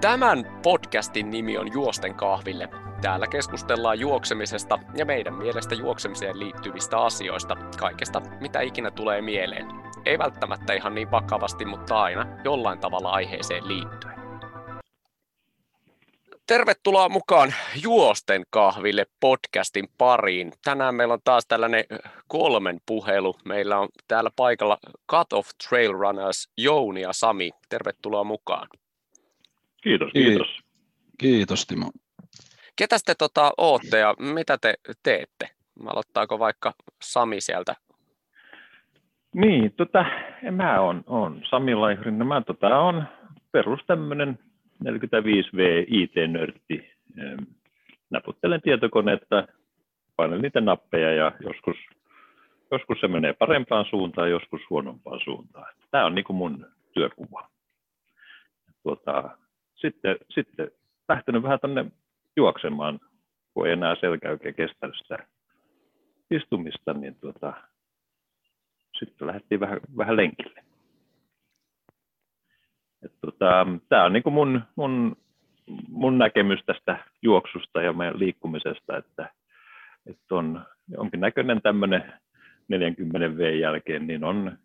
Tämän 0.00 0.60
podcastin 0.62 1.30
nimi 1.30 1.58
on 1.58 1.72
Juosten 1.72 2.14
kahville. 2.14 2.68
Täällä 3.02 3.26
keskustellaan 3.26 4.00
juoksemisesta 4.00 4.78
ja 4.96 5.06
meidän 5.06 5.34
mielestä 5.34 5.74
juoksemiseen 5.74 6.38
liittyvistä 6.38 6.98
asioista, 6.98 7.56
kaikesta 7.78 8.20
mitä 8.40 8.60
ikinä 8.60 8.90
tulee 8.90 9.22
mieleen. 9.22 9.66
Ei 10.06 10.18
välttämättä 10.18 10.72
ihan 10.72 10.94
niin 10.94 11.10
vakavasti, 11.10 11.64
mutta 11.64 12.02
aina 12.02 12.26
jollain 12.44 12.78
tavalla 12.78 13.10
aiheeseen 13.10 13.68
liittyen. 13.68 14.20
Tervetuloa 16.46 17.08
mukaan 17.08 17.54
Juosten 17.82 18.42
kahville 18.50 19.06
podcastin 19.20 19.88
pariin. 19.98 20.52
Tänään 20.64 20.94
meillä 20.94 21.14
on 21.14 21.20
taas 21.24 21.46
tällainen 21.46 21.84
kolmen 22.28 22.80
puhelu. 22.86 23.36
Meillä 23.44 23.78
on 23.78 23.88
täällä 24.08 24.30
paikalla 24.36 24.78
Cut 25.10 25.32
Off 25.32 25.50
Trail 25.68 25.92
Runners 25.92 26.48
Jouni 26.56 27.00
ja 27.00 27.12
Sami. 27.12 27.50
Tervetuloa 27.68 28.24
mukaan. 28.24 28.68
Kiitos, 29.82 30.12
kiitos. 30.12 30.58
Kiitos 31.18 31.66
Timo. 31.66 31.90
Ketä 32.76 32.96
te 33.06 33.14
tota, 33.14 33.52
ootte 33.56 33.98
ja 33.98 34.14
mitä 34.18 34.58
te 34.58 34.74
teette? 35.02 35.48
Aloittaako 35.86 36.38
vaikka 36.38 36.72
Sami 37.02 37.40
sieltä? 37.40 37.74
Niin, 39.34 39.72
tota, 39.76 40.04
mä 40.50 40.80
oon, 40.80 41.04
oon 41.06 41.42
Sami 41.50 41.74
Laihrin. 41.74 42.26
Mä 42.26 42.40
tota, 42.40 42.78
on 42.78 43.04
perus 43.52 43.80
tämmönen 43.86 44.38
45V 44.84 45.60
IT-nörtti. 45.86 46.90
Naputtelen 48.10 48.62
tietokoneetta, 48.62 49.48
painan 50.16 50.42
niitä 50.42 50.60
nappeja 50.60 51.12
ja 51.14 51.32
joskus, 51.40 51.76
joskus 52.70 53.00
se 53.00 53.08
menee 53.08 53.32
parempaan 53.32 53.84
suuntaan, 53.90 54.30
joskus 54.30 54.60
huonompaan 54.70 55.20
suuntaan. 55.24 55.74
Tämä 55.90 56.06
on 56.06 56.14
niin 56.14 56.24
kuin 56.24 56.36
mun 56.36 56.66
työkuva. 56.94 57.48
Tuota, 58.82 59.38
sitten, 59.80 60.16
sitten 60.28 60.70
lähtenyt 61.08 61.42
vähän 61.42 61.60
tuonne 61.60 61.84
juoksemaan, 62.36 63.00
kun 63.54 63.66
ei 63.66 63.72
enää 63.72 63.96
selkä 64.00 64.30
oikein 64.30 64.54
kestänyt 64.54 64.96
sitä 64.96 65.18
istumista, 66.30 66.92
niin 66.92 67.14
tuota, 67.20 67.52
sitten 68.98 69.26
lähdettiin 69.26 69.60
vähän, 69.60 69.80
vähän 69.96 70.16
lenkille. 70.16 70.64
Tota, 73.20 73.66
Tämä 73.88 74.04
on 74.04 74.12
niin 74.12 74.22
kuin 74.22 74.34
mun, 74.34 74.62
mun, 74.76 75.16
mun 75.88 76.18
näkemys 76.18 76.60
tästä 76.66 77.04
juoksusta 77.22 77.82
ja 77.82 77.92
meidän 77.92 78.18
liikkumisesta, 78.18 78.96
että, 78.96 79.30
että 80.06 80.34
on 80.34 80.64
jonkinnäköinen 80.88 81.62
tämmöinen 81.62 82.12
40 82.68 83.36
V 83.36 83.58
jälkeen, 83.58 84.06
niin 84.06 84.24
on 84.24 84.58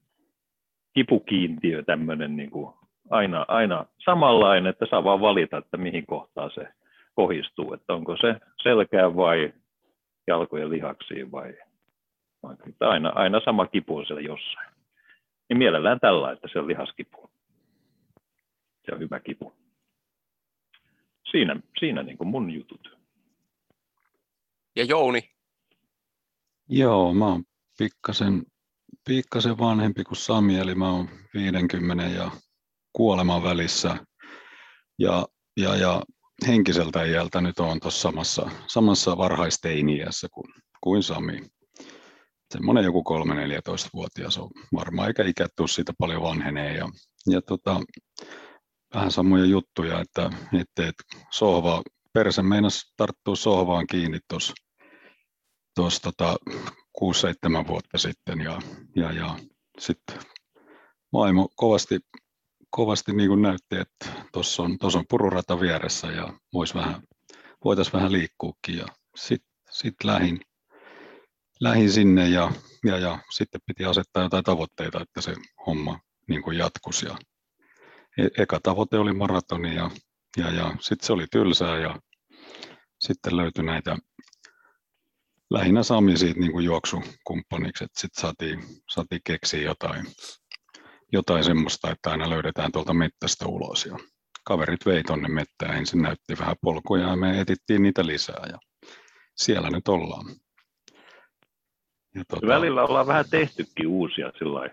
kipukiintiö 0.93 1.83
tämmöinen 1.83 2.35
niin 2.35 2.51
kuin 2.51 2.73
aina, 3.09 3.45
aina 3.47 3.85
samanlainen, 4.05 4.69
että 4.69 4.85
saa 4.89 5.03
vaan 5.03 5.21
valita, 5.21 5.57
että 5.57 5.77
mihin 5.77 6.05
kohtaan 6.05 6.51
se 6.55 6.67
kohistuu, 7.15 7.73
että 7.73 7.93
onko 7.93 8.17
se 8.17 8.35
selkää 8.63 9.15
vai 9.15 9.53
jalkojen 10.27 10.69
lihaksiin 10.69 11.31
vai, 11.31 11.53
vai 12.43 12.55
aina, 12.79 13.09
aina 13.09 13.41
sama 13.45 13.67
kipu 13.67 13.97
on 13.97 14.05
siellä 14.05 14.21
jossain. 14.21 14.75
Niin 15.49 15.57
mielellään 15.57 15.99
tällä, 15.99 16.31
että 16.31 16.47
se 16.53 16.59
on 16.59 16.67
lihaskipu. 16.67 17.29
Se 18.85 18.91
on 18.93 18.99
hyvä 18.99 19.19
kipu. 19.19 19.53
Siinä, 21.31 21.55
siinä 21.79 22.03
niin 22.03 22.17
kuin 22.17 22.27
mun 22.27 22.51
jutut. 22.51 22.97
Ja 24.75 24.83
Jouni? 24.83 25.29
Joo, 26.69 27.13
mä 27.13 27.25
oon 27.25 27.43
pikkasen, 27.77 28.43
pikkasen 29.07 29.57
vanhempi 29.57 30.03
kuin 30.03 30.17
Sami, 30.17 30.59
eli 30.59 30.75
mä 30.75 30.91
oon 30.91 31.09
50 31.33 32.03
ja 32.03 32.31
kuoleman 32.95 33.43
välissä 33.43 33.97
ja, 34.99 35.27
ja, 35.57 35.75
ja 35.75 36.01
henkiseltä 36.47 37.03
iältä 37.03 37.41
nyt 37.41 37.59
on 37.59 37.79
tuossa 37.79 38.01
samassa, 38.01 38.49
samassa 38.67 39.17
varhaisteiniässä 39.17 40.27
kuin, 40.33 40.53
kuin 40.83 41.03
Sami. 41.03 41.41
Semmoinen 42.53 42.83
joku 42.83 43.03
3-14-vuotias 43.09 44.37
on 44.37 44.49
varmaan, 44.73 45.07
eikä 45.07 45.23
ikä 45.23 45.47
tuu 45.55 45.67
siitä 45.67 45.93
paljon 45.99 46.21
vanhenee. 46.21 46.77
Ja, 46.77 46.89
ja 47.27 47.41
tota, 47.41 47.81
vähän 48.93 49.11
samoja 49.11 49.45
juttuja, 49.45 49.99
että, 50.01 50.29
että, 50.53 50.87
että 50.87 51.03
sohva, 51.31 51.83
perse 52.13 52.41
meinas 52.41 52.93
tarttuu 52.97 53.35
sohvaan 53.35 53.87
kiinni 53.87 54.19
tuossa 54.29 56.01
tota, 56.01 56.35
6-7 57.01 57.67
vuotta 57.67 57.97
sitten 57.97 58.41
ja, 58.41 58.59
ja, 58.95 59.11
ja 59.11 59.35
sitten 59.79 60.19
maailma 61.11 61.47
kovasti 61.55 61.99
kovasti 62.75 63.13
niin 63.13 63.29
kuin 63.29 63.41
näytti, 63.41 63.75
että 63.75 64.23
tuossa 64.33 64.63
on, 64.63 64.77
on 64.81 65.05
pururata 65.09 65.59
vieressä 65.59 66.07
ja 66.07 66.33
vois 66.53 66.75
vähän, 66.75 67.01
voitaisiin 67.65 67.93
vähän 67.93 68.11
liikkuukin. 68.11 68.83
Sitten 69.15 69.49
sit 69.71 69.95
lähin, 70.03 70.39
lähin 71.59 71.91
sinne 71.91 72.29
ja, 72.29 72.51
ja, 72.85 72.97
ja, 72.97 73.19
sitten 73.35 73.61
piti 73.65 73.85
asettaa 73.85 74.23
jotain 74.23 74.43
tavoitteita, 74.43 75.01
että 75.01 75.21
se 75.21 75.33
homma 75.67 75.99
niin 76.27 76.41
kuin 76.41 76.57
jatkuisi. 76.57 77.05
Ja 77.05 77.17
e, 78.17 78.27
eka 78.43 78.59
tavoite 78.63 78.97
oli 78.97 79.13
maratoni 79.13 79.75
ja, 79.75 79.91
ja, 80.37 80.51
ja 80.51 80.75
sitten 80.79 81.07
se 81.07 81.13
oli 81.13 81.25
tylsää 81.31 81.79
ja 81.79 81.99
sitten 82.99 83.37
löytyi 83.37 83.63
näitä 83.63 83.97
lähinnä 85.49 85.83
Sami 85.83 86.17
siitä 86.17 86.39
niin 86.39 86.51
kuin 86.51 86.65
juoksukumppaniksi, 86.65 87.83
että 87.83 88.01
sitten 88.01 88.21
saatiin, 88.21 88.59
saatiin 88.89 89.21
keksiä 89.23 89.61
jotain, 89.61 90.05
jotain 91.13 91.43
semmoista, 91.43 91.91
että 91.91 92.11
aina 92.11 92.29
löydetään 92.29 92.71
tuolta 92.71 92.93
mettästä 92.93 93.45
ulos. 93.47 93.85
Ja 93.85 93.97
kaverit 94.43 94.85
vei 94.85 95.03
tuonne 95.03 95.27
mettään, 95.27 95.77
ensin 95.77 96.01
näytti 96.01 96.37
vähän 96.39 96.55
polkuja 96.61 97.07
ja 97.07 97.15
me 97.15 97.41
etittiin 97.41 97.81
niitä 97.81 98.05
lisää 98.05 98.45
ja 98.51 98.57
siellä 99.37 99.69
nyt 99.69 99.87
ollaan. 99.87 100.25
Ja 102.15 102.23
tuota, 102.29 102.47
Välillä 102.47 102.83
ollaan 102.83 103.07
vähän 103.07 103.25
tehtykin 103.29 103.87
uusia 103.87 104.31
sillä 104.37 104.69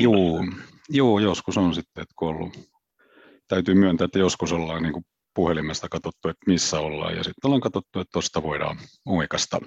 Joo, 0.00 0.44
joo, 0.88 1.18
joskus 1.18 1.58
on 1.58 1.74
sitten, 1.74 2.02
että 2.02 2.14
kun 2.16 2.28
ollut, 2.28 2.58
täytyy 3.48 3.74
myöntää, 3.74 4.04
että 4.04 4.18
joskus 4.18 4.52
ollaan 4.52 4.82
niin 4.82 4.92
kuin 4.92 5.04
puhelimesta 5.34 5.88
katsottu, 5.88 6.28
että 6.28 6.44
missä 6.46 6.80
ollaan, 6.80 7.16
ja 7.16 7.24
sitten 7.24 7.48
ollaan 7.48 7.60
katsottu, 7.60 8.00
että 8.00 8.12
tuosta 8.12 8.42
voidaan 8.42 8.76
oikasta 9.06 9.60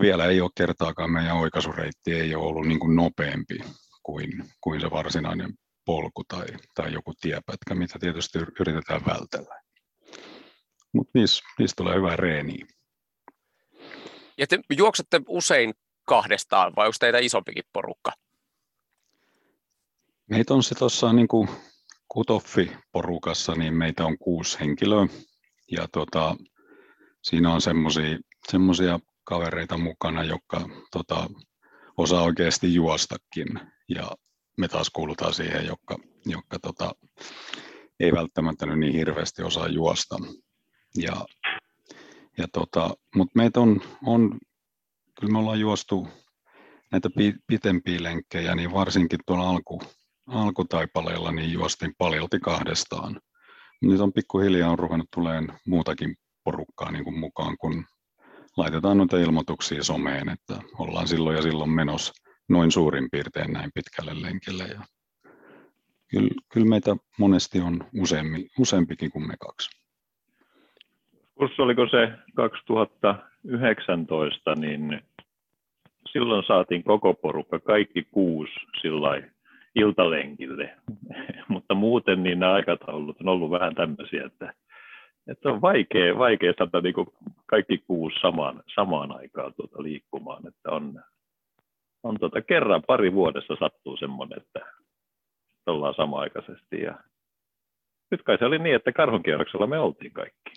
vielä 0.00 0.24
ei 0.24 0.40
ole 0.40 0.50
kertaakaan 0.54 1.12
meidän 1.12 1.36
oikaisureitti 1.36 2.14
ei 2.14 2.34
ole 2.34 2.46
ollut 2.46 2.66
niin 2.66 2.80
kuin 2.80 2.96
nopeampi 2.96 3.58
kuin, 4.02 4.44
kuin 4.60 4.80
se 4.80 4.90
varsinainen 4.90 5.54
polku 5.84 6.24
tai, 6.28 6.46
tai 6.74 6.92
joku 6.92 7.12
tiepätkä, 7.20 7.74
mitä 7.74 7.98
tietysti 7.98 8.38
yritetään 8.60 9.00
vältellä. 9.06 9.60
Mutta 10.92 11.10
niissä, 11.14 11.44
niissä 11.58 11.74
tulee 11.76 11.96
hyvää 11.96 12.16
reeniä. 12.16 12.66
Ja 14.38 14.46
te 14.46 14.58
juoksette 14.76 15.20
usein 15.28 15.74
kahdestaan 16.06 16.72
vai 16.76 16.86
onko 16.86 16.96
teitä 17.00 17.18
isompikin 17.18 17.64
porukka? 17.72 18.12
Meitä 20.30 20.54
on 20.54 20.62
se 20.62 20.74
tuossa 20.74 21.12
niin 21.12 21.28
kuin 21.28 21.48
Kutoffi-porukassa, 22.08 23.54
niin 23.58 23.74
meitä 23.74 24.04
on 24.04 24.18
kuusi 24.18 24.60
henkilöä. 24.60 25.06
Ja 25.70 25.88
tota, 25.92 26.36
siinä 27.22 27.52
on 27.52 27.60
semmoisia 28.48 28.98
kavereita 29.28 29.78
mukana, 29.78 30.24
jotka 30.24 30.68
tota, 30.92 31.30
osaa 31.96 32.22
oikeasti 32.22 32.74
juostakin. 32.74 33.60
Ja 33.88 34.10
me 34.56 34.68
taas 34.68 34.90
kuulutaan 34.90 35.34
siihen, 35.34 35.66
jotka, 35.66 35.96
jotka 36.26 36.58
tota, 36.58 36.92
ei 38.00 38.12
välttämättä 38.12 38.66
nyt 38.66 38.78
niin 38.78 38.94
hirveästi 38.94 39.42
osaa 39.42 39.68
juosta. 39.68 40.16
Ja, 40.96 41.26
ja 42.38 42.48
tota, 42.52 42.90
Mutta 43.14 43.32
meitä 43.34 43.60
on, 43.60 43.80
on, 44.06 44.38
kyllä 45.20 45.32
me 45.32 45.38
ollaan 45.38 45.60
juostu 45.60 46.08
näitä 46.92 47.08
pitempiä 47.46 48.02
lenkkejä, 48.02 48.54
niin 48.54 48.72
varsinkin 48.72 49.20
tuolla 49.26 49.50
alku, 49.50 49.82
alkutaipaleella 50.26 51.32
niin 51.32 51.52
juostin 51.52 51.94
paljolti 51.98 52.40
kahdestaan. 52.40 53.20
Nyt 53.82 54.00
on 54.00 54.12
pikkuhiljaa 54.12 54.70
on 54.70 54.78
ruvennut 54.78 55.08
tulemaan 55.14 55.58
muutakin 55.66 56.16
porukkaa 56.44 56.90
niin 56.90 57.04
kuin 57.04 57.18
mukaan, 57.18 57.56
kun 57.58 57.84
laitetaan 58.58 58.98
noita 58.98 59.18
ilmoituksia 59.18 59.82
someen, 59.82 60.28
että 60.28 60.54
ollaan 60.78 61.08
silloin 61.08 61.36
ja 61.36 61.42
silloin 61.42 61.70
menossa 61.70 62.12
noin 62.48 62.70
suurin 62.70 63.08
piirtein 63.12 63.52
näin 63.52 63.70
pitkälle 63.74 64.22
lenkille. 64.22 64.64
Ja 64.64 64.80
kyllä, 66.10 66.30
kyllä 66.52 66.66
meitä 66.66 66.96
monesti 67.18 67.60
on 67.60 67.80
useampi, 68.00 68.48
useampikin 68.58 69.10
kuin 69.10 69.28
me 69.28 69.34
kaksi. 69.40 69.70
Kurssi 71.34 71.62
oliko 71.62 71.88
se 71.88 72.12
2019, 72.34 74.54
niin 74.54 75.02
silloin 76.12 76.44
saatiin 76.46 76.84
koko 76.84 77.14
porukka, 77.14 77.58
kaikki 77.58 78.06
kuusi 78.10 78.52
sillä 78.80 79.22
iltalenkille. 79.74 80.74
Mutta 81.48 81.74
muuten 81.74 82.22
niin 82.22 82.38
nämä 82.38 82.52
aikataulut 82.52 83.20
on 83.20 83.28
ollut 83.28 83.50
vähän 83.50 83.74
tämmöisiä, 83.74 84.26
että 84.26 84.54
että 85.28 85.48
on 85.48 85.60
vaikea, 85.60 86.18
vaikea 86.18 86.52
saada 86.58 86.80
niin 86.80 86.94
kaikki 87.46 87.78
kuusi 87.78 88.20
samaan, 88.20 88.62
samaan 88.74 89.16
aikaan 89.16 89.54
tuota 89.54 89.82
liikkumaan. 89.82 90.46
Että 90.48 90.70
on, 90.70 91.02
on 92.02 92.18
tuota, 92.20 92.42
kerran 92.42 92.82
pari 92.86 93.12
vuodessa 93.12 93.56
sattuu 93.58 93.96
semmoinen, 93.96 94.38
että 94.42 94.60
ollaan 95.66 95.94
samaaikaisesti. 95.94 96.80
Ja 96.82 96.98
nyt 98.10 98.22
kai 98.22 98.38
se 98.38 98.44
oli 98.44 98.58
niin, 98.58 98.76
että 98.76 98.92
karhunkierroksella 98.92 99.66
me 99.66 99.78
oltiin 99.78 100.12
kaikki. 100.12 100.50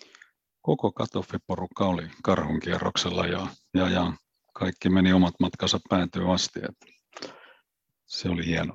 Koko 0.62 0.92
katoffiporukka 0.92 1.84
oli 1.84 2.02
karhunkierroksella 2.22 3.26
ja, 3.26 3.46
ja, 3.74 3.88
ja 3.88 4.12
kaikki 4.52 4.88
meni 4.88 5.12
omat 5.12 5.34
matkansa 5.40 5.78
päätyyn 5.88 6.30
asti. 6.30 6.58
Että 6.58 6.86
se 8.06 8.28
oli 8.28 8.46
hieno. 8.46 8.74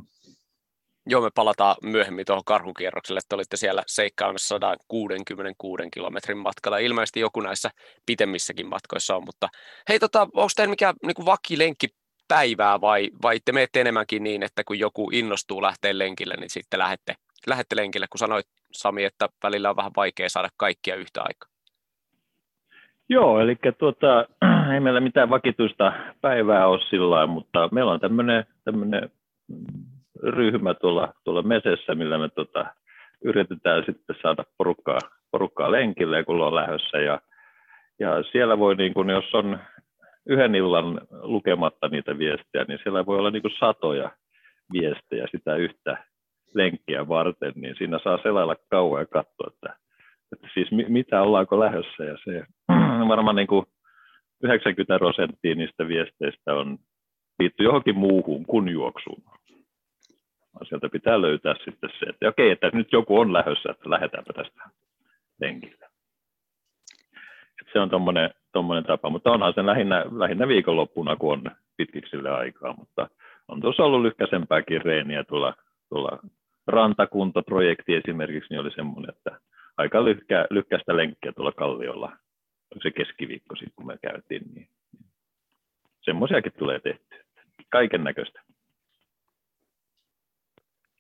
Joo, 1.10 1.22
me 1.22 1.30
palataan 1.36 1.76
myöhemmin 1.84 2.26
tuohon 2.26 2.44
karhukierrokselle, 2.46 3.18
että 3.18 3.36
olitte 3.36 3.58
siellä 3.58 3.84
seikkailemassa 3.88 4.48
166 4.48 5.84
kilometrin 5.94 6.38
matkalla. 6.38 6.78
Ilmeisesti 6.78 7.20
joku 7.20 7.42
näissä 7.42 7.70
pitemmissäkin 8.06 8.70
matkoissa 8.70 9.16
on, 9.16 9.24
mutta 9.26 9.48
hei, 9.90 10.00
tota, 10.00 10.22
onko 10.22 10.50
teillä 10.56 10.70
mikään 10.70 10.96
niin 11.04 11.26
vakilenkki 11.26 11.88
päivää 12.28 12.82
vai, 12.82 13.10
vai 13.22 13.40
te 13.46 13.52
menette 13.52 13.82
enemmänkin 13.82 14.24
niin, 14.24 14.44
että 14.44 14.64
kun 14.64 14.80
joku 14.80 15.10
innostuu 15.14 15.62
lähteä 15.62 15.98
lenkille, 15.98 16.36
niin 16.38 16.50
sitten 16.50 16.80
lähette, 16.80 17.16
lähette 17.48 17.76
lenkille, 17.76 18.06
kun 18.10 18.20
sanoit 18.20 18.46
Sami, 18.72 19.04
että 19.04 19.30
välillä 19.44 19.70
on 19.70 19.76
vähän 19.76 19.92
vaikea 19.96 20.30
saada 20.30 20.50
kaikkia 20.58 20.96
yhtä 20.96 21.22
aikaa. 21.22 21.50
Joo, 23.10 23.40
eli 23.40 23.58
tuota, 23.78 24.26
ei 24.74 24.80
meillä 24.80 25.00
mitään 25.00 25.30
vakituista 25.30 25.94
päivää 26.22 26.68
ole 26.68 26.80
sillä 26.90 27.28
mutta 27.28 27.70
meillä 27.72 27.92
on 27.92 28.00
tämmöinen 28.00 29.12
ryhmä 30.24 30.74
tuolla, 30.74 31.14
tuolla 31.24 31.42
mesessä, 31.42 31.96
millä 31.96 32.18
me 32.18 32.30
tota, 32.30 32.66
yritetään 33.24 33.84
sitten 33.86 34.16
saada 34.22 34.44
porukkaa, 34.58 35.00
porukkaa 35.32 35.72
lenkille, 35.72 36.24
kun 36.24 36.42
on 36.42 36.56
lähdössä. 36.56 36.98
Ja, 36.98 37.22
ja 38.00 38.24
siellä 38.32 38.60
voi, 38.60 38.76
niin 38.76 38.94
kun, 38.94 39.10
jos 39.10 39.34
on 39.34 39.60
yhden 40.26 40.56
illan 40.56 41.02
lukematta 41.22 41.88
niitä 41.88 42.18
viestejä, 42.18 42.66
niin 42.68 42.80
siellä 42.84 43.06
voi 43.06 43.18
olla 43.18 43.32
niin 43.32 43.42
kuin 43.42 43.58
satoja 43.60 44.12
viestejä 44.74 45.28
sitä 45.32 45.56
yhtä 45.56 45.98
lenkkiä 46.54 47.08
varten, 47.08 47.54
niin 47.56 47.76
siinä 47.78 48.00
saa 48.04 48.20
selailla 48.24 48.56
kauan 48.70 49.02
ja 49.02 49.06
katsoa, 49.06 49.52
että, 49.54 49.76
että 50.34 50.48
siis 50.54 50.68
mitä 50.72 51.22
ollaanko 51.22 51.60
lähdössä. 51.60 52.04
Ja 52.04 52.18
se 52.24 52.44
varmaan 53.14 53.36
niin 53.36 53.48
kuin 53.48 53.66
90 54.44 55.00
prosenttia 55.00 55.56
niistä 55.56 55.88
viesteistä 55.88 56.54
on 56.54 56.78
liittyy 57.40 57.66
johonkin 57.66 57.98
muuhun 57.98 58.46
kuin 58.46 58.70
juoksuun. 58.70 59.24
Sieltä 60.64 60.90
pitää 60.90 61.22
löytää 61.22 61.56
sitten 61.66 61.90
se, 62.00 62.06
että 62.06 62.30
okei, 62.30 62.52
että 62.52 62.70
nyt 62.74 62.92
joku 62.92 63.20
on 63.20 63.34
lähdössä, 63.34 63.72
että 63.72 63.90
lähdetäänpä 63.90 64.34
tästä 64.34 64.64
lenkille. 65.42 65.88
se 67.74 67.80
on 67.80 67.90
tuommoinen 67.90 68.86
tapa, 68.88 69.10
mutta 69.10 69.32
onhan 69.32 69.54
se 69.54 69.66
lähinnä, 69.66 70.06
lähinnä 70.12 70.48
viikonloppuna, 70.48 71.16
kun 71.16 71.34
on 71.34 71.44
pitkiksi 71.78 72.10
sille 72.10 72.30
aikaa, 72.30 72.74
mutta 72.78 73.10
on 73.48 73.62
tuossa 73.62 73.84
ollut 73.84 74.02
lyhkäisempääkin 74.02 74.82
reeniä 74.82 75.24
tuolla, 75.24 75.54
tuolla 75.90 76.20
rantakuntaprojekti 76.68 77.96
esimerkiksi, 77.96 78.54
niin 78.54 78.62
oli 78.62 78.72
semmoinen, 78.72 79.16
että 79.16 79.40
aika 79.78 80.06
lyhkä, 80.06 80.48
lyhkäistä 80.50 80.98
lenkkiä 80.98 81.32
tuolla 81.32 81.52
Kalliolla, 81.52 82.18
se 82.84 82.92
keskiviikko 82.92 83.56
sitten, 83.56 83.74
kun 83.76 83.88
me 83.88 83.98
käytiin, 84.02 84.42
niin 84.56 84.68
semmoisiakin 86.02 86.54
tulee 86.60 86.80
tehty. 86.80 87.16
Kaiken 87.70 88.04
näköistä. 88.04 88.47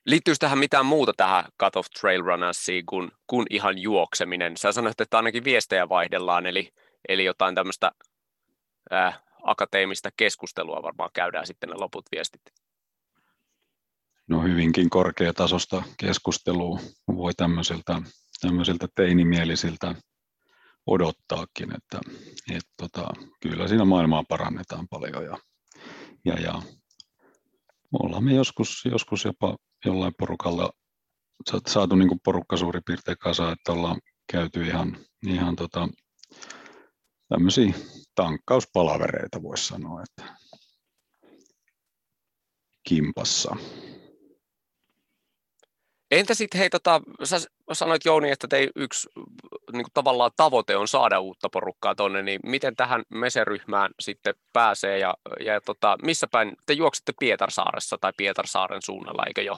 Liittyykö 0.08 0.38
tähän 0.40 0.60
mitään 0.60 0.86
muuta 0.86 1.14
tähän 1.18 1.46
Cut 1.60 1.76
of 1.76 1.88
Trail 2.00 2.22
Runnersiin 2.22 2.86
kuin, 2.86 3.12
kuin 3.28 3.46
ihan 3.50 3.78
juokseminen? 3.78 4.58
Sä 4.58 4.72
sanoit, 4.72 5.02
että 5.02 5.18
ainakin 5.18 5.44
viestejä 5.44 5.90
vaihdellaan, 5.90 6.46
eli 6.46 6.74
Eli 7.08 7.26
jotain 7.26 7.56
tämmöistä 7.56 7.92
ää, 8.92 9.22
akateemista 9.44 10.10
keskustelua 10.18 10.84
varmaan 10.84 11.10
käydään 11.14 11.48
sitten 11.48 11.70
ne 11.70 11.76
loput 11.76 12.06
viestit. 12.12 12.42
No 14.28 14.42
hyvinkin 14.42 14.90
korkeatasosta 14.90 15.84
keskustelua 15.98 16.80
voi 17.08 17.34
tämmöisiltä, 17.34 18.02
tämmöisiltä 18.42 18.88
teinimielisiltä 18.96 19.96
odottaakin, 20.86 21.76
että, 21.76 22.00
että 22.52 22.74
tota, 22.78 23.08
kyllä 23.42 23.68
siinä 23.68 23.86
maailmaa 23.86 24.24
parannetaan 24.30 24.88
paljon 24.88 25.26
ja, 25.26 25.38
ja, 26.26 26.34
ja 26.34 26.62
ollaan 28.00 28.24
me 28.24 28.34
joskus, 28.34 28.86
joskus 28.86 29.26
jopa 29.26 29.58
jollain 29.86 30.14
porukalla 30.20 30.72
saatu 31.68 31.96
niin 31.96 32.08
kuin 32.08 32.20
porukka 32.24 32.58
suurin 32.58 32.84
piirtein 32.86 33.18
kasa, 33.18 33.52
että 33.52 33.72
ollaan 33.72 34.02
käyty 34.32 34.68
ihan, 34.68 34.98
ihan 35.28 35.56
tota, 35.56 35.88
tämmöisiä 37.30 37.74
tankkauspalavereita 38.16 39.42
voisi 39.42 39.68
sanoa, 39.68 40.04
että 40.04 40.38
kimpassa. 42.88 43.56
Entä 46.12 46.34
sitten, 46.34 46.60
hei, 46.60 46.70
tota, 46.70 47.02
sä 47.24 47.38
sanoit 47.74 48.06
Jouni, 48.06 48.32
että 48.32 48.48
te 48.48 48.70
yksi 48.76 49.10
niin 49.72 49.84
kuin 49.84 49.94
tavallaan 49.94 50.32
tavoite 50.36 50.78
on 50.78 50.88
saada 50.88 51.20
uutta 51.20 51.50
porukkaa 51.50 51.96
tuonne, 51.96 52.22
niin 52.22 52.40
miten 52.44 52.76
tähän 52.76 53.04
meseryhmään 53.10 53.92
sitten 54.00 54.34
pääsee 54.54 55.00
ja, 55.00 55.14
ja 55.46 55.62
tota, 55.62 55.98
missä 56.04 56.28
päin, 56.32 56.56
te 56.66 56.74
juoksitte 56.74 57.14
Pietarsaaressa 57.20 57.98
tai 58.02 58.12
Pietarsaaren 58.18 58.82
suunnalla, 58.82 59.24
eikö 59.28 59.42
jo? 59.42 59.58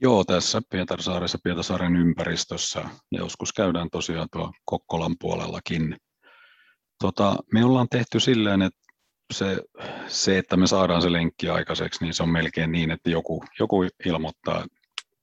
Joo, 0.00 0.24
tässä 0.24 0.62
Pietarsaaressa, 0.70 1.38
Pietarsaaren 1.44 1.96
ympäristössä. 1.96 2.84
Joskus 3.10 3.52
käydään 3.52 3.88
tosiaan 3.92 4.28
tuo 4.32 4.52
Kokkolan 4.64 5.14
puolellakin 5.20 5.96
Tota, 6.98 7.36
me 7.52 7.64
ollaan 7.64 7.88
tehty 7.90 8.20
silleen, 8.20 8.62
että 8.62 8.80
se, 9.32 9.58
se, 10.06 10.38
että 10.38 10.56
me 10.56 10.66
saadaan 10.66 11.02
se 11.02 11.12
lenkki 11.12 11.48
aikaiseksi, 11.48 12.04
niin 12.04 12.14
se 12.14 12.22
on 12.22 12.28
melkein 12.28 12.72
niin, 12.72 12.90
että 12.90 13.10
joku, 13.10 13.44
joku 13.58 13.86
ilmoittaa 14.06 14.66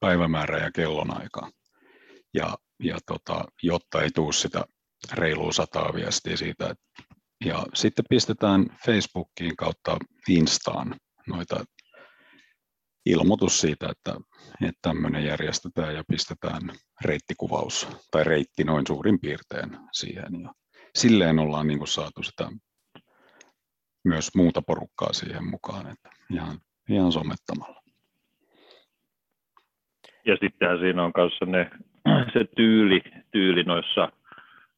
päivämäärä 0.01 0.57
ja 0.57 0.71
kellonaika. 0.71 1.49
Ja, 2.33 2.57
ja 2.83 2.97
tota, 3.05 3.45
jotta 3.63 4.01
ei 4.01 4.09
tule 4.15 4.33
sitä 4.33 4.65
reilua 5.13 5.51
sataa 5.51 5.93
viestiä 5.95 6.37
siitä. 6.37 6.75
Ja 7.45 7.65
sitten 7.73 8.05
pistetään 8.09 8.77
Facebookiin 8.85 9.55
kautta 9.55 9.97
Instaan 10.29 10.95
noita 11.27 11.63
ilmoitus 13.05 13.61
siitä, 13.61 13.89
että, 13.89 14.15
että 14.61 14.79
tämmöinen 14.81 15.25
järjestetään 15.25 15.95
ja 15.95 16.03
pistetään 16.07 16.61
reittikuvaus 17.01 17.87
tai 18.11 18.23
reitti 18.23 18.63
noin 18.63 18.87
suurin 18.87 19.19
piirtein 19.19 19.77
siihen. 19.93 20.41
Ja 20.43 20.53
silleen 20.95 21.39
ollaan 21.39 21.67
niin 21.67 21.79
kuin 21.79 21.87
saatu 21.87 22.23
sitä 22.23 22.51
myös 24.05 24.29
muuta 24.35 24.61
porukkaa 24.61 25.13
siihen 25.13 25.45
mukaan, 25.45 25.87
että 25.87 26.09
ihan, 26.33 26.59
ihan 26.89 27.11
somettamalla. 27.11 27.80
Ja 30.25 30.37
sittenhän 30.39 30.79
siinä 30.79 31.03
on 31.03 31.13
kanssa 31.13 31.45
ne, 31.45 31.71
se 32.33 32.45
tyyli, 32.55 33.01
tyyli 33.31 33.63
noissa, 33.63 34.11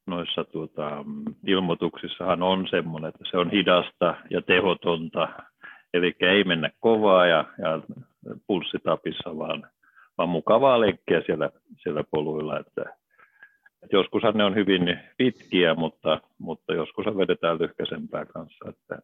noissa 0.05 0.43
tuota, 0.43 1.05
ilmoituksissahan 1.47 2.43
on 2.43 2.67
semmoinen, 2.69 3.09
että 3.09 3.23
se 3.31 3.37
on 3.37 3.51
hidasta 3.51 4.15
ja 4.29 4.41
tehotonta, 4.41 5.27
eli 5.93 6.15
ei 6.19 6.43
mennä 6.43 6.69
kovaa 6.79 7.25
ja, 7.27 7.45
ja 7.57 7.81
pulssitapissa, 8.47 9.37
vaan, 9.37 9.67
vaan 10.17 10.29
mukavaa 10.29 10.79
leikkiä 10.79 11.21
siellä, 11.25 11.49
siellä 11.83 12.03
poluilla, 12.11 12.59
että 12.59 12.83
et 13.83 13.91
joskushan 13.91 14.33
ne 14.33 14.43
on 14.43 14.55
hyvin 14.55 14.99
pitkiä, 15.17 15.73
mutta, 15.73 16.21
mutta 16.37 16.73
joskus 16.73 17.05
vedetään 17.05 17.59
lyhkäisempää 17.59 18.25
kanssa, 18.25 18.69
että, 18.69 18.99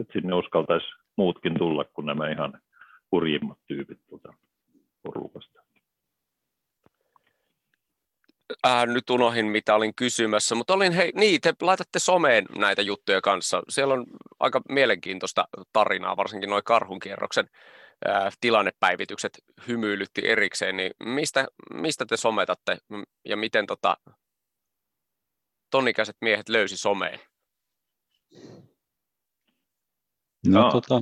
että 0.00 0.12
sinne 0.12 0.34
uskaltaisi 0.34 0.86
muutkin 1.16 1.58
tulla 1.58 1.84
kuin 1.84 2.06
nämä 2.06 2.30
ihan 2.30 2.60
hurjimmat 3.12 3.58
tyypit 3.66 3.98
tuota 4.08 4.34
porukasta. 5.02 5.62
Äh, 8.66 8.86
nyt 8.86 9.10
unohin, 9.10 9.46
mitä 9.46 9.74
olin 9.74 9.94
kysymässä, 9.94 10.54
mutta 10.54 10.74
olin, 10.74 10.92
hei, 10.92 11.12
niin, 11.14 11.40
te 11.40 11.54
laitatte 11.60 11.98
someen 11.98 12.46
näitä 12.58 12.82
juttuja 12.82 13.20
kanssa. 13.20 13.62
Siellä 13.68 13.94
on 13.94 14.06
aika 14.40 14.60
mielenkiintoista 14.68 15.48
tarinaa, 15.72 16.16
varsinkin 16.16 16.50
noin 16.50 16.64
karhunkierroksen 16.64 17.48
tilannepäivitykset 18.40 19.32
hymyilytti 19.68 20.28
erikseen, 20.28 20.76
niin 20.76 20.92
mistä, 21.04 21.46
mistä 21.74 22.06
te 22.06 22.16
sometatte 22.16 22.78
ja 23.24 23.36
miten 23.36 23.66
tota, 23.66 23.96
tonikäiset 25.70 26.16
miehet 26.20 26.48
löysi 26.48 26.76
someen? 26.76 27.20
No, 30.46 30.62
no. 30.62 30.70
Tota, 30.70 31.00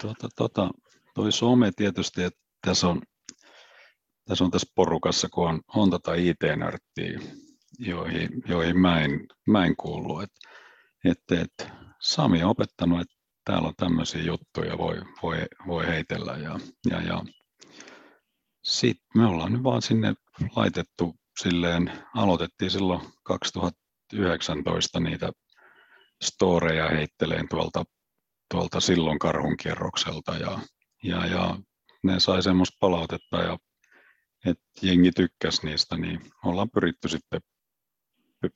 tota, 0.00 0.28
tota, 0.36 0.70
toi 1.14 1.32
some 1.32 1.70
tietysti, 1.76 2.22
että 2.22 2.40
tässä 2.66 2.88
on, 2.88 3.02
tässä 4.30 4.44
on 4.44 4.50
tässä 4.50 4.72
porukassa, 4.74 5.28
kun 5.28 5.48
on, 5.48 5.60
on 5.76 5.90
tota 5.90 6.14
IT-nörttiä, 6.14 7.20
joihin, 7.78 8.28
joihin 8.48 8.78
mä 8.78 9.00
en, 9.00 9.26
mä 9.46 9.66
en 9.66 9.76
kuulu. 9.76 10.20
Et, 10.20 10.30
et, 11.04 11.38
et 11.40 11.72
Sami 12.00 12.42
on 12.42 12.50
opettanut, 12.50 13.00
että 13.00 13.14
täällä 13.44 13.68
on 13.68 13.74
tämmöisiä 13.76 14.22
juttuja, 14.22 14.78
voi, 14.78 14.96
voi, 15.22 15.46
voi 15.66 15.86
heitellä. 15.86 16.32
Ja, 16.32 16.60
ja, 16.90 17.02
ja. 17.02 17.24
Sitten 18.64 19.08
me 19.14 19.26
ollaan 19.26 19.52
nyt 19.52 19.62
vaan 19.62 19.82
sinne 19.82 20.14
laitettu 20.56 21.14
silleen, 21.42 21.92
aloitettiin 22.14 22.70
silloin 22.70 23.00
2019 23.24 25.00
niitä 25.00 25.32
storeja 26.24 26.88
heitteleen 26.88 27.48
tuolta, 27.48 27.84
tuolta 28.50 28.80
silloin 28.80 29.18
karhunkierrokselta 29.18 30.32
ja, 30.32 30.58
ja, 31.02 31.26
ja 31.26 31.58
ne 32.04 32.20
sai 32.20 32.42
semmoista 32.42 32.76
palautetta 32.80 33.36
ja 33.36 33.58
että 34.46 34.64
jengi 34.82 35.10
tykkäsi 35.12 35.66
niistä, 35.66 35.96
niin 35.96 36.20
ollaan 36.44 36.70
pyritty 36.70 37.08
sitten 37.08 37.40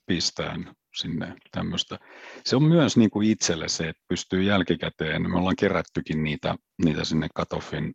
pistään 0.06 0.74
sinne 0.94 1.34
tämmöistä. 1.50 1.98
Se 2.44 2.56
on 2.56 2.62
myös 2.62 2.96
niin 2.96 3.10
kuin 3.10 3.30
itselle 3.30 3.68
se, 3.68 3.88
että 3.88 4.02
pystyy 4.08 4.42
jälkikäteen, 4.42 5.30
me 5.30 5.38
ollaan 5.38 5.56
kerättykin 5.56 6.24
niitä, 6.24 6.54
niitä 6.84 7.04
sinne 7.04 7.28
Katoffin 7.34 7.94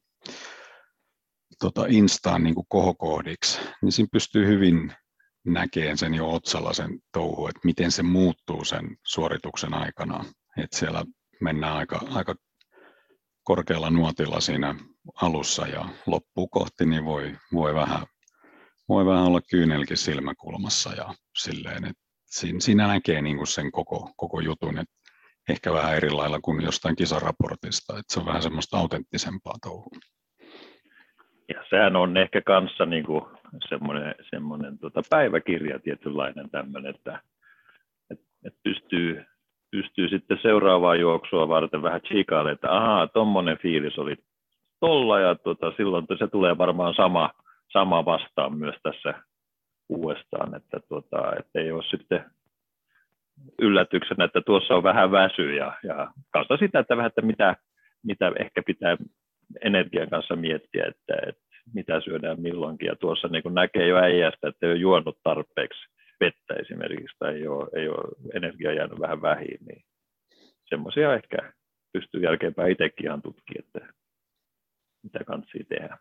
tota 1.60 1.86
Instaan 1.88 2.44
niin 2.44 2.56
kuin 2.56 2.66
kohokohdiksi, 2.70 3.60
niin 3.82 3.92
siinä 3.92 4.10
pystyy 4.12 4.48
hyvin 4.48 4.94
näkeen 5.46 5.98
sen 5.98 6.14
jo 6.14 6.30
otsalla 6.32 6.74
sen 6.74 7.00
touhu, 7.12 7.48
että 7.48 7.62
miten 7.64 7.92
se 7.92 8.04
muuttuu 8.04 8.66
sen 8.66 8.98
suorituksen 9.06 9.74
aikana. 9.74 10.26
Että 10.58 10.78
siellä 10.78 11.06
mennään 11.42 11.76
aika, 11.76 12.02
aika 12.10 12.36
korkealla 13.50 13.90
nuotilla 13.90 14.40
siinä 14.40 14.76
alussa 15.22 15.68
ja 15.68 15.86
loppuu 16.08 16.48
kohti, 16.48 16.86
niin 16.86 17.06
voi, 17.06 17.36
voi, 17.54 17.76
vähän, 17.76 18.02
voi 18.90 19.06
vähän 19.06 19.24
olla 19.24 19.42
kyynelkin 19.52 19.98
silmäkulmassa 19.98 20.90
ja 20.94 21.06
silleen, 21.38 21.86
että 21.86 22.04
siinä, 22.26 22.60
siinä 22.60 22.88
näkee 22.88 23.22
niin 23.22 23.38
kuin 23.38 23.48
sen 23.48 23.72
koko, 23.72 24.12
koko 24.18 24.40
jutun, 24.40 24.78
että 24.78 24.94
ehkä 25.50 25.74
vähän 25.74 25.96
eri 25.96 26.10
lailla 26.10 26.40
kuin 26.40 26.62
jostain 26.62 26.96
kisaraportista, 26.96 28.00
että 28.00 28.14
se 28.14 28.20
on 28.20 28.26
vähän 28.26 28.42
semmoista 28.42 28.78
autenttisempaa 28.78 29.56
touhua. 29.62 30.00
Ja 31.48 31.64
sehän 31.70 31.96
on 31.96 32.18
ehkä 32.18 32.42
kanssa 32.42 32.86
niin 32.86 33.06
kuin 33.06 33.22
semmoinen, 33.70 34.16
semmoinen 34.30 34.78
tota 34.80 35.02
päiväkirja 35.10 35.80
tietynlainen 35.80 36.50
tämmöinen, 36.50 36.96
että, 36.96 37.22
että, 38.12 38.26
että 38.46 38.60
pystyy, 38.64 39.26
pystyy 39.72 40.10
sitten 40.10 40.40
seuraavaa 40.42 40.96
juoksua 40.96 41.48
varten 41.48 41.82
vähän 41.82 42.02
tsiikailemaan, 42.02 42.54
että 42.54 42.72
ahaa, 42.72 43.08
tuommoinen 43.08 43.58
fiilis 43.58 43.98
oli 43.98 44.16
tolla 44.80 45.20
ja 45.20 45.36
tota, 45.36 45.74
silloin 45.78 46.06
se 46.20 46.28
tulee 46.28 46.58
varmaan 46.58 46.94
sama, 46.94 47.30
sama 47.72 48.06
vastaan 48.06 48.58
myös 48.58 48.76
tässä 48.84 49.14
uudestaan, 49.90 50.56
että, 50.56 50.80
tota, 50.90 51.18
ei 51.56 51.72
ole 51.72 51.84
sitten 51.84 52.26
yllätyksenä, 53.62 54.24
että 54.24 54.42
tuossa 54.42 54.76
on 54.76 54.84
vähän 54.84 55.12
väsy 55.12 55.56
ja, 55.56 55.74
ja 55.84 56.12
kanssa 56.34 56.58
sitä, 56.58 56.80
että 56.80 56.98
vähän, 56.98 57.08
että 57.08 57.22
mitä, 57.22 57.56
mitä 58.04 58.32
ehkä 58.40 58.64
pitää 58.66 58.98
energian 59.62 60.10
kanssa 60.10 60.36
miettiä, 60.36 60.86
että, 60.86 61.14
että 61.28 61.42
mitä 61.74 62.02
syödään 62.02 62.42
milloinkin. 62.42 62.88
Ja 62.88 62.96
tuossa 62.96 63.28
niin 63.28 63.54
näkee 63.54 63.88
jo 63.88 63.98
äijästä, 63.98 64.48
että 64.48 64.66
ei 64.66 64.72
ole 64.72 64.80
juonut 64.80 65.18
tarpeeksi 65.24 65.80
vettä 66.20 66.54
esimerkiksi, 66.54 67.16
tai 67.20 67.36
ei 67.36 67.48
ole, 67.48 67.68
ei 67.74 67.90
ole 67.90 68.16
energia 68.34 68.74
jäänyt 68.74 69.00
vähän 69.00 69.22
vähin, 69.22 69.58
niin 69.68 69.84
semmoisia 70.66 71.14
ehkä 71.14 71.54
pystyy 71.94 72.22
jälkeenpäin 72.22 72.72
itsekin 72.72 73.06
ihan 73.06 73.22
tutkimaan, 73.22 73.66
että 73.66 73.94
mitä 75.04 75.24
kanssa 75.24 75.58
tehdä. 75.70 75.98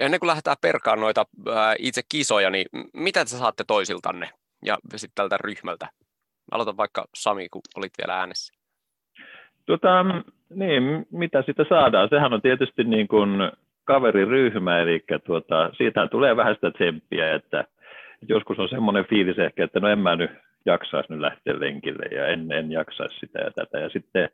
Ennen 0.00 0.20
kuin 0.20 0.28
lähdetään 0.28 0.56
perkaan 0.60 1.00
noita 1.00 1.26
ää, 1.54 1.74
itse 1.78 2.02
kisoja, 2.08 2.50
niin 2.50 2.66
mitä 2.94 3.24
te 3.24 3.28
saatte 3.28 3.64
toisiltanne 3.66 4.30
ja 4.64 4.78
sitten 4.96 5.14
tältä 5.14 5.36
ryhmältä? 5.44 5.88
Aloitan 6.50 6.76
vaikka 6.76 7.04
Sami, 7.14 7.48
kun 7.48 7.62
olit 7.76 7.92
vielä 7.98 8.18
äänessä. 8.18 8.54
Tota, 9.66 10.04
niin, 10.50 11.06
mitä 11.10 11.42
sitä 11.46 11.64
saadaan? 11.68 12.08
Sehän 12.08 12.32
on 12.32 12.42
tietysti 12.42 12.84
niin 12.84 13.08
kuin 13.08 13.30
kaveriryhmä, 13.84 14.80
eli 14.80 15.04
tuota, 15.24 15.70
siitä 15.76 16.06
tulee 16.06 16.36
vähän 16.36 16.54
sitä 16.54 16.70
tsemppiä, 16.70 17.34
että 17.34 17.64
joskus 18.28 18.58
on 18.58 18.68
semmoinen 18.68 19.04
fiilis 19.04 19.38
ehkä, 19.38 19.64
että 19.64 19.80
no 19.80 19.88
en 19.88 19.98
mä 19.98 20.16
nyt 20.16 20.30
jaksaisi 20.66 21.12
nyt 21.12 21.20
lähteä 21.20 21.60
lenkille 21.60 22.06
ja 22.16 22.26
en, 22.26 22.52
en 22.52 22.72
jaksaisi 22.72 23.18
sitä 23.18 23.38
ja 23.38 23.50
tätä. 23.50 23.78
Ja 23.78 23.88
sitten, 23.88 24.28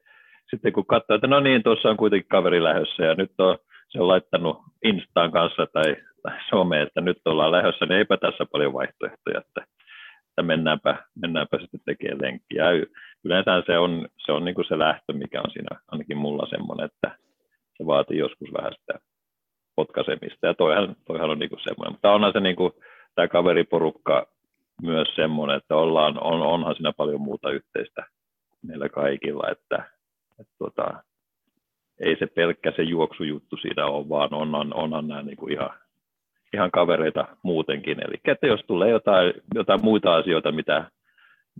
sitten 0.50 0.72
kun 0.72 0.86
katsoo, 0.86 1.14
että 1.14 1.26
no 1.26 1.40
niin, 1.40 1.62
tuossa 1.62 1.90
on 1.90 1.96
kuitenkin 1.96 2.28
kaveri 2.28 2.62
lähdössä 2.62 3.04
ja 3.04 3.14
nyt 3.14 3.32
on, 3.38 3.58
se 3.88 4.00
on 4.00 4.08
laittanut 4.08 4.58
Instaan 4.84 5.32
kanssa 5.32 5.66
tai, 5.72 5.96
tai 6.22 6.38
someen, 6.50 6.82
että 6.82 7.00
nyt 7.00 7.18
ollaan 7.24 7.52
lähdössä, 7.52 7.86
niin 7.86 7.98
eipä 7.98 8.16
tässä 8.16 8.46
paljon 8.52 8.72
vaihtoehtoja, 8.72 9.38
että, 9.38 9.66
että 10.28 10.42
mennäänpä, 10.42 10.96
mennäänpä 11.22 11.58
sitten 11.58 11.80
tekemään 11.84 12.22
lenkkiä. 12.22 12.64
Yleensä 13.24 13.62
se 13.66 13.78
on 13.78 14.08
se, 14.26 14.32
on 14.32 14.44
niin 14.44 14.54
kuin 14.54 14.68
se 14.68 14.78
lähtö, 14.78 15.12
mikä 15.12 15.40
on 15.40 15.50
siinä 15.50 15.80
ainakin 15.88 16.16
mulla 16.16 16.46
semmoinen, 16.50 16.86
että 16.86 17.16
se 17.76 17.86
vaatii 17.86 18.18
joskus 18.18 18.48
vähän 18.52 18.72
sitä 18.80 18.98
potkaisemista, 19.76 20.46
ja 20.46 20.54
toihan, 20.54 20.96
toihan 21.06 21.30
on 21.30 21.38
niin 21.38 21.50
kuin 21.50 21.60
semmoinen. 21.60 21.92
Mutta 21.92 22.12
onhan 22.12 22.32
se 22.32 22.40
niin 22.40 22.56
kuin, 22.56 22.72
tämä 23.18 23.28
kaveriporukka 23.28 24.26
myös 24.82 25.08
semmoinen, 25.14 25.56
että 25.56 25.76
ollaan, 25.76 26.24
on, 26.24 26.42
onhan 26.42 26.74
siinä 26.74 26.92
paljon 26.92 27.20
muuta 27.20 27.50
yhteistä 27.50 28.04
meillä 28.62 28.88
kaikilla, 28.88 29.50
että, 29.50 29.76
että 30.40 30.52
tuota, 30.58 31.02
ei 32.00 32.16
se 32.18 32.26
pelkkä 32.26 32.72
se 32.76 32.82
juoksujuttu 32.82 33.56
siinä 33.56 33.86
ole, 33.86 34.08
vaan 34.08 34.34
onhan, 34.34 34.74
onhan 34.74 35.08
nämä 35.08 35.22
niin 35.22 35.36
kuin 35.36 35.52
ihan, 35.52 35.70
ihan 36.54 36.70
kavereita 36.70 37.28
muutenkin. 37.42 37.98
Eli 38.08 38.14
että 38.24 38.46
jos 38.46 38.60
tulee 38.66 38.90
jotain, 38.90 39.32
jotain 39.54 39.84
muita 39.84 40.16
asioita, 40.16 40.52
mitä, 40.52 40.90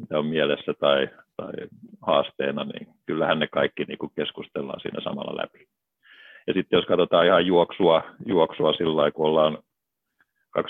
mitä 0.01 0.19
on 0.19 0.27
mielessä 0.27 0.75
tai, 0.81 1.09
tai 1.37 1.53
haasteena, 2.03 2.65
niin 2.65 2.89
kyllähän 3.07 3.39
ne 3.39 3.47
kaikki 3.47 3.85
niin 3.85 3.99
kuin 3.99 4.13
keskustellaan 4.17 4.81
siinä 4.81 5.01
samalla 5.01 5.43
läpi. 5.43 5.69
Ja 6.47 6.55
sitten 6.55 6.77
jos 6.77 6.87
katsotaan 6.87 7.27
ihan 7.27 7.47
juoksua, 7.47 8.03
juoksua 8.27 8.73
sillä 8.73 8.97
lailla, 8.97 9.13
kun 9.13 9.27
ollaan 9.27 9.59
25-30 10.63 10.65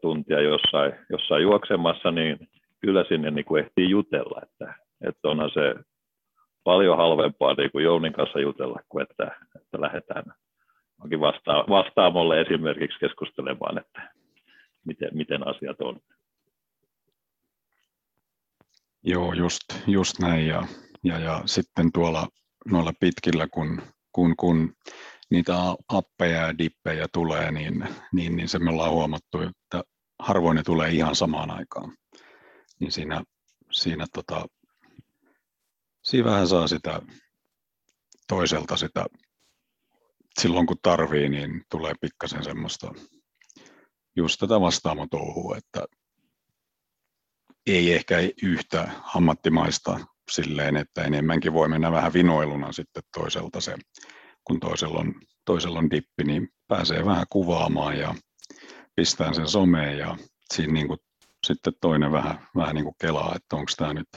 tuntia 0.00 0.40
jossain, 0.40 0.92
jossain 1.10 1.42
juoksemassa, 1.42 2.10
niin 2.10 2.38
kyllä 2.80 3.04
sinne 3.08 3.30
niin 3.30 3.44
kuin 3.44 3.64
ehtii 3.64 3.90
jutella, 3.90 4.40
että, 4.42 4.74
että 5.08 5.28
onhan 5.28 5.50
se 5.54 5.74
paljon 6.64 6.96
halvempaa 6.96 7.54
niin 7.54 7.70
kuin 7.72 7.84
Jounin 7.84 8.12
kanssa 8.12 8.40
jutella, 8.40 8.80
kuin 8.88 9.02
että, 9.02 9.24
että 9.56 9.80
lähdetään 9.80 10.24
vasta- 11.20 11.64
vastaamolle 11.68 12.40
esimerkiksi 12.40 12.98
keskustelemaan, 12.98 13.78
että 13.78 14.12
miten, 14.86 15.08
miten 15.12 15.46
asiat 15.48 15.80
on. 15.80 16.00
Joo, 19.04 19.32
just, 19.32 19.60
just 19.86 20.18
näin. 20.18 20.46
Ja, 20.46 20.62
ja, 21.04 21.18
ja 21.18 21.42
sitten 21.46 21.92
tuolla 21.92 22.26
noilla 22.70 22.92
pitkillä, 23.00 23.46
kun 23.50 23.82
kun, 24.18 24.36
kun 24.36 24.72
niitä 25.30 25.54
appeja 25.88 26.46
ja 26.46 26.58
dippejä 26.58 27.06
tulee, 27.12 27.52
niin, 27.52 27.88
niin, 28.12 28.36
niin 28.36 28.48
se 28.48 28.58
me 28.58 28.70
ollaan 28.70 28.92
huomattu, 28.92 29.40
että 29.40 29.82
harvoin 30.18 30.56
ne 30.56 30.62
tulee 30.62 30.90
ihan 30.90 31.14
samaan 31.14 31.50
aikaan. 31.50 31.96
Niin 32.80 32.92
siinä, 32.92 33.22
siinä, 33.70 34.06
tota, 34.12 34.46
siinä 36.04 36.30
vähän 36.30 36.48
saa 36.48 36.68
sitä 36.68 37.02
toiselta 38.28 38.76
sitä, 38.76 39.06
silloin 40.40 40.66
kun 40.66 40.76
tarvii, 40.82 41.28
niin 41.28 41.62
tulee 41.70 41.94
pikkasen 42.00 42.44
semmoista 42.44 42.94
just 44.16 44.40
tätä 44.40 44.60
vastaamotouhua, 44.60 45.56
että 45.56 45.84
ei 47.66 47.92
ehkä 47.94 48.16
yhtä 48.42 48.90
ammattimaista 49.14 50.00
silleen, 50.30 50.76
että 50.76 51.04
enemmänkin 51.04 51.52
voi 51.52 51.68
mennä 51.68 51.92
vähän 51.92 52.12
vinoiluna 52.12 52.72
sitten 52.72 53.02
toiselta 53.18 53.60
se, 53.60 53.74
kun 54.48 54.60
toisella 54.60 54.98
on, 54.98 55.14
toisella 55.44 55.78
on 55.78 55.90
dippi, 55.90 56.24
niin 56.24 56.48
pääsee 56.68 57.04
vähän 57.04 57.26
kuvaamaan 57.30 57.98
ja 57.98 58.14
pistää 58.96 59.32
sen 59.32 59.48
someen 59.48 59.98
ja 59.98 60.16
siinä 60.54 60.72
niin 60.72 60.88
kuin 60.88 60.98
sitten 61.46 61.72
toinen 61.80 62.12
vähän, 62.12 62.48
vähän 62.56 62.74
niin 62.74 62.84
kuin 62.84 62.96
kelaa, 63.00 63.34
että 63.36 63.56
onko 63.56 63.70
tämä 63.76 63.94
nyt 63.94 64.08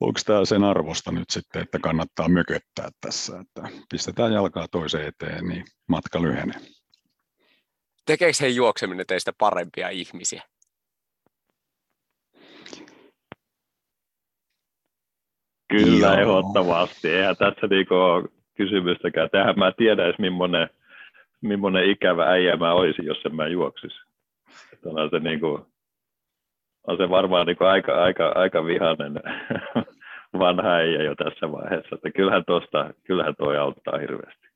onko 0.00 0.20
tämä 0.26 0.44
sen 0.44 0.64
arvosta 0.64 1.12
nyt 1.12 1.30
sitten, 1.30 1.62
että 1.62 1.78
kannattaa 1.78 2.28
mököttää 2.28 2.88
tässä, 3.00 3.40
että 3.40 3.68
pistetään 3.90 4.32
jalkaa 4.32 4.68
toiseen 4.70 5.06
eteen, 5.06 5.44
niin 5.44 5.64
matka 5.88 6.22
lyhenee. 6.22 6.60
Tekeekö 8.06 8.38
he 8.40 8.48
juokseminen 8.48 9.06
teistä 9.06 9.32
parempia 9.38 9.88
ihmisiä? 9.88 10.42
Kyllä, 15.68 16.06
Joo. 16.06 16.20
ehdottomasti. 16.20 17.08
Eihän 17.08 17.36
tässä 17.36 17.66
niinku 17.66 17.94
kysymystäkään. 18.56 19.30
Tähän 19.30 19.58
mä 19.58 19.72
tiedän 19.76 20.06
edes, 20.06 20.18
millainen, 20.18 20.70
millainen 21.40 21.90
ikävä 21.90 22.30
äijä 22.30 22.56
mä 22.56 22.72
olisin, 22.72 23.04
jos 23.04 23.18
en 23.26 23.34
mä 23.34 23.48
juoksisi. 23.48 23.96
Että 24.72 24.88
on 24.88 25.10
se, 25.10 25.18
niinku, 25.18 25.66
on 26.86 26.96
se 26.96 27.10
varmaan 27.10 27.46
niinku 27.46 27.64
aika, 27.64 28.02
aika, 28.02 28.32
aika 28.34 28.64
vihainen 28.64 29.12
vanha 30.38 30.68
äijä 30.68 31.02
jo 31.02 31.14
tässä 31.14 31.52
vaiheessa. 31.52 31.94
Että 31.94 32.10
kyllähän, 32.10 32.44
tosta, 32.46 32.90
kyllähän 33.04 33.34
toi 33.38 33.58
auttaa 33.58 33.98
hirveästi. 33.98 34.46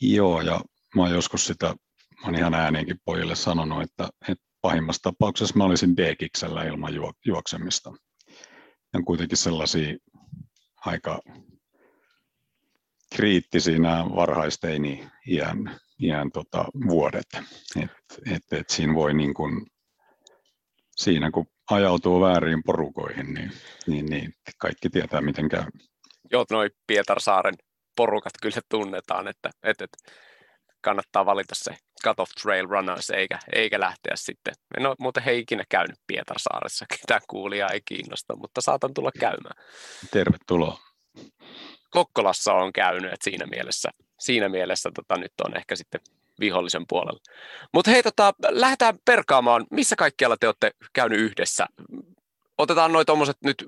Joo, 0.00 0.40
ja 0.40 0.60
mä 0.96 1.02
oon 1.02 1.14
joskus 1.14 1.46
sitä, 1.46 1.66
mä 1.66 2.24
oon 2.24 2.34
ihan 2.34 2.54
ääneenkin 2.54 2.96
pojille 3.04 3.34
sanonut, 3.34 3.82
että, 3.82 4.08
että 4.28 4.44
pahimmassa 4.62 5.02
tapauksessa 5.02 5.58
mä 5.58 5.64
olisin 5.64 5.96
D-kiksellä 5.96 6.64
ilman 6.64 6.92
juoksemista. 7.26 7.90
Ja 8.94 9.00
kuitenkin 9.04 9.38
sellaisia 9.38 9.96
aika 10.86 11.20
kriittisiä 13.16 13.78
nämä 13.78 14.04
varhaisteini 14.16 15.08
iän, 15.28 15.80
iän 16.02 16.32
tota, 16.32 16.64
vuodet. 16.88 17.26
Et, 17.82 17.90
et, 18.34 18.42
et 18.52 18.70
siinä 18.70 18.94
voi 18.94 19.14
niin 19.14 19.34
kun, 19.34 19.66
siinä 20.96 21.30
kun 21.30 21.46
ajautuu 21.70 22.20
väärin 22.20 22.62
porukoihin, 22.62 23.34
niin, 23.34 23.52
niin, 23.86 24.06
niin 24.06 24.34
kaikki 24.58 24.90
tietää 24.90 25.20
miten 25.20 25.48
käy. 25.48 25.64
Joo, 26.32 26.44
noin 26.50 26.70
Pietarsaaren 26.86 27.54
porukat 27.96 28.32
kyllä 28.42 28.60
tunnetaan, 28.68 29.28
että, 29.28 29.50
että, 29.62 29.84
että 29.84 29.98
kannattaa 30.80 31.26
valita 31.26 31.54
se 31.54 31.76
Cut 32.04 32.20
Off 32.20 32.32
Trail 32.42 32.66
Runners 32.68 33.10
eikä, 33.10 33.38
eikä 33.52 33.80
lähteä 33.80 34.12
sitten. 34.16 34.54
En 34.76 34.86
ole 34.86 34.96
muuten 34.98 35.22
he 35.22 35.34
ikinä 35.34 35.64
käynyt 35.68 35.98
Pietarsaaressa, 36.06 36.86
ketään 36.88 37.20
kuulijaa 37.28 37.68
ei 37.68 37.80
kiinnosta, 37.84 38.36
mutta 38.36 38.60
saatan 38.60 38.94
tulla 38.94 39.10
käymään. 39.20 39.64
Tervetuloa. 40.10 40.78
Kokkolassa 41.92 42.54
on 42.54 42.72
käynyt, 42.72 43.12
että 43.12 43.24
siinä 43.24 43.46
mielessä, 43.46 43.90
siinä 44.20 44.48
mielessä 44.48 44.90
tota, 44.94 45.16
nyt 45.20 45.32
on 45.46 45.56
ehkä 45.56 45.76
sitten 45.76 46.00
vihollisen 46.40 46.84
puolella. 46.88 47.20
Mutta 47.74 47.90
hei, 47.90 48.02
tota, 48.02 48.34
lähdetään 48.48 48.98
perkaamaan, 49.04 49.66
missä 49.70 49.96
kaikkialla 49.96 50.36
te 50.36 50.46
olette 50.46 50.70
käynyt 50.92 51.20
yhdessä. 51.20 51.66
Otetaan 52.58 52.92
noin 52.92 53.06
tuommoiset 53.06 53.36
nyt 53.44 53.64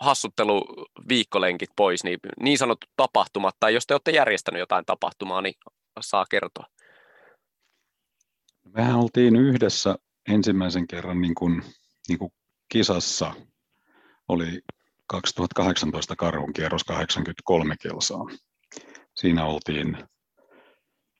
hassutteluviikkolenkit 0.00 1.70
pois, 1.76 2.04
niin, 2.04 2.18
niin 2.40 2.58
sanotut 2.58 2.90
tapahtumat, 2.96 3.56
tai 3.60 3.74
jos 3.74 3.86
te 3.86 3.94
olette 3.94 4.10
järjestänyt 4.10 4.60
jotain 4.60 4.84
tapahtumaa, 4.84 5.42
niin 5.42 5.54
saa 6.00 6.26
kertoa. 6.30 6.66
Mehän 8.74 8.96
oltiin 8.96 9.36
yhdessä 9.36 9.96
ensimmäisen 10.28 10.86
kerran 10.88 11.20
niin 11.20 11.34
kuin, 11.34 11.62
niin 12.08 12.18
kuin 12.18 12.32
kisassa, 12.68 13.34
oli 14.28 14.60
2018 15.10 16.16
karhun 16.16 16.52
kierros 16.52 16.84
83 16.84 17.76
kilsaa. 17.76 18.26
Siinä 19.16 19.44
oltiin, 19.44 19.98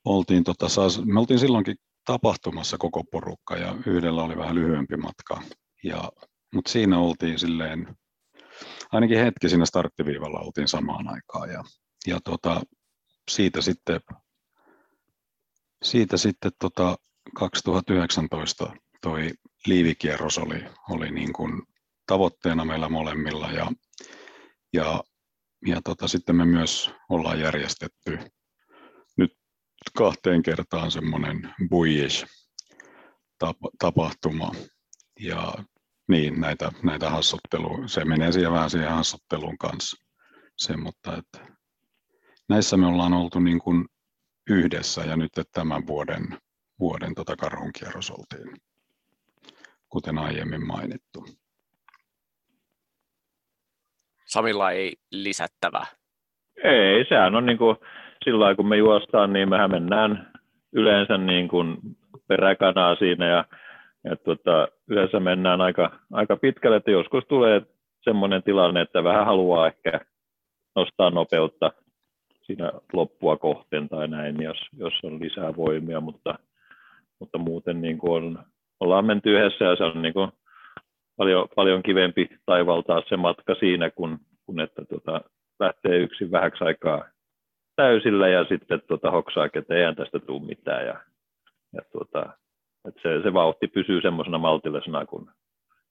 oltiin 0.04 0.44
tota, 0.44 0.66
me 1.04 1.20
oltiin 1.20 1.38
silloinkin 1.38 1.76
tapahtumassa 2.04 2.78
koko 2.78 3.04
porukka 3.04 3.56
ja 3.56 3.74
yhdellä 3.86 4.22
oli 4.22 4.36
vähän 4.36 4.54
lyhyempi 4.54 4.96
matka. 4.96 5.42
Ja, 5.84 6.12
mutta 6.54 6.70
siinä 6.70 6.98
oltiin 6.98 7.38
silleen 7.38 7.96
ainakin 8.92 9.18
hetki 9.18 9.48
siinä 9.48 9.66
starttiviivalla 9.66 10.40
oltiin 10.40 10.68
samaan 10.68 11.08
aikaan 11.08 11.50
ja, 11.50 11.64
ja 12.06 12.20
tota, 12.24 12.62
siitä 13.30 13.60
sitten, 13.60 14.00
siitä 15.82 16.16
sitten 16.16 16.52
tota 16.58 16.96
2019 17.34 18.72
toi 19.02 19.30
liivikierros 19.66 20.38
oli, 20.38 20.64
oli 20.90 21.10
niin 21.10 21.32
kuin 21.32 21.62
tavoitteena 22.10 22.64
meillä 22.64 22.88
molemmilla 22.88 23.52
ja, 23.52 23.72
ja, 24.72 25.04
ja 25.66 25.80
tota, 25.84 26.08
sitten 26.08 26.36
me 26.36 26.44
myös 26.44 26.90
ollaan 27.08 27.40
järjestetty 27.40 28.18
nyt 29.16 29.32
kahteen 29.96 30.42
kertaan 30.42 30.90
semmoinen 30.90 31.54
buish 31.68 32.26
tapahtuma 33.78 34.52
ja 35.20 35.54
niin, 36.08 36.40
näitä, 36.40 36.72
näitä 36.82 37.10
hassuttelua. 37.10 37.88
Se 37.88 38.04
menee 38.04 38.32
siihen 38.32 38.52
vähän 38.52 38.70
siihen 38.70 38.90
hassutteluun 38.90 39.58
kanssa. 39.58 39.96
Se, 40.56 40.76
mutta 40.76 41.16
että 41.16 41.56
näissä 42.48 42.76
me 42.76 42.86
ollaan 42.86 43.12
oltu 43.12 43.40
niin 43.40 43.58
kuin 43.58 43.84
yhdessä 44.48 45.00
ja 45.00 45.16
nyt 45.16 45.32
tämän 45.52 45.86
vuoden, 45.86 46.38
vuoden 46.80 47.14
tota 47.14 47.36
karhunkierros 47.36 48.10
oltiin, 48.10 48.56
kuten 49.88 50.18
aiemmin 50.18 50.66
mainittu. 50.66 51.26
Samilla 54.30 54.70
ei 54.70 54.92
lisättävää. 55.12 55.86
Ei, 56.64 57.04
sehän 57.08 57.34
on 57.34 57.46
niin 57.46 57.58
kuin, 57.58 57.76
sillä 58.24 58.40
lailla, 58.40 58.56
kun 58.56 58.68
me 58.68 58.76
juostaan, 58.76 59.32
niin 59.32 59.48
mehän 59.48 59.70
mennään 59.70 60.32
yleensä 60.72 61.18
niin 61.18 61.48
kuin 61.48 61.76
peräkanaa 62.28 62.94
siinä 62.94 63.28
ja 63.28 63.44
ja 64.04 64.16
tuota, 64.16 64.68
yleensä 64.88 65.20
mennään 65.20 65.60
aika, 65.60 65.90
aika 66.12 66.36
pitkälle, 66.36 66.76
että 66.76 66.90
joskus 66.90 67.24
tulee 67.28 67.62
semmoinen 68.04 68.42
tilanne, 68.42 68.80
että 68.80 69.04
vähän 69.04 69.26
haluaa 69.26 69.66
ehkä 69.66 70.00
nostaa 70.76 71.10
nopeutta 71.10 71.72
siinä 72.42 72.72
loppua 72.92 73.36
kohteen 73.36 73.88
tai 73.88 74.08
näin, 74.08 74.42
jos, 74.42 74.58
jos 74.76 74.92
on 75.02 75.20
lisää 75.20 75.56
voimia, 75.56 76.00
mutta, 76.00 76.38
mutta 77.20 77.38
muuten 77.38 77.80
niin 77.80 77.98
kuin 77.98 78.12
on, 78.12 78.38
ollaan 78.80 79.04
menty 79.04 79.30
yhdessä 79.30 79.64
ja 79.64 79.76
se 79.76 79.84
on 79.84 80.02
niin 80.02 80.14
kuin 80.14 80.32
paljon, 81.20 81.48
paljon 81.56 81.82
kivempi 81.82 82.28
taivaltaa 82.46 83.02
se 83.08 83.16
matka 83.16 83.54
siinä, 83.54 83.90
kun, 83.90 84.18
kun 84.46 84.60
että 84.60 84.84
tuota, 84.84 85.20
lähtee 85.58 85.96
yksin 85.96 86.30
vähäksi 86.30 86.64
aikaa 86.64 87.04
täysillä 87.76 88.28
ja 88.28 88.44
sitten 88.44 88.82
tuota, 88.88 89.10
hoksaa, 89.10 89.48
että 89.54 89.74
ei 89.74 89.94
tästä 89.94 90.18
tule 90.18 90.46
mitään. 90.46 90.86
Ja, 90.86 91.00
ja 91.72 91.82
tuota, 91.92 92.32
että 92.88 93.00
se, 93.02 93.22
se 93.22 93.32
vauhti 93.32 93.68
pysyy 93.68 94.00
semmoisena 94.00 94.38
maltillisena, 94.38 95.06
kun, 95.06 95.30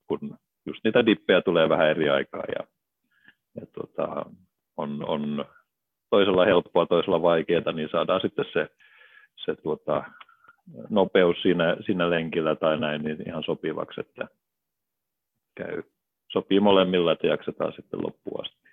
kun 0.08 0.38
just 0.66 0.80
niitä 0.84 1.06
dippejä 1.06 1.42
tulee 1.42 1.70
vähän 1.70 1.88
eri 1.90 2.10
aikaa 2.10 2.44
ja, 2.60 2.68
ja 3.56 3.68
tota, 3.74 4.26
on, 4.78 5.06
on 5.08 5.46
toisella 6.10 6.46
helppoa, 6.46 6.86
toisella 6.86 7.22
vaikeaa, 7.22 7.72
niin 7.72 7.90
saadaan 7.92 8.22
sitten 8.22 8.46
se, 8.54 8.68
se 9.46 9.56
tuota, 9.56 10.04
nopeus 10.90 11.42
siinä, 11.42 11.78
siinä 11.86 12.10
lenkillä 12.10 12.56
tai 12.56 12.80
näin 12.80 13.02
niin 13.04 13.28
ihan 13.28 13.44
sopivaksi, 13.44 14.02
että 14.02 14.28
käy, 15.60 15.84
sopii 16.28 16.60
molemmilla, 16.60 17.12
että 17.12 17.28
jaksetaan 17.28 17.74
sitten 17.74 18.02
loppuun 18.04 18.46
asti. 18.46 18.70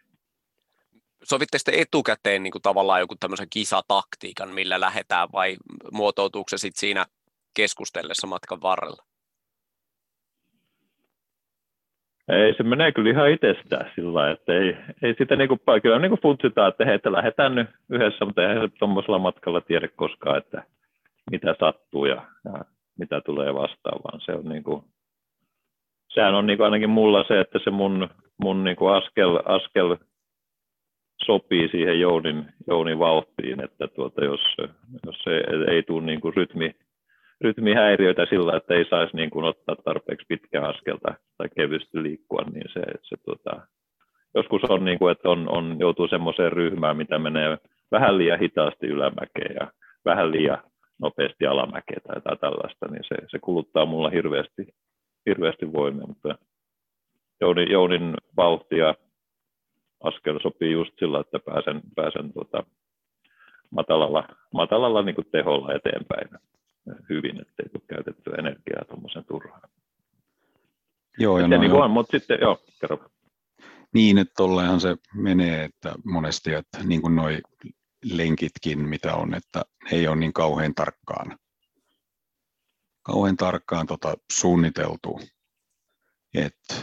Sovitte 1.22 1.58
sitten 1.58 1.80
etukäteen 1.80 2.42
niin 2.42 2.50
kuin 2.50 2.62
tavallaan 2.62 3.00
joku 3.00 3.14
tämmöisen 3.20 3.46
kisataktiikan, 3.50 4.54
millä 4.54 4.80
lähdetään 4.80 5.28
vai 5.32 5.56
muotoutuuko 5.92 6.48
se 6.48 6.58
sitten 6.58 6.80
siinä 6.80 7.06
keskustellessa 7.56 8.26
matkan 8.26 8.62
varrella? 8.62 9.02
Ei, 12.28 12.54
se 12.56 12.62
menee 12.62 12.92
kyllä 12.92 13.10
ihan 13.10 13.30
itsestään 13.30 13.92
sillä 13.94 14.30
että 14.30 14.52
ei, 14.52 14.76
ei 15.02 15.14
sitä 15.18 15.36
niinku, 15.36 15.58
kyllä 15.82 15.98
niinku 15.98 16.18
funtsitaan, 16.22 16.68
että 16.68 16.84
hei, 16.84 16.94
että 16.94 17.12
lähdetään 17.12 17.54
nyt 17.54 17.70
yhdessä, 17.90 18.24
mutta 18.24 18.42
eihän 18.42 18.68
se 18.68 18.76
tuommoisella 18.78 19.18
matkalla 19.18 19.60
tiedä 19.60 19.88
koskaan, 19.88 20.38
että 20.38 20.64
mitä 21.30 21.54
sattuu 21.60 22.04
ja, 22.04 22.26
ja 22.44 22.64
mitä 22.98 23.20
tulee 23.20 23.54
vastaan, 23.54 24.00
vaan 24.04 24.20
se 24.20 24.32
on 24.32 24.44
niinku, 24.44 24.84
sehän 26.08 26.34
on 26.34 26.46
niinku 26.46 26.64
ainakin 26.64 26.90
mulla 26.90 27.24
se, 27.28 27.40
että 27.40 27.58
se 27.64 27.70
mun, 27.70 28.08
mun 28.42 28.64
niinku 28.64 28.86
askel, 28.86 29.38
askel 29.44 29.96
sopii 31.24 31.68
siihen 31.68 32.00
Jounin, 32.00 32.46
Jounin 32.66 32.98
vauhtiin, 32.98 33.64
että 33.64 33.88
tuota, 33.88 34.24
jos, 34.24 34.40
jos 35.06 35.16
se 35.24 35.30
ei, 35.70 35.82
tule 35.82 36.02
niinku 36.02 36.30
rytmi, 36.30 36.74
rytmihäiriöitä 37.40 38.26
sillä, 38.26 38.56
että 38.56 38.74
ei 38.74 38.84
saisi 38.90 39.16
niin 39.16 39.30
kuin 39.30 39.44
ottaa 39.44 39.76
tarpeeksi 39.84 40.26
pitkää 40.28 40.68
askelta 40.68 41.14
tai 41.38 41.48
kevyesti 41.56 42.02
liikkua, 42.02 42.42
niin 42.52 42.68
se, 42.72 42.80
se 43.02 43.16
tota, 43.24 43.66
joskus 44.34 44.62
on, 44.68 44.84
niin 44.84 44.98
kuin, 44.98 45.12
että 45.12 45.28
on, 45.28 45.48
on, 45.48 45.76
joutuu 45.78 46.08
semmoiseen 46.08 46.52
ryhmään, 46.52 46.96
mitä 46.96 47.18
menee 47.18 47.58
vähän 47.90 48.18
liian 48.18 48.38
hitaasti 48.38 48.86
ylämäkeen 48.86 49.56
ja 49.60 49.70
vähän 50.04 50.32
liian 50.32 50.62
nopeasti 51.00 51.46
alamäkeen 51.46 52.02
tai, 52.02 52.20
tai 52.20 52.36
tällaista, 52.36 52.86
niin 52.90 53.04
se, 53.08 53.14
se 53.28 53.38
kuluttaa 53.38 53.86
mulla 53.86 54.10
hirveästi, 54.10 54.66
hirveästi 55.26 55.72
voimia, 55.72 56.06
mutta 56.06 56.38
Jounin, 57.40 57.70
Jounin 57.70 58.14
vauhti 58.36 58.76
ja 58.78 58.94
askel 60.00 60.38
sopii 60.42 60.72
just 60.72 60.92
sillä, 60.98 61.20
että 61.20 61.38
pääsen, 61.38 61.80
pääsen 61.94 62.32
tota, 62.32 62.66
matalalla, 63.70 64.28
matalalla 64.54 65.02
niin 65.02 65.14
kuin 65.14 65.30
teholla 65.32 65.74
eteenpäin 65.74 66.28
hyvin, 67.08 67.40
ettei 67.40 67.68
tule 67.68 67.82
käytetty 67.88 68.30
energiaa 68.30 68.84
tuommoisen 68.84 69.24
turhaan. 69.24 69.70
Joo, 71.18 71.38
ja 71.38 71.48
no, 71.48 71.60
niin 71.60 71.72
on, 71.72 71.90
mutta 71.90 72.18
sitten, 72.18 72.38
joo, 72.40 72.58
kerro. 72.80 72.98
Niin, 73.94 74.18
että 74.18 74.34
tolleenhan 74.36 74.80
se 74.80 74.96
menee, 75.14 75.64
että 75.64 75.94
monesti, 76.04 76.52
että 76.52 76.78
niin 76.84 77.02
kuin 77.02 77.16
noi 77.16 77.38
lenkitkin, 78.04 78.88
mitä 78.88 79.14
on, 79.14 79.34
että 79.34 79.62
ei 79.92 80.08
ole 80.08 80.16
niin 80.16 80.32
kauhean 80.32 80.74
tarkkaan, 80.74 81.38
kauhean 83.06 83.36
tarkkaan 83.36 83.86
tota 83.86 84.14
suunniteltu. 84.32 85.20
että 86.34 86.74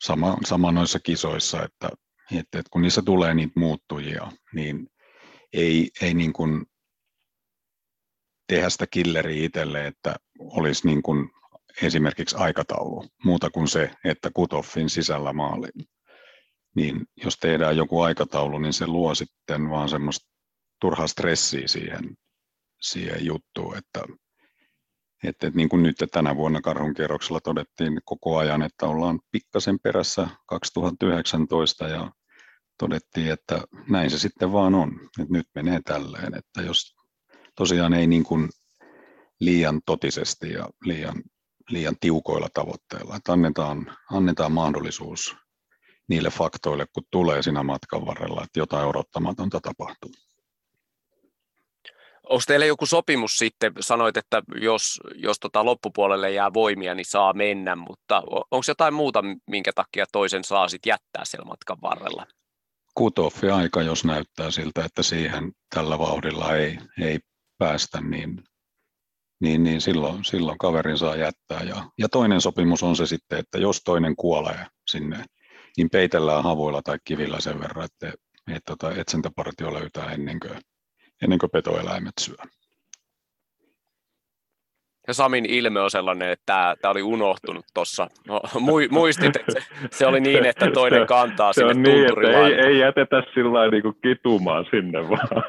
sama, 0.00 0.36
sama 0.44 0.72
noissa 0.72 0.98
kisoissa, 0.98 1.62
että, 1.62 1.88
että, 2.32 2.58
että 2.58 2.70
kun 2.70 2.82
niissä 2.82 3.02
tulee 3.02 3.34
niitä 3.34 3.60
muuttujia, 3.60 4.32
niin 4.54 4.88
ei, 5.52 5.90
ei 6.02 6.14
niin 6.14 6.32
kuin 6.32 6.66
tehdä 8.48 8.70
sitä 8.70 8.86
killeriä 8.86 9.46
itselle, 9.46 9.86
että 9.86 10.16
olisi 10.38 10.86
niin 10.86 11.02
kuin 11.02 11.30
esimerkiksi 11.82 12.36
aikataulu, 12.36 13.04
muuta 13.24 13.50
kuin 13.50 13.68
se, 13.68 13.90
että 14.04 14.30
kutoffin 14.34 14.90
sisällä 14.90 15.32
maali. 15.32 15.68
Niin 16.76 17.06
jos 17.24 17.36
tehdään 17.36 17.76
joku 17.76 18.00
aikataulu, 18.00 18.58
niin 18.58 18.72
se 18.72 18.86
luo 18.86 19.14
sitten 19.14 19.70
vaan 19.70 19.88
semmoista 19.88 20.26
turhaa 20.80 21.06
stressiä 21.06 21.68
siihen, 21.68 22.16
siihen 22.80 23.24
juttuun, 23.24 23.76
että, 23.76 24.00
että, 25.28 25.46
että 25.46 25.56
niin 25.56 25.68
kuin 25.68 25.82
nyt 25.82 25.96
tänä 26.12 26.36
vuonna 26.36 26.60
karhun 26.60 26.94
kierroksella 26.94 27.40
todettiin 27.40 28.00
koko 28.04 28.36
ajan, 28.36 28.62
että 28.62 28.86
ollaan 28.86 29.20
pikkasen 29.30 29.78
perässä 29.82 30.28
2019 30.46 31.88
ja 31.88 32.12
todettiin, 32.78 33.32
että 33.32 33.60
näin 33.88 34.10
se 34.10 34.18
sitten 34.18 34.52
vaan 34.52 34.74
on, 34.74 35.00
että 35.20 35.32
nyt 35.32 35.46
menee 35.54 35.80
tälleen, 35.84 36.34
että 36.34 36.62
jos 36.62 36.96
tosiaan 37.54 37.94
ei 37.94 38.06
niin 38.06 38.24
kuin 38.24 38.48
liian 39.40 39.80
totisesti 39.86 40.52
ja 40.52 40.68
liian, 40.84 41.22
liian 41.70 41.96
tiukoilla 42.00 42.48
tavoitteilla. 42.54 43.16
Että 43.16 43.32
annetaan, 43.32 43.96
annetaan 44.10 44.52
mahdollisuus 44.52 45.36
niille 46.08 46.30
faktoille, 46.30 46.86
kun 46.94 47.04
tulee 47.10 47.42
siinä 47.42 47.62
matkan 47.62 48.06
varrella, 48.06 48.44
että 48.44 48.58
jotain 48.58 48.88
odottamatonta 48.88 49.60
tapahtuu. 49.60 50.10
Onko 52.28 52.42
teillä 52.46 52.66
joku 52.66 52.86
sopimus 52.86 53.36
sitten, 53.36 53.72
sanoit, 53.80 54.16
että 54.16 54.42
jos, 54.60 55.00
jos 55.14 55.40
tota 55.40 55.64
loppupuolelle 55.64 56.32
jää 56.32 56.54
voimia, 56.54 56.94
niin 56.94 57.04
saa 57.06 57.32
mennä, 57.32 57.76
mutta 57.76 58.22
onko 58.50 58.64
jotain 58.68 58.94
muuta, 58.94 59.22
minkä 59.50 59.72
takia 59.74 60.06
toisen 60.12 60.44
saa 60.44 60.68
sitten 60.68 60.90
jättää 60.90 61.24
siellä 61.24 61.48
matkan 61.48 61.78
varrella? 61.82 62.26
Kutoffi 62.94 63.50
aika, 63.50 63.82
jos 63.82 64.04
näyttää 64.04 64.50
siltä, 64.50 64.84
että 64.84 65.02
siihen 65.02 65.52
tällä 65.74 65.98
vauhdilla 65.98 66.54
ei, 66.54 66.78
ei 67.00 67.18
päästä, 67.58 68.00
niin, 68.00 68.42
niin, 69.40 69.62
niin 69.62 69.80
silloin, 69.80 70.24
silloin 70.24 70.58
kaverin 70.58 70.98
saa 70.98 71.16
jättää. 71.16 71.62
Ja, 71.62 71.90
ja 71.98 72.08
toinen 72.08 72.40
sopimus 72.40 72.82
on 72.82 72.96
se 72.96 73.06
sitten, 73.06 73.38
että 73.38 73.58
jos 73.58 73.80
toinen 73.84 74.16
kuolee 74.16 74.66
sinne, 74.90 75.24
niin 75.76 75.90
peitellään 75.90 76.42
havuilla 76.42 76.82
tai 76.82 76.98
kivillä 77.04 77.40
sen 77.40 77.60
verran, 77.60 77.84
että, 77.84 78.08
että 78.48 78.76
tota, 78.76 79.00
etsintäpartio 79.00 79.74
löytää 79.74 80.12
ennen 80.12 80.40
kuin 80.40 80.60
ennen 81.22 81.38
kuin 81.38 81.50
petoeläimet 81.50 82.14
syö. 82.20 82.36
Ja 85.08 85.14
Samin 85.14 85.46
ilme 85.46 85.80
on 85.80 85.90
sellainen, 85.90 86.30
että 86.30 86.42
tämä, 86.46 86.74
tämä 86.82 86.92
oli 86.92 87.02
unohtunut 87.02 87.64
tuossa. 87.74 88.08
No, 88.26 88.40
muistit, 88.90 89.36
että 89.36 89.52
se, 89.52 89.88
se 89.90 90.06
oli 90.06 90.20
niin, 90.20 90.46
että 90.46 90.70
toinen 90.70 91.06
kantaa 91.06 91.52
se, 91.52 91.60
sinne 91.60 91.74
se 91.74 91.78
on 91.78 91.82
niin, 91.82 92.06
että 92.06 92.46
ei, 92.46 92.54
ei 92.54 92.78
jätetä 92.78 93.22
sillä 93.34 93.70
niin 93.70 93.82
kuin 93.82 93.96
kitumaan 94.02 94.66
sinne 94.70 95.08
vaan. 95.08 95.42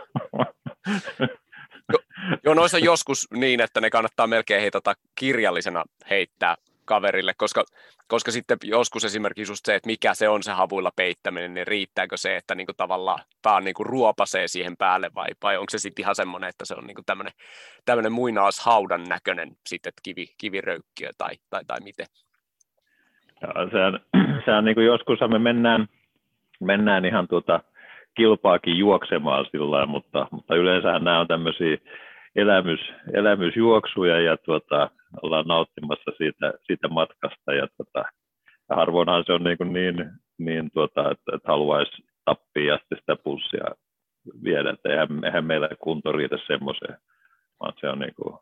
Jo, 1.94 2.00
jo 2.44 2.54
noissa 2.54 2.78
on 2.78 2.84
joskus 2.84 3.28
niin, 3.34 3.62
että 3.62 3.82
ne 3.82 3.90
kannattaa 3.90 4.28
melkein 4.28 4.62
heitä 4.62 4.76
tota 4.76 4.94
kirjallisena 5.16 5.84
heittää 6.10 6.56
kaverille, 6.88 7.34
koska, 7.38 7.64
koska 8.08 8.32
sitten 8.32 8.58
joskus 8.64 9.06
esimerkiksi 9.06 9.52
just 9.52 9.66
se, 9.66 9.76
että 9.76 9.88
mikä 9.88 10.14
se 10.14 10.30
on 10.30 10.44
se 10.44 10.52
havuilla 10.52 10.92
peittäminen, 10.96 11.54
niin 11.54 11.68
riittääkö 11.68 12.18
se, 12.18 12.36
että 12.36 12.56
niinku 12.56 12.74
tavallaan 12.78 13.20
vaan 13.46 13.64
niinku 13.64 13.84
ruopasee 13.84 14.48
siihen 14.48 14.78
päälle 14.78 15.10
vai, 15.16 15.28
vai 15.44 15.58
onko 15.58 15.70
se 15.70 15.80
sitten 15.80 16.04
ihan 16.04 16.16
semmoinen, 16.16 16.50
että 16.50 16.66
se 16.66 16.76
on 16.76 16.88
niinku 16.88 17.02
tämmöinen, 17.86 18.12
muinaushaudan 18.12 19.04
näköinen 19.04 19.50
sitten 19.68 19.94
kivi, 20.04 20.26
kiviröykkiö 20.38 21.10
tai, 21.18 21.30
tai, 21.50 21.62
tai 21.68 21.78
miten? 21.84 22.06
Ja, 23.42 23.48
sehän, 23.72 24.00
sehän 24.46 24.66
niin 24.66 24.76
kuin 24.76 24.86
joskus 24.86 25.20
me 25.28 25.40
mennään, 25.40 25.88
mennään 26.60 27.06
ihan 27.06 27.28
tuota 27.28 27.60
kilpaakin 28.16 28.78
juoksemaan 28.78 29.46
sillä 29.52 29.86
mutta, 29.86 30.28
mutta 30.32 30.56
yleensähän 30.56 31.04
nämä 31.04 31.20
on 31.20 31.28
tämmöisiä 31.28 31.78
elämys, 32.38 32.80
elämysjuoksuja 33.14 34.20
ja 34.22 34.38
tuota, 34.38 34.90
ollaan 35.22 35.48
nauttimassa 35.48 36.12
siitä, 36.18 36.54
siitä 36.66 36.88
matkasta 36.88 37.54
ja, 37.54 37.68
tuota, 37.78 38.10
ja 38.70 38.76
harvoinhan 38.76 39.24
se 39.26 39.34
on 39.34 39.44
niin, 39.44 39.58
kuin 39.58 39.74
niin, 39.74 40.12
niin 40.38 40.70
tuota, 40.74 41.12
että, 41.12 41.36
että 41.36 41.48
haluaisi 41.52 42.04
tappia 42.26 42.74
ja 42.74 42.80
sitä 43.00 43.16
pulssia 43.16 43.66
viedä, 44.44 44.70
että 44.70 44.90
eihän, 44.90 45.08
eihän 45.26 45.46
meillä 45.46 45.70
kunto 45.80 46.12
riitä 46.12 46.38
semmoiseen, 46.48 46.98
vaan 47.60 47.74
se 47.80 47.90
on 47.90 48.00
niin 48.00 48.14
kuin, 48.16 48.38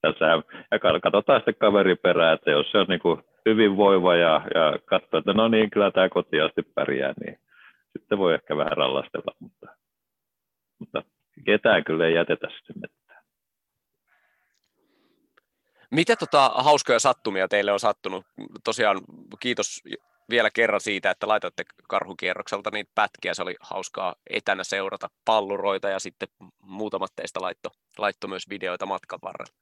tässä, 0.00 0.24
ja 0.70 0.78
katsotaan 1.02 1.40
sitten 1.40 1.54
kaveri 1.54 1.94
perään, 1.94 2.34
että 2.34 2.50
jos 2.50 2.70
se 2.70 2.78
on 2.78 2.86
niin 2.88 3.00
kuin 3.00 3.22
hyvin 3.46 3.76
voiva 3.76 4.16
ja, 4.16 4.40
ja 4.54 4.78
katsoo, 4.84 5.18
että 5.18 5.32
no 5.32 5.48
niin, 5.48 5.70
kyllä 5.70 5.90
tämä 5.90 6.08
kotiasti 6.08 6.62
pärjää, 6.74 7.14
niin 7.24 7.38
sitten 7.92 8.18
voi 8.18 8.34
ehkä 8.34 8.56
vähän 8.56 8.76
rallastella, 8.76 9.34
mutta, 9.40 9.66
mutta 10.78 11.02
ketään 11.44 11.84
kyllä 11.84 12.06
ei 12.06 12.14
jätetä 12.14 12.48
sinne 12.66 12.88
mitä 15.92 16.16
tota, 16.16 16.52
hauskoja 16.54 16.98
sattumia 16.98 17.48
teille 17.48 17.72
on 17.72 17.80
sattunut? 17.80 18.26
Tosiaan 18.64 19.00
kiitos 19.40 19.80
vielä 20.30 20.50
kerran 20.50 20.80
siitä, 20.80 21.10
että 21.10 21.28
laitatte 21.28 21.64
karhukierrokselta 21.88 22.70
niitä 22.70 22.90
pätkiä. 22.94 23.34
Se 23.34 23.42
oli 23.42 23.56
hauskaa 23.60 24.14
etänä 24.30 24.64
seurata 24.64 25.10
palluroita 25.24 25.88
ja 25.88 25.98
sitten 25.98 26.28
muutamat 26.62 27.12
teistä 27.16 27.40
laitto, 27.40 27.70
laitto 27.98 28.28
myös 28.28 28.48
videoita 28.48 28.86
matkan 28.86 29.18
varrella. 29.22 29.54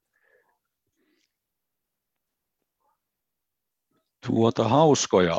Tuota 4.27 4.67
hauskoja 4.67 5.37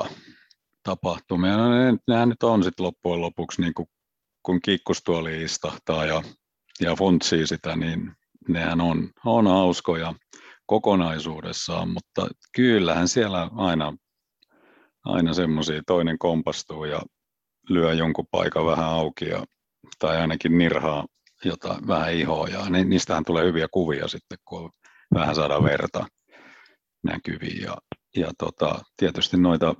tapahtumia. 0.82 1.56
No, 1.56 1.68
nehän 2.08 2.28
nyt 2.28 2.42
on 2.42 2.64
sitten 2.64 2.86
loppujen 2.86 3.20
lopuksi, 3.20 3.62
niin 3.62 3.74
kuin, 3.74 3.88
kun 4.42 4.60
kikkustuoli 4.60 5.42
istahtaa 5.42 6.06
ja, 6.06 6.22
ja 6.80 6.96
funtsii 6.96 7.46
sitä, 7.46 7.76
niin 7.76 8.12
nehän 8.48 8.80
on, 8.80 9.10
on 9.24 9.46
hauskoja 9.46 10.14
kokonaisuudessaan, 10.66 11.88
mutta 11.88 12.28
kyllähän 12.56 13.08
siellä 13.08 13.50
aina, 13.56 13.96
aina 15.04 15.34
semmoisia, 15.34 15.82
toinen 15.86 16.18
kompastuu 16.18 16.84
ja 16.84 17.02
lyö 17.68 17.92
jonkun 17.92 18.26
paikan 18.30 18.66
vähän 18.66 18.88
auki 18.88 19.24
ja, 19.24 19.44
tai 19.98 20.16
ainakin 20.16 20.58
nirhaa 20.58 21.06
jota 21.44 21.78
vähän 21.86 22.14
ihoa 22.14 22.48
ja 22.48 22.70
niistähän 22.84 23.24
tulee 23.24 23.44
hyviä 23.44 23.66
kuvia 23.70 24.08
sitten, 24.08 24.38
kun 24.44 24.70
vähän 25.14 25.34
saada 25.34 25.62
verta 25.62 26.06
näkyviin 27.04 27.62
ja, 27.62 27.76
ja 28.16 28.32
tota, 28.38 28.80
tietysti 28.96 29.36
noita 29.36 29.74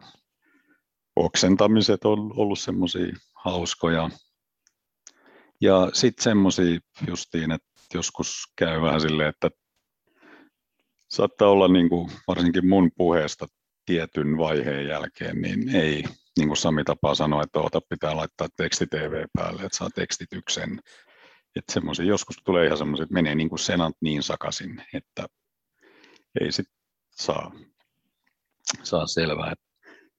oksentamiset 1.16 2.05
on 2.05 2.33
ollut 2.37 2.59
semmoisia 2.59 3.16
hauskoja. 3.35 4.11
Ja 5.61 5.90
sitten 5.92 6.25
semmoisia 6.25 6.81
justiin, 7.09 7.53
että 7.53 7.68
joskus 7.95 8.53
käy 8.57 8.81
vähän 8.81 9.01
silleen, 9.01 9.29
että 9.29 9.51
saattaa 11.12 11.48
olla 11.48 11.68
niin 11.68 11.88
kuin, 11.88 12.11
varsinkin 12.29 12.68
mun 12.68 12.90
puheesta 12.96 13.46
tietyn 13.87 14.38
vaiheen 14.38 14.87
jälkeen, 14.87 15.42
niin 15.42 15.77
ei, 15.77 16.05
niin 16.38 16.48
kuin 16.48 16.57
Sami 16.57 16.85
tapaa 16.85 17.14
sanoa, 17.14 17.42
että 17.42 17.61
oota, 17.61 17.81
pitää 17.88 18.16
laittaa 18.16 18.48
teksti 18.57 18.87
TV 18.87 19.25
päälle, 19.33 19.62
että 19.62 19.79
saa 19.79 19.90
tekstityksen. 19.94 20.81
Että 21.57 21.72
semmoisia, 21.72 22.05
joskus 22.05 22.37
tulee 22.44 22.66
ihan 22.66 22.79
semmoisia, 22.79 23.03
että 23.03 23.14
menee 23.14 23.35
niin 23.35 23.48
kuin 23.48 23.59
senat 23.59 23.96
niin 24.01 24.22
sakaisin, 24.22 24.85
että 24.94 25.27
ei 26.40 26.53
sit 26.53 26.66
saa, 27.11 27.53
saa 28.83 29.07
selvää. 29.07 29.55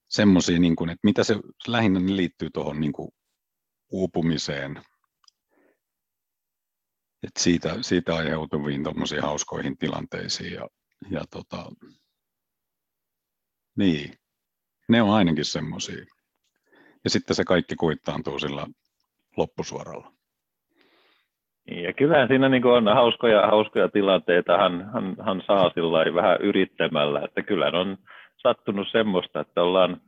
Semmoisia, 0.09 0.59
niin 0.59 0.75
kuin, 0.75 0.89
että 0.89 0.99
mitä 1.03 1.23
se 1.23 1.35
lähinnä 1.67 1.99
liittyy 2.05 2.49
tuohon 2.53 2.81
niin 2.81 2.93
kuin 2.93 3.09
uupumiseen, 3.91 4.81
että 7.23 7.39
siitä, 7.39 7.77
siitä 7.81 8.15
aiheutuviin 8.15 8.83
hauskoihin 9.21 9.77
tilanteisiin 9.77 10.53
ja 10.53 10.69
ja 11.09 11.21
tota, 11.31 11.71
niin, 13.77 14.13
ne 14.89 15.01
on 15.01 15.09
ainakin 15.09 15.45
semmoisia. 15.45 16.05
Ja 17.03 17.09
sitten 17.09 17.35
se 17.35 17.43
kaikki 17.43 17.75
kuittaantuu 17.75 18.39
sillä 18.39 18.67
loppusuoralla. 19.37 20.11
Niin, 21.69 21.83
ja 21.83 21.93
kyllähän 21.93 22.27
siinä 22.27 22.49
niin 22.49 22.65
on 22.65 22.87
hauskoja, 22.87 23.47
hauskoja 23.47 23.89
tilanteita, 23.89 24.57
hän, 24.57 24.91
hän, 24.93 25.15
hän 25.25 25.43
saa 25.47 25.71
sillä 25.73 26.13
vähän 26.13 26.41
yrittämällä, 26.41 27.21
että 27.25 27.41
kyllä 27.41 27.65
on 27.65 27.97
sattunut 28.37 28.87
semmoista, 28.91 29.39
että 29.39 29.61
ollaan, 29.61 30.01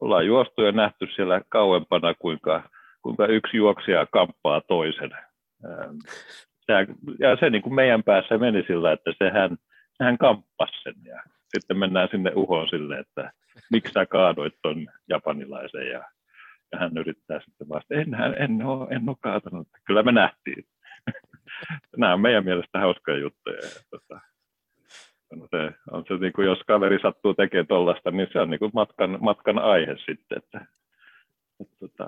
ollaan 0.00 0.26
juostu 0.26 0.62
ja 0.62 0.72
nähty 0.72 1.06
siellä 1.16 1.40
kauempana, 1.48 2.14
kuinka, 2.14 2.70
kuinka 3.02 3.26
yksi 3.26 3.56
juoksija 3.56 4.06
kamppaa 4.06 4.60
toisen. 4.60 5.10
Ja 7.18 7.36
se 7.40 7.50
niin 7.50 7.62
kuin 7.62 7.74
meidän 7.74 8.02
päässä 8.02 8.38
meni 8.38 8.64
sillä, 8.66 8.92
että 8.92 9.12
sehän, 9.18 9.56
hän 10.00 10.18
kamppasi 10.18 10.82
sen 10.82 10.94
ja 11.04 11.22
sitten 11.48 11.78
mennään 11.78 12.08
sinne 12.10 12.32
uhoon 12.34 12.68
sille, 12.68 12.98
että 12.98 13.32
miksi 13.70 13.92
sä 13.92 14.06
kaadoit 14.06 14.54
ton 14.62 14.86
japanilaisen 15.08 15.86
ja, 15.86 16.02
ja 16.72 16.78
hän 16.78 16.98
yrittää 16.98 17.40
sitten 17.44 17.68
vasta, 17.68 17.94
en, 17.94 18.14
en, 18.38 18.62
ole, 18.66 18.86
en 18.90 19.08
ole 19.08 19.16
kaatanut, 19.20 19.68
kyllä 19.86 20.02
me 20.02 20.12
nähtiin. 20.12 20.64
Nämä 21.96 22.14
on 22.14 22.20
meidän 22.20 22.44
mielestä 22.44 22.78
hauskoja 22.78 23.18
juttuja. 23.18 23.56
Ja, 23.56 23.80
tota, 23.90 24.20
on 25.32 25.48
se, 25.50 25.74
on 25.90 26.04
se 26.08 26.14
niin 26.14 26.32
kuin, 26.32 26.46
jos 26.46 26.58
kaveri 26.66 26.98
sattuu 27.02 27.34
tekemään 27.34 27.66
tuollaista, 27.66 28.10
niin 28.10 28.28
se 28.32 28.40
on 28.40 28.50
niin 28.50 28.58
kuin 28.58 28.70
matkan, 28.74 29.18
matkan 29.20 29.58
aihe 29.58 29.96
sitten, 29.96 30.38
että, 30.38 30.66
että, 31.60 31.86
että, 31.86 32.04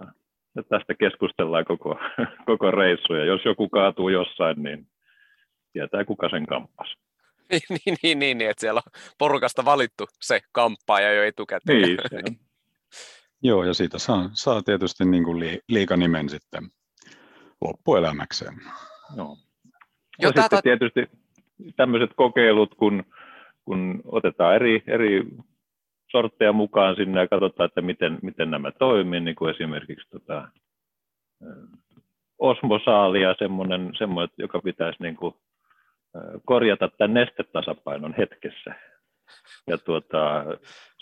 että 0.59 0.79
tästä 0.79 0.94
keskustellaan 0.94 1.64
koko, 1.64 1.98
koko 2.50 2.70
reissu, 2.70 3.14
ja 3.14 3.24
jos 3.24 3.44
joku 3.44 3.68
kaatuu 3.68 4.09
jossain, 4.09 4.62
niin 4.62 4.87
tietää 5.72 6.05
kuka 6.05 6.29
sen 6.29 6.46
kamppasi. 6.46 7.09
niin, 7.86 7.98
niin, 8.02 8.18
niin, 8.18 8.38
niin, 8.38 8.50
että 8.50 8.60
siellä 8.60 8.82
on 8.86 9.00
porukasta 9.18 9.64
valittu 9.64 10.06
se 10.20 10.40
kamppaaja 10.52 11.12
jo 11.12 11.22
etukäteen. 11.22 11.82
Niin, 11.82 11.98
Joo, 13.42 13.64
ja 13.64 13.74
siitä 13.74 13.98
saa, 13.98 14.30
saa 14.32 14.62
tietysti 14.62 15.04
niin 15.04 15.24
kuin 15.24 15.40
li, 15.40 15.60
liikanimen 15.68 16.28
sitten 16.28 16.62
loppuelämäkseen. 17.60 18.54
Joo. 19.16 19.36
Ja 20.18 20.28
sitten 20.28 20.42
tätä... 20.42 20.62
tietysti 20.62 21.06
tämmöiset 21.76 22.10
kokeilut, 22.16 22.74
kun, 22.74 23.04
kun 23.64 24.02
otetaan 24.04 24.54
eri, 24.54 24.82
eri 24.86 25.26
sortteja 26.10 26.52
mukaan 26.52 26.96
sinne 26.96 27.20
ja 27.20 27.28
katsotaan, 27.28 27.66
että 27.66 27.82
miten, 27.82 28.18
miten 28.22 28.50
nämä 28.50 28.70
toimii, 28.72 29.20
niin 29.20 29.36
kuin 29.36 29.54
esimerkiksi 29.54 30.08
tota, 30.10 30.48
osmosaalia, 32.38 33.34
semmoinen, 33.38 33.90
semmoinen, 33.98 34.34
joka 34.38 34.60
pitäisi 34.60 35.02
niin 35.02 35.16
kuin 35.16 35.34
korjata 36.44 36.88
tämän 36.88 37.14
nestetasapainon 37.14 38.14
hetkessä. 38.18 38.74
Ja 39.66 39.78
tuota, 39.78 40.44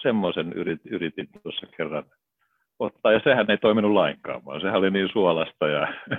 semmoisen 0.02 0.52
yrit, 0.52 0.80
yritin 0.90 1.28
tuossa 1.42 1.66
kerran 1.76 2.04
ottaa, 2.78 3.12
ja 3.12 3.20
sehän 3.24 3.50
ei 3.50 3.58
toiminut 3.58 3.92
lainkaan, 3.92 4.44
vaan 4.44 4.60
sehän 4.60 4.78
oli 4.78 4.90
niin 4.90 5.08
suolasta 5.12 5.68
ja, 5.68 5.88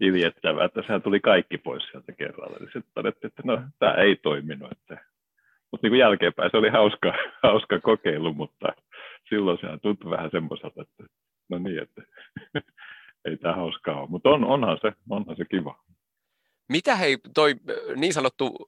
iljettävää, 0.00 0.64
että 0.64 0.82
sehän 0.82 1.02
tuli 1.02 1.20
kaikki 1.20 1.58
pois 1.58 1.82
sieltä 1.90 2.12
kerralla. 2.12 2.58
Sitten 2.58 2.92
todettiin, 2.94 3.28
että 3.28 3.42
no, 3.44 3.62
tämä 3.78 3.92
ei 3.92 4.16
toiminut. 4.16 4.72
Että, 4.72 5.04
mutta 5.70 5.86
niin 5.86 5.98
jälkeenpäin 5.98 6.50
se 6.50 6.56
oli 6.56 6.68
hauska, 6.68 7.14
hauska 7.42 7.80
kokeilu, 7.80 8.32
mutta 8.32 8.72
silloin 9.28 9.58
sehän 9.60 9.80
tuntui 9.80 10.10
vähän 10.10 10.30
semmoiselta, 10.30 10.82
että 10.82 11.04
no 11.48 11.58
niin, 11.58 11.82
että 11.82 12.02
ei 13.24 13.36
tämä 13.36 13.54
hauskaa 13.54 14.00
ole. 14.00 14.10
Mutta 14.10 14.28
on, 14.28 14.44
onhan, 14.44 14.78
se, 14.82 14.92
onhan 15.10 15.36
se 15.36 15.44
kiva. 15.44 15.78
Mitä 16.70 16.96
hei, 16.96 17.18
toi 17.34 17.54
niin 17.96 18.12
sanottu 18.12 18.66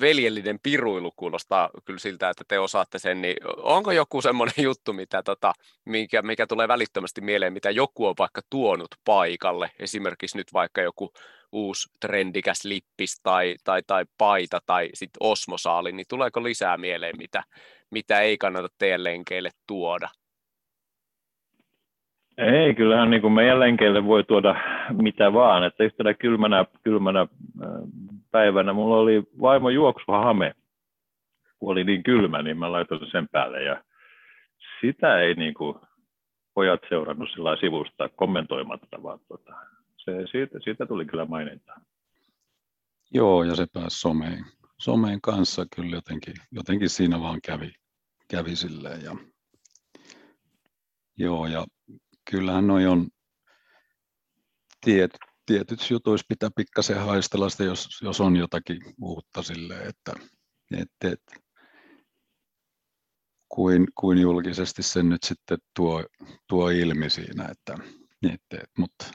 veljellinen 0.00 0.58
piruilu 0.62 1.12
kuulostaa 1.16 1.70
kyllä 1.84 1.98
siltä, 1.98 2.28
että 2.28 2.44
te 2.48 2.58
osaatte 2.58 2.98
sen, 2.98 3.22
niin 3.22 3.36
onko 3.56 3.92
joku 3.92 4.22
semmoinen 4.22 4.54
juttu, 4.68 4.92
mitä 4.92 5.22
tota, 5.22 5.52
mikä, 5.84 6.22
mikä 6.22 6.46
tulee 6.46 6.68
välittömästi 6.68 7.20
mieleen, 7.20 7.52
mitä 7.52 7.70
joku 7.70 8.06
on 8.06 8.14
vaikka 8.18 8.40
tuonut 8.50 8.88
paikalle, 9.04 9.70
esimerkiksi 9.78 10.36
nyt 10.36 10.52
vaikka 10.52 10.82
joku 10.82 11.12
uusi 11.52 11.88
trendikäs 12.00 12.64
lippis 12.64 13.20
tai, 13.22 13.54
tai, 13.64 13.82
tai 13.86 14.04
paita 14.18 14.60
tai 14.66 14.90
sitten 14.94 15.18
osmosaali, 15.20 15.92
niin 15.92 16.06
tuleeko 16.08 16.42
lisää 16.42 16.76
mieleen, 16.76 17.18
mitä, 17.18 17.44
mitä 17.90 18.20
ei 18.20 18.38
kannata 18.38 18.68
teidän 18.78 19.04
lenkeille 19.04 19.50
tuoda? 19.66 20.08
Ei, 22.38 22.74
kyllähän 22.74 23.10
niin 23.10 23.22
kuin 23.22 23.32
meidän 23.32 23.60
lenkeille 23.60 24.04
voi 24.04 24.24
tuoda 24.24 24.54
mitä 24.92 25.32
vaan. 25.32 25.64
Että 25.64 25.84
yhtenä 25.84 26.14
kylmänä, 26.14 26.64
kylmänä 26.82 27.26
päivänä 28.30 28.72
mulla 28.72 28.96
oli 28.96 29.22
vaimo 29.40 29.70
juoksuhame. 29.70 30.54
Kun 31.58 31.72
oli 31.72 31.84
niin 31.84 32.02
kylmä, 32.02 32.42
niin 32.42 32.58
mä 32.58 32.72
laitoin 32.72 33.10
sen 33.10 33.28
päälle. 33.28 33.62
Ja 33.62 33.84
sitä 34.80 35.20
ei 35.20 35.34
niin 35.34 35.54
kuin 35.54 35.78
pojat 36.54 36.80
seurannut 36.88 37.28
sillä 37.34 37.56
sivusta 37.56 38.08
kommentoimatta, 38.08 39.02
vaan 39.02 39.18
tota, 39.28 39.52
se, 39.96 40.26
siitä, 40.30 40.58
siitä 40.60 40.86
tuli 40.86 41.06
kyllä 41.06 41.24
mainintaa. 41.24 41.80
Joo, 43.14 43.42
ja 43.42 43.56
se 43.56 43.66
pääsi 43.72 44.00
someen, 44.00 44.44
someen 44.78 45.20
kanssa 45.20 45.66
kyllä 45.76 45.96
jotenkin, 45.96 46.34
jotenkin 46.52 46.88
siinä 46.88 47.20
vaan 47.20 47.40
kävi, 47.46 47.72
kävi 48.30 48.56
silleen. 48.56 49.02
Ja, 49.04 49.16
joo, 51.16 51.46
ja 51.46 51.64
kyllähän 52.30 52.66
noi 52.66 52.86
on 52.86 53.08
tiet, 54.80 55.18
tietyt 55.46 55.90
jutuissa 55.90 56.26
pitää 56.28 56.50
pikkasen 56.56 57.00
haistella 57.00 57.48
sitä, 57.48 57.64
jos, 57.64 57.88
jos 58.02 58.20
on 58.20 58.36
jotakin 58.36 58.80
uutta 59.02 59.42
sille, 59.42 59.78
että 59.78 60.12
et, 60.78 61.12
et, 61.12 61.44
kuin, 63.48 63.86
kuin 63.94 64.18
julkisesti 64.18 64.82
sen 64.82 65.08
nyt 65.08 65.22
sitten 65.22 65.58
tuo, 65.76 66.04
tuo 66.48 66.70
ilmi 66.70 67.10
siinä, 67.10 67.48
että 67.48 67.78
et, 68.32 68.60
et, 68.62 68.70
mutta 68.78 69.10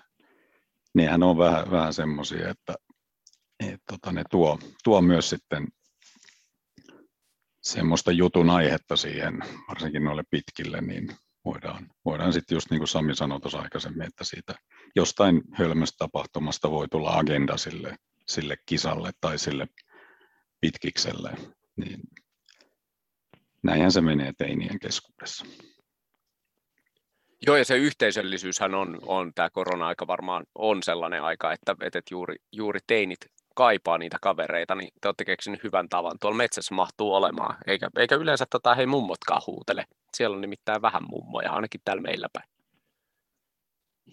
nehän 0.96 1.24
on 1.24 1.38
vähän, 1.38 1.72
vähän 1.72 1.94
semmoisia, 1.94 2.50
että 2.50 2.76
et, 3.60 3.82
tota, 3.92 4.12
ne 4.12 4.24
tuo, 4.30 4.60
tuo 4.84 5.02
myös 5.02 5.30
sitten 5.30 5.68
semmoista 7.64 8.12
jutun 8.12 8.50
aihetta 8.50 8.96
siihen, 8.96 9.40
varsinkin 9.70 10.04
noille 10.04 10.24
pitkille, 10.30 10.82
niin 10.82 11.10
voidaan, 11.46 11.92
voidaan 12.06 12.34
sitten 12.34 12.56
just 12.56 12.70
niin 12.72 12.80
kuin 12.80 12.88
Sami 12.88 13.16
sanoi 13.16 13.40
tuossa 13.40 13.60
aikaisemmin, 13.60 14.08
että 14.08 14.24
siitä 14.24 14.56
jostain 14.96 15.42
hölmöstä 15.54 15.98
tapahtumasta 15.98 16.72
voi 16.72 16.88
tulla 16.88 17.18
agenda 17.18 17.58
sille, 17.58 17.96
sille 18.28 18.56
kisalle 18.66 19.12
tai 19.22 19.38
sille 19.40 19.68
pitkikselle, 20.62 21.32
niin 21.76 22.00
näinhän 23.64 23.92
se 23.92 24.02
menee 24.02 24.34
teinien 24.38 24.80
keskuudessa. 24.80 25.46
Joo, 27.48 27.58
ja 27.58 27.66
se 27.66 27.78
yhteisöllisyyshän 27.78 28.76
on, 28.76 29.00
on 29.02 29.34
tämä 29.36 29.50
korona-aika 29.50 30.08
varmaan 30.08 30.46
on 30.56 30.84
sellainen 30.84 31.24
aika, 31.24 31.54
että, 31.54 31.76
että 31.82 32.02
juuri, 32.12 32.36
juuri 32.52 32.80
teinit 32.88 33.20
kaipaa 33.60 33.98
niitä 33.98 34.18
kavereita, 34.22 34.76
niin 34.76 34.90
te 35.02 35.08
olette 35.08 35.26
keksinyt 35.26 35.64
hyvän 35.64 35.90
tavan. 35.90 36.18
Tuolla 36.22 36.38
metsässä 36.38 36.76
mahtuu 36.76 37.14
olemaan, 37.14 37.56
eikä, 37.68 37.90
eikä 37.98 38.16
yleensä 38.16 38.46
tota, 38.50 38.76
hei 38.76 38.86
mummotkaan 38.86 39.42
huutele. 39.48 39.86
Siellä 40.14 40.36
on 40.36 40.42
nimittäin 40.42 40.82
vähän 40.82 41.04
mummoja, 41.10 41.52
ainakin 41.52 41.82
täällä 41.86 42.02
meillä 42.02 42.28
päin. 42.34 42.50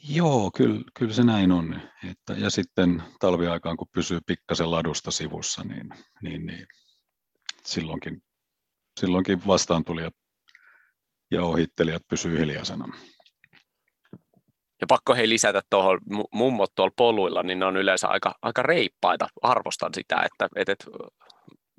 Joo, 0.08 0.50
kyllä, 0.56 0.80
kyllä 0.98 1.12
se 1.12 1.22
näin 1.22 1.52
on. 1.52 1.80
Että, 2.10 2.32
ja 2.32 2.50
sitten 2.50 3.02
talviaikaan, 3.20 3.76
kun 3.76 3.88
pysyy 3.92 4.20
pikkasen 4.26 4.70
ladusta 4.70 5.10
sivussa, 5.10 5.64
niin, 5.64 5.88
niin, 6.22 6.46
niin 6.46 6.66
silloinkin, 7.64 8.22
silloinkin 9.00 9.46
vastaantulijat 9.46 10.14
ja 11.30 11.42
ohittelijat 11.42 12.02
pysyy 12.08 12.38
hiljaisena. 12.38 12.88
Ja 14.86 14.88
pakko 14.96 15.14
hei 15.14 15.28
lisätä 15.28 15.62
tuohon 15.70 15.98
mummot 16.32 16.74
tuolla 16.74 16.92
poluilla, 16.96 17.42
niin 17.42 17.58
ne 17.58 17.66
on 17.66 17.76
yleensä 17.76 18.08
aika, 18.08 18.34
aika 18.42 18.62
reippaita. 18.62 19.28
Arvostan 19.42 19.94
sitä, 19.94 20.16
että, 20.16 20.48
että 20.56 20.74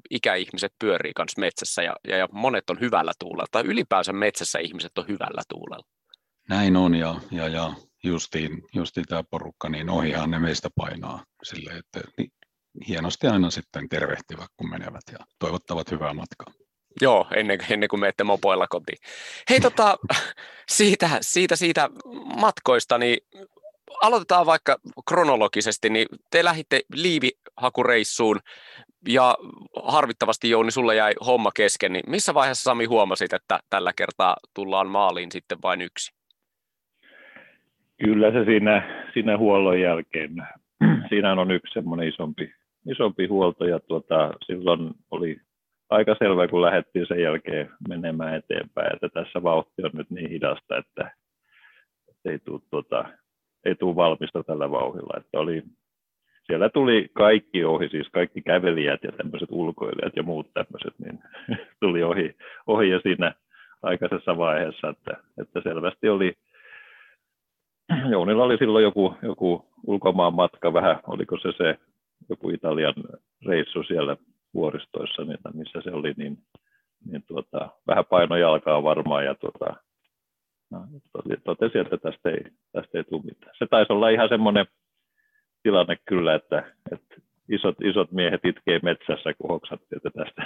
ikäihmiset 0.09 0.73
pyörii 0.79 1.13
kanssa 1.13 1.41
metsässä 1.41 1.83
ja, 1.83 1.95
ja, 2.07 2.17
ja 2.17 2.27
monet 2.31 2.69
on 2.69 2.79
hyvällä 2.79 3.11
tuulella. 3.19 3.47
Tai 3.51 3.63
ylipäänsä 3.65 4.13
metsässä 4.13 4.59
ihmiset 4.59 4.97
on 4.97 5.07
hyvällä 5.07 5.41
tuulella. 5.49 5.87
Näin 6.49 6.75
on 6.75 6.95
ja, 6.95 7.15
ja, 7.31 7.47
ja 7.47 7.73
justiin, 8.03 8.63
justiin 8.75 9.05
tämä 9.05 9.23
porukka, 9.31 9.69
niin 9.69 9.89
ohihan 9.89 10.31
ne 10.31 10.39
meistä 10.39 10.69
painaa 10.75 11.23
sille, 11.43 11.71
että 11.71 12.01
niin, 12.17 12.31
hienosti 12.87 13.27
aina 13.27 13.49
sitten 13.49 13.89
tervehtivät, 13.89 14.49
kun 14.57 14.69
menevät 14.69 15.03
ja 15.11 15.19
toivottavat 15.39 15.91
hyvää 15.91 16.13
matkaa. 16.13 16.66
Joo, 17.01 17.27
ennen, 17.35 17.59
ennen 17.69 17.89
kuin 17.89 17.99
menette 17.99 18.23
mopoilla 18.23 18.67
kotiin. 18.67 18.97
Hei, 19.49 19.59
tota, 19.59 19.97
siitä, 20.67 21.09
siitä, 21.21 21.55
siitä 21.55 21.89
matkoista, 22.35 22.97
niin 22.97 23.17
aloitetaan 24.01 24.45
vaikka 24.45 24.77
kronologisesti, 25.09 25.89
niin 25.89 26.07
te 26.31 26.43
lähditte 26.43 26.81
liivihakureissuun 26.93 28.39
ja 29.07 29.35
harvittavasti 29.83 30.49
Jouni, 30.49 30.71
sulle 30.71 30.95
jäi 30.95 31.13
homma 31.25 31.51
kesken, 31.55 31.93
niin 31.93 32.03
missä 32.07 32.33
vaiheessa 32.33 32.63
Sami 32.63 32.85
huomasit, 32.85 33.33
että 33.33 33.59
tällä 33.69 33.91
kertaa 33.95 34.35
tullaan 34.53 34.87
maaliin 34.87 35.31
sitten 35.31 35.57
vain 35.63 35.81
yksi? 35.81 36.11
Kyllä 38.03 38.31
se 38.31 38.45
siinä, 38.45 39.05
siinä 39.13 39.37
huollon 39.37 39.81
jälkeen, 39.81 40.35
siinä 41.09 41.31
on 41.31 41.51
yksi 41.51 41.73
semmoinen 41.73 42.07
isompi, 42.07 42.53
isompi 42.91 43.27
huolto 43.27 43.65
ja 43.65 43.79
tuota, 43.79 44.33
silloin 44.45 44.91
oli 45.11 45.37
aika 45.89 46.15
selvä, 46.19 46.47
kun 46.47 46.61
lähdettiin 46.61 47.07
sen 47.07 47.21
jälkeen 47.21 47.69
menemään 47.89 48.35
eteenpäin, 48.35 48.93
että 48.93 49.09
tässä 49.09 49.43
vauhti 49.43 49.83
on 49.83 49.91
nyt 49.93 50.09
niin 50.09 50.29
hidasta, 50.29 50.77
että, 50.77 51.11
että 52.09 52.31
ei 52.31 52.39
tule 52.39 52.61
tuota, 52.69 53.05
ei 53.65 53.75
tule 53.75 53.95
valmista 53.95 54.43
tällä 54.43 54.71
vauhilla. 54.71 55.17
Että 55.17 55.39
oli, 55.39 55.63
siellä 56.45 56.69
tuli 56.69 57.09
kaikki 57.13 57.63
ohi, 57.63 57.89
siis 57.89 58.07
kaikki 58.11 58.41
kävelijät 58.41 59.03
ja 59.03 59.11
tämmöiset 59.11 59.49
ulkoilijat 59.51 60.15
ja 60.15 60.23
muut 60.23 60.53
tämmöiset, 60.53 60.93
niin 60.99 61.19
tuli 61.81 62.03
ohi, 62.03 62.35
ohi 62.67 62.89
jo 62.89 62.99
siinä 62.99 63.33
aikaisessa 63.83 64.37
vaiheessa, 64.37 64.89
että, 64.89 65.17
että 65.41 65.61
selvästi 65.61 66.09
oli, 66.09 66.33
Jounilla 68.11 68.43
oli 68.43 68.57
silloin 68.57 68.83
joku, 68.83 69.15
joku 69.21 69.65
ulkomaan 69.87 70.33
matka 70.33 70.73
vähän, 70.73 70.99
oliko 71.07 71.37
se 71.37 71.51
se 71.57 71.79
joku 72.29 72.49
Italian 72.49 72.93
reissu 73.45 73.83
siellä 73.83 74.17
vuoristoissa, 74.57 75.23
niin, 75.23 75.39
missä 75.53 75.81
se 75.83 75.91
oli, 75.91 76.13
niin, 76.17 76.37
niin 77.05 77.23
tuota, 77.27 77.69
vähän 77.87 78.05
paino 78.05 78.35
jalkaa 78.35 78.83
varmaan 78.83 79.25
ja 79.25 79.35
tuota, 79.35 79.65
no, 80.71 80.79
totesi, 81.43 81.77
että 81.77 81.97
tästä 81.97 82.29
ei, 82.29 82.43
tästä 82.71 82.97
ei 82.97 83.03
tule 83.03 83.21
mitään. 83.23 83.55
Se 83.57 83.65
taisi 83.69 83.93
olla 83.93 84.09
ihan 84.09 84.29
semmoinen 84.29 84.65
tilanne 85.63 85.97
kyllä, 86.05 86.35
että, 86.35 86.73
että 86.91 87.15
isot, 87.49 87.75
isot 87.83 88.11
miehet 88.11 88.45
itkee 88.45 88.79
metsässä, 88.83 89.33
kun 89.33 89.49
hoksattiin, 89.49 89.99
että 90.05 90.09
tästä, 90.23 90.41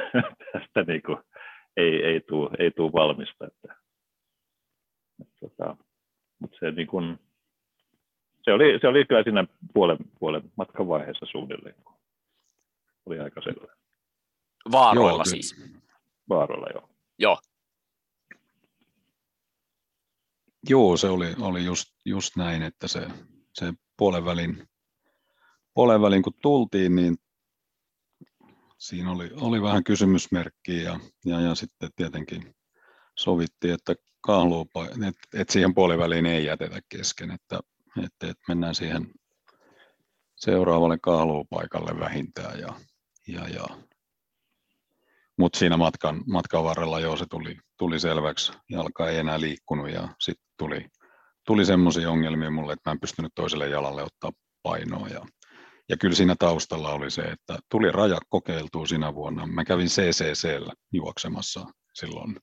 tästä 0.53 0.83
niin 0.91 1.01
kuin 1.01 1.17
ei, 1.77 2.03
ei, 2.05 2.21
tule, 2.21 2.49
ei 2.59 2.71
tule 2.71 2.91
valmista. 2.91 3.47
Että, 3.47 3.75
että, 5.21 5.33
tota, 5.39 5.77
mutta 6.39 6.57
se, 6.59 6.71
niin 6.71 6.87
kuin, 6.87 7.19
se, 8.41 8.53
oli, 8.53 8.79
se 8.81 8.87
oli 8.87 9.05
kyllä 9.05 9.23
siinä 9.23 9.45
puolen, 9.73 9.97
puolen 10.19 10.41
matkan 10.57 10.87
vaiheessa 10.87 11.25
suunnilleen, 11.25 11.75
kun 11.83 11.95
oli 13.05 13.19
aika 13.19 13.41
selvä. 13.41 13.80
Vaaroilla 14.71 15.11
joo, 15.11 15.25
siis. 15.25 15.55
Vaaroilla, 16.29 16.67
joo. 16.73 16.89
Joo. 17.19 17.41
Joo, 20.69 20.97
se 20.97 21.07
oli, 21.07 21.35
oli 21.39 21.65
just, 21.65 21.85
just 22.05 22.35
näin, 22.35 22.61
että 22.61 22.87
se, 22.87 23.07
se 23.53 23.73
puolen 23.97 24.25
välin, 24.25 24.69
puolen 25.73 26.01
välin 26.01 26.23
kun 26.23 26.33
tultiin, 26.41 26.95
niin 26.95 27.17
siinä 28.77 29.11
oli, 29.11 29.31
oli 29.41 29.61
vähän 29.61 29.83
kysymysmerkkiä 29.83 30.83
ja, 30.83 30.99
ja, 31.25 31.41
ja 31.41 31.55
sitten 31.55 31.89
tietenkin 31.95 32.55
sovittiin, 33.17 33.73
että 33.73 33.95
kahluupa, 34.21 34.85
että, 34.85 35.21
että 35.33 35.53
siihen 35.53 35.73
puoliväliin 35.73 36.25
ei 36.25 36.45
jätetä 36.45 36.81
kesken, 36.89 37.31
että, 37.31 37.59
että, 37.97 38.27
että 38.27 38.43
mennään 38.47 38.75
siihen 38.75 39.11
seuraavalle 40.35 40.97
kahluupaikalle 41.01 41.99
vähintään 41.99 42.59
ja, 42.59 42.73
ja, 43.27 43.47
ja 43.47 43.65
mutta 45.41 45.59
siinä 45.59 45.77
matkan, 45.77 46.23
matkan 46.27 46.63
varrella 46.63 46.99
jo 46.99 47.17
se 47.17 47.25
tuli, 47.29 47.57
tuli 47.77 47.99
selväksi, 47.99 48.51
jalka 48.69 49.09
ei 49.09 49.17
enää 49.17 49.41
liikkunut 49.41 49.89
ja 49.89 50.07
sitten 50.19 50.45
tuli, 50.57 50.85
tuli 51.45 51.65
semmoisia 51.65 52.11
ongelmia 52.11 52.51
mulle, 52.51 52.73
että 52.73 52.89
mä 52.89 52.91
en 52.91 52.99
pystynyt 52.99 53.31
toiselle 53.35 53.69
jalalle 53.69 54.03
ottaa 54.03 54.31
painoa. 54.63 55.07
Ja, 55.07 55.25
ja 55.89 55.97
kyllä 55.97 56.15
siinä 56.15 56.35
taustalla 56.39 56.89
oli 56.89 57.11
se, 57.11 57.21
että 57.21 57.59
tuli 57.69 57.91
raja 57.91 58.19
kokeiltua 58.29 58.85
sinä 58.85 59.15
vuonna. 59.15 59.47
Mä 59.47 59.65
kävin 59.65 59.87
CCCllä 59.87 60.73
juoksemassa 60.93 61.65
silloin 61.93 62.35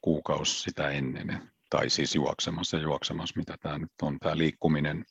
kuukausi 0.00 0.60
sitä 0.60 0.90
ennen, 0.90 1.50
tai 1.70 1.90
siis 1.90 2.14
juoksemassa 2.14 2.78
juoksemassa, 2.78 3.34
mitä 3.36 3.56
tämä 3.60 3.78
nyt 3.78 3.92
on, 4.02 4.18
tämä 4.18 4.36
liikkuminen. 4.38 5.04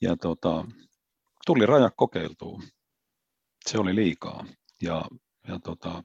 Ja 0.00 0.16
tota, 0.16 0.64
tuli 1.46 1.66
raja 1.66 1.90
kokeiltua. 1.96 2.62
Se 3.66 3.78
oli 3.78 3.94
liikaa. 3.94 4.44
Ja, 4.82 5.04
ja 5.48 5.58
tota, 5.58 6.02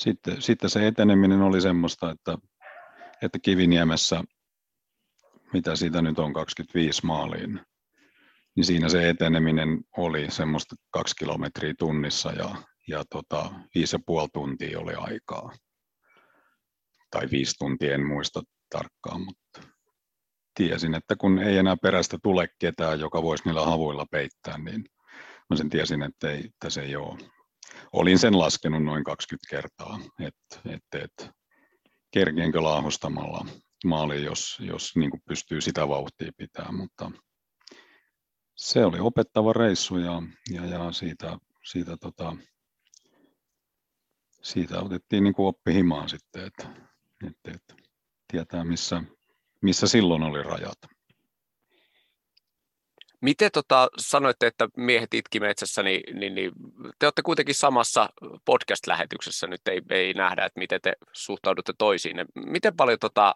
sitten, 0.00 0.42
sitten 0.42 0.70
se 0.70 0.86
eteneminen 0.86 1.42
oli 1.42 1.60
semmoista, 1.60 2.10
että, 2.10 2.38
että 3.22 3.38
Kiviniemessä, 3.38 4.24
mitä 5.52 5.76
siitä 5.76 6.02
nyt 6.02 6.18
on 6.18 6.32
25 6.32 7.06
maaliin, 7.06 7.60
niin 8.56 8.64
siinä 8.64 8.88
se 8.88 9.08
eteneminen 9.08 9.80
oli 9.96 10.30
semmoista 10.30 10.76
kaksi 10.90 11.16
kilometriä 11.16 11.74
tunnissa 11.78 12.32
ja, 12.32 12.54
ja 12.88 13.04
tota, 13.10 13.50
viisi 13.74 13.96
ja 13.96 14.00
puoli 14.06 14.28
tuntia 14.32 14.80
oli 14.80 14.94
aikaa. 14.94 15.52
Tai 17.10 17.30
viisi 17.30 17.54
tuntia, 17.58 17.94
en 17.94 18.06
muista 18.06 18.42
tarkkaan, 18.70 19.20
mutta 19.20 19.60
tiesin, 20.54 20.94
että 20.94 21.16
kun 21.16 21.38
ei 21.38 21.58
enää 21.58 21.76
perästä 21.76 22.18
tule 22.22 22.48
ketään, 22.58 23.00
joka 23.00 23.22
voisi 23.22 23.44
niillä 23.44 23.66
havuilla 23.66 24.06
peittää, 24.10 24.58
niin 24.58 24.84
mä 25.50 25.56
sen 25.56 25.70
tiesin, 25.70 26.02
että, 26.02 26.30
ei, 26.30 26.38
että 26.38 26.70
se 26.70 26.80
ei 26.80 26.96
ole. 26.96 27.39
Olin 27.92 28.18
sen 28.18 28.38
laskenut 28.38 28.84
noin 28.84 29.04
20 29.04 29.50
kertaa, 29.50 30.00
että, 30.20 30.70
että, 30.74 30.98
että 31.04 31.34
kerkienkö 32.10 32.62
laahustamalla 32.62 33.46
maali, 33.84 34.24
jos, 34.24 34.58
jos 34.60 34.96
niin 34.96 35.10
kuin 35.10 35.22
pystyy 35.28 35.60
sitä 35.60 35.88
vauhtia 35.88 36.32
pitämään, 36.36 36.74
mutta 36.74 37.10
se 38.56 38.84
oli 38.84 38.98
opettava 39.00 39.52
reissu 39.52 39.96
ja, 39.96 40.22
ja, 40.50 40.66
ja 40.66 40.92
siitä, 40.92 41.38
siitä, 41.64 41.96
tota, 41.96 42.36
siitä 44.42 44.80
otettiin 44.80 45.24
niin 45.24 45.34
kuin 45.34 45.46
oppi 45.46 45.74
himaan 45.74 46.08
sitten, 46.08 46.46
että, 46.46 46.64
että, 47.26 47.50
että 47.50 47.74
tietää 48.32 48.64
missä, 48.64 49.02
missä 49.62 49.86
silloin 49.86 50.22
oli 50.22 50.42
rajat. 50.42 50.78
Miten 53.20 53.50
tota, 53.52 53.88
sanoitte, 53.96 54.46
että 54.46 54.68
miehet 54.76 55.14
itki 55.14 55.40
metsässä, 55.40 55.82
niin, 55.82 56.20
niin, 56.20 56.34
niin 56.34 56.52
te 56.98 57.06
olette 57.06 57.22
kuitenkin 57.22 57.54
samassa 57.54 58.08
podcast-lähetyksessä, 58.44 59.46
nyt 59.46 59.68
ei, 59.68 59.80
ei 59.90 60.12
nähdä, 60.14 60.44
että 60.44 60.58
miten 60.58 60.80
te 60.82 60.92
suhtaudutte 61.12 61.72
toisiin. 61.78 62.16
Miten 62.34 62.76
paljon 62.76 62.98
tota, 62.98 63.34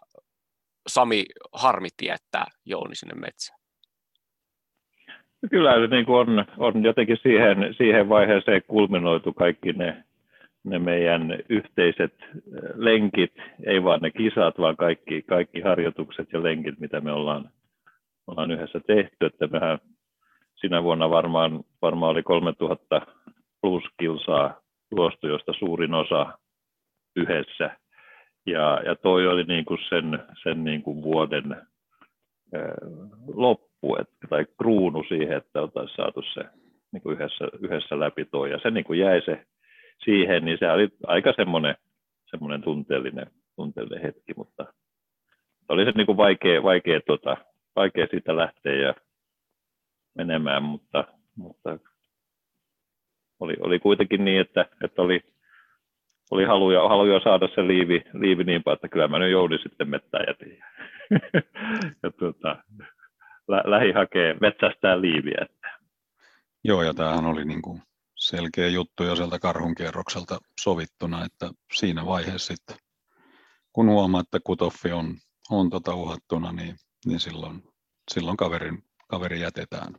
Sami 0.87 1.25
harmitti 1.53 2.05
jättää 2.05 2.45
Jouni 2.65 2.95
sinne 2.95 3.15
metsään? 3.15 3.59
Kyllä 5.49 5.73
se 5.73 5.87
niin 5.87 6.05
on, 6.07 6.45
on 6.57 6.83
jotenkin 6.83 7.17
siihen, 7.23 7.75
siihen 7.77 8.09
vaiheeseen 8.09 8.61
kulminoitu 8.67 9.33
kaikki 9.33 9.73
ne, 9.73 10.03
ne 10.63 10.79
meidän 10.79 11.39
yhteiset 11.49 12.13
lenkit, 12.75 13.33
ei 13.65 13.83
vaan 13.83 14.01
ne 14.01 14.11
kisat, 14.11 14.57
vaan 14.57 14.77
kaikki, 14.77 15.21
kaikki 15.21 15.61
harjoitukset 15.61 16.27
ja 16.33 16.43
lenkit, 16.43 16.79
mitä 16.79 17.01
me 17.01 17.11
ollaan, 17.11 17.49
ollaan 18.27 18.51
yhdessä 18.51 18.79
tehty. 18.87 19.25
Että 19.25 19.47
mehän 19.47 19.79
sinä 20.55 20.83
vuonna 20.83 21.09
varmaan, 21.09 21.63
varmaan 21.81 22.11
oli 22.11 22.23
3000 22.23 23.01
plus 23.61 23.83
kilsaa 23.99 24.61
juostu, 24.95 25.27
josta 25.27 25.53
suurin 25.59 25.93
osa 25.93 26.37
yhdessä. 27.15 27.77
Ja, 28.45 28.81
ja 28.85 28.95
toi 28.95 29.27
oli 29.27 29.43
niin 29.43 29.65
kuin 29.65 29.79
sen, 29.89 30.19
sen 30.43 30.63
niin 30.63 30.81
kuin 30.81 31.01
vuoden 31.01 31.55
loppu 33.33 33.95
että, 33.99 34.27
tai 34.29 34.45
kruunu 34.57 35.03
siihen, 35.07 35.37
että 35.37 35.61
oltaisiin 35.61 35.95
saatu 35.95 36.21
se 36.33 36.43
niin 36.91 37.01
kuin 37.01 37.15
yhdessä, 37.15 37.45
yhdessä 37.59 37.99
läpi 37.99 38.25
toi. 38.25 38.51
Ja 38.51 38.59
se 38.63 38.71
niin 38.71 38.85
kuin 38.85 38.99
jäi 38.99 39.21
se 39.25 39.45
siihen, 40.03 40.45
niin 40.45 40.57
se 40.59 40.71
oli 40.71 40.89
aika 41.07 41.33
semmoinen, 41.35 41.75
semmoinen 42.31 42.61
tunteellinen, 42.61 43.27
tunteellinen 43.55 44.01
hetki, 44.01 44.33
mutta 44.37 44.65
oli 45.69 45.85
se 45.85 45.91
niin 45.91 46.05
kuin 46.05 46.17
vaikea, 46.17 46.63
vaikea, 46.63 46.99
tota, 47.07 47.37
vaikea 47.75 48.07
siitä 48.11 48.37
lähteä 48.37 48.73
ja 48.75 48.93
menemään, 50.15 50.63
mutta, 50.63 51.03
mutta 51.35 51.79
oli, 53.39 53.53
oli 53.59 53.79
kuitenkin 53.79 54.25
niin, 54.25 54.41
että, 54.41 54.65
että 54.83 55.01
oli, 55.01 55.21
oli 56.31 56.45
haluja, 56.45 56.89
haluja 56.89 57.19
saada 57.23 57.47
se 57.55 57.67
liivi, 57.67 58.01
liivi 58.13 58.43
niin 58.43 58.63
paljon, 58.63 58.75
että 58.75 58.87
kyllä 58.87 59.07
mä 59.07 59.19
nyt 59.19 59.31
joudin 59.31 59.59
sitten 59.63 59.89
mettään 59.89 60.25
jätin. 60.27 60.59
ja 62.03 62.11
tuota, 62.11 62.63
lä- 63.47 63.63
lähi 63.65 63.91
hakee 63.91 64.35
metsästää 64.41 65.01
liiviä. 65.01 65.45
Joo, 66.63 66.83
ja 66.83 66.93
tämähän 66.93 67.25
oli 67.25 67.45
niin 67.45 67.61
kuin 67.61 67.81
selkeä 68.15 68.67
juttu 68.67 69.03
jo 69.03 69.15
sieltä 69.15 69.39
karhunkierrokselta 69.39 70.37
sovittuna, 70.61 71.25
että 71.25 71.49
siinä 71.73 72.05
vaiheessa 72.05 72.55
sitten, 72.55 72.75
kun 73.73 73.89
huomaa, 73.89 74.21
että 74.21 74.39
kutoffi 74.43 74.91
on, 74.91 75.15
on 75.51 75.69
tota 75.69 75.95
uhattuna, 75.95 76.51
niin, 76.51 76.75
niin 77.05 77.19
silloin, 77.19 77.63
silloin 78.13 78.37
kaverin, 78.37 78.83
kaveri 79.07 79.41
jätetään 79.41 79.95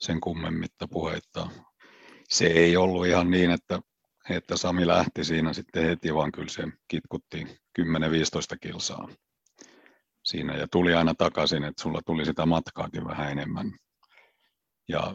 sen 0.00 0.20
kummemmitta 0.20 0.88
puheittaa. 0.88 1.50
Se 2.28 2.46
ei 2.46 2.76
ollut 2.76 3.06
ihan 3.06 3.30
niin, 3.30 3.50
että, 3.50 3.80
että 4.30 4.56
Sami 4.56 4.86
lähti 4.86 5.24
siinä 5.24 5.52
sitten 5.52 5.84
heti, 5.84 6.14
vaan 6.14 6.32
kyllä 6.32 6.48
se 6.48 6.62
kitkutti 6.88 7.44
10-15 7.80 7.82
kilsaa 8.60 9.08
siinä 10.24 10.56
ja 10.56 10.68
tuli 10.68 10.94
aina 10.94 11.14
takaisin, 11.14 11.64
että 11.64 11.82
sulla 11.82 12.00
tuli 12.06 12.24
sitä 12.24 12.46
matkaakin 12.46 13.04
vähän 13.04 13.30
enemmän. 13.30 13.72
Ja 14.88 15.14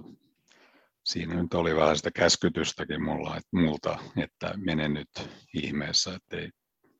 siinä 1.05 1.33
nyt 1.41 1.53
oli 1.53 1.75
vähän 1.75 1.97
sitä 1.97 2.11
käskytystäkin 2.11 3.03
mulla, 3.03 3.37
että, 3.37 3.49
multa, 3.51 3.99
että 4.17 4.53
mene 4.57 4.87
nyt 4.87 5.09
ihmeessä, 5.53 6.15
että, 6.15 6.37
ei, 6.37 6.45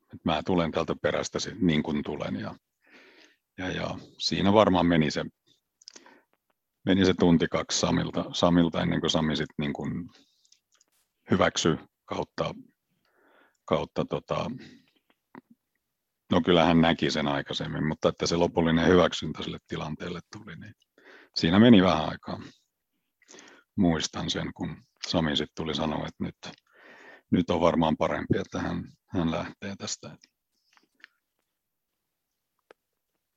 että 0.02 0.18
mä 0.24 0.42
tulen 0.46 0.70
täältä 0.70 0.94
perästä 1.02 1.38
niin 1.60 1.82
kuin 1.82 2.02
tulen. 2.02 2.36
Ja, 2.40 2.54
ja, 3.58 3.70
ja 3.70 3.98
siinä 4.18 4.52
varmaan 4.52 4.86
meni 4.86 5.10
se, 5.10 5.24
meni 6.86 7.04
se 7.04 7.14
tunti 7.14 7.46
kaksi 7.48 7.78
Samilta, 7.78 8.24
Samilta 8.32 8.82
ennen 8.82 9.00
kuin 9.00 9.10
Sami 9.10 9.36
sitten 9.36 9.54
niin 9.58 9.72
kuin 9.72 10.10
hyväksy 11.30 11.78
kautta, 12.04 12.54
kautta 13.64 14.04
tota, 14.04 14.50
No 16.32 16.40
kyllä 16.40 16.64
hän 16.64 16.80
näki 16.80 17.10
sen 17.10 17.28
aikaisemmin, 17.28 17.86
mutta 17.86 18.08
että 18.08 18.26
se 18.26 18.36
lopullinen 18.36 18.88
hyväksyntä 18.88 19.42
sille 19.42 19.58
tilanteelle 19.68 20.20
tuli, 20.32 20.56
niin 20.56 20.74
siinä 21.36 21.58
meni 21.58 21.82
vähän 21.82 22.08
aikaa. 22.08 22.40
Muistan 23.76 24.30
sen, 24.30 24.52
kun 24.54 24.76
Sami 25.08 25.36
sitten 25.36 25.54
tuli 25.56 25.74
sanoa, 25.74 26.06
että 26.06 26.24
nyt, 26.24 26.36
nyt 27.30 27.50
on 27.50 27.60
varmaan 27.60 27.96
parempi, 27.96 28.38
että 28.38 28.60
hän, 28.60 28.92
hän 29.06 29.30
lähtee 29.30 29.74
tästä. 29.78 30.16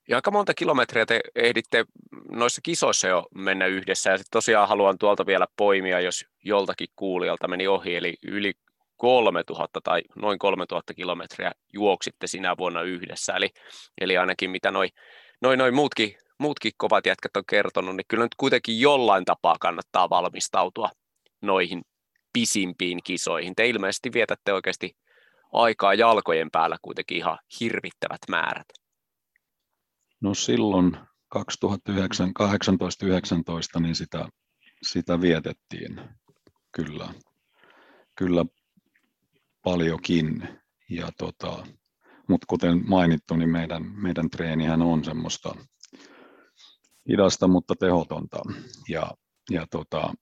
Ja 0.08 0.18
aika 0.18 0.32
monta 0.32 0.54
kilometriä 0.54 1.06
te 1.06 1.22
ehditte 1.36 1.86
noissa 2.32 2.62
kisoissa 2.64 3.08
jo 3.08 3.28
mennä 3.36 3.66
yhdessä, 3.66 4.10
ja 4.10 4.18
tosiaan 4.32 4.68
haluan 4.68 4.98
tuolta 4.98 5.26
vielä 5.26 5.48
poimia, 5.58 6.00
jos 6.00 6.26
joltakin 6.44 6.88
kuulijalta 6.96 7.48
meni 7.48 7.68
ohi, 7.68 7.96
eli 7.96 8.16
yli 8.24 8.54
3000 8.98 9.82
tai 9.84 10.02
noin 10.16 10.40
3000 10.40 10.94
kilometriä 10.94 11.52
juoksitte 11.74 12.28
sinä 12.28 12.58
vuonna 12.58 12.82
yhdessä, 12.82 13.34
eli, 13.34 13.50
eli 14.02 14.18
ainakin 14.18 14.52
mitä 14.52 14.72
noin 14.72 14.90
noi, 15.42 15.58
noi 15.58 15.72
muutkin, 15.72 16.16
muutkin 16.40 16.72
kovat 16.78 17.06
jätkät 17.06 17.38
on 17.38 17.44
kertonut, 17.50 17.96
niin 17.96 18.06
kyllä 18.08 18.24
nyt 18.24 18.36
kuitenkin 18.38 18.80
jollain 18.80 19.26
tapaa 19.26 19.56
kannattaa 19.60 20.10
valmistautua 20.10 20.90
noihin 21.42 21.82
pisimpiin 22.34 23.00
kisoihin. 23.04 23.56
Te 23.56 23.70
ilmeisesti 23.70 24.14
vietätte 24.14 24.54
oikeasti 24.54 24.96
aikaa 25.54 25.94
jalkojen 25.94 26.52
päällä 26.52 26.78
kuitenkin 26.82 27.18
ihan 27.18 27.38
hirvittävät 27.60 28.22
määrät. 28.30 28.81
No 30.22 30.34
silloin 30.34 30.98
2018-2019 31.38 31.42
niin 33.80 33.96
sitä, 33.96 34.30
sitä 34.84 35.22
vietettiin 35.22 36.02
kyllä, 36.72 37.14
kyllä 38.18 38.46
paljonkin. 39.64 40.48
Ja 40.90 41.10
tota, 41.18 41.68
mutta 42.30 42.46
kuten 42.50 42.90
mainittu, 42.90 43.36
niin 43.36 43.50
meidän, 43.50 43.84
meidän 44.02 44.30
treenihän 44.30 44.82
on 44.82 45.04
semmoista 45.04 45.56
hidasta, 47.10 47.48
mutta 47.48 47.74
tehotonta. 47.80 48.42
Ja, 48.90 49.12
ja 49.50 49.68
tota, 49.72 50.14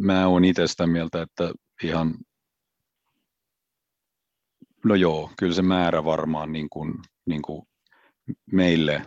mä 0.00 0.26
oon 0.26 0.44
itse 0.44 0.66
sitä 0.66 0.86
mieltä, 0.86 1.22
että 1.22 1.52
ihan, 1.82 2.14
no 4.84 4.94
joo, 4.94 5.30
kyllä 5.38 5.54
se 5.54 5.62
määrä 5.62 6.04
varmaan 6.04 6.52
niin 6.52 6.68
kuin, 6.70 6.94
niin 7.26 7.42
kuin 7.42 7.62
meille, 8.52 9.06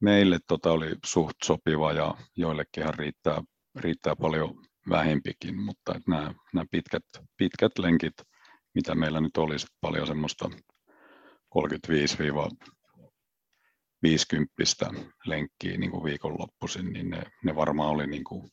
meille 0.00 0.38
tota 0.48 0.72
oli 0.72 0.96
suht 1.04 1.36
sopiva 1.44 1.92
ja 1.92 2.14
joillekin 2.36 2.94
riittää, 2.94 3.42
riittää 3.74 4.16
paljon 4.16 4.54
vähempikin, 4.88 5.62
mutta 5.62 5.94
että 5.94 6.10
nämä, 6.10 6.34
nämä 6.54 6.66
pitkät, 6.70 7.04
pitkät 7.36 7.78
lenkit, 7.78 8.14
mitä 8.74 8.94
meillä 8.94 9.20
nyt 9.20 9.36
olisi 9.36 9.66
paljon 9.80 10.06
semmoista 10.06 10.50
35 11.48 12.16
viisikymppistä 14.02 14.90
lenkkiä 15.26 15.78
niin 15.78 15.90
kuin 15.90 16.04
viikonloppuisin, 16.04 16.92
niin 16.92 17.10
ne, 17.10 17.22
ne 17.44 17.54
varmaan 17.54 17.90
oli 17.90 18.06
niin 18.06 18.24
kuin 18.24 18.50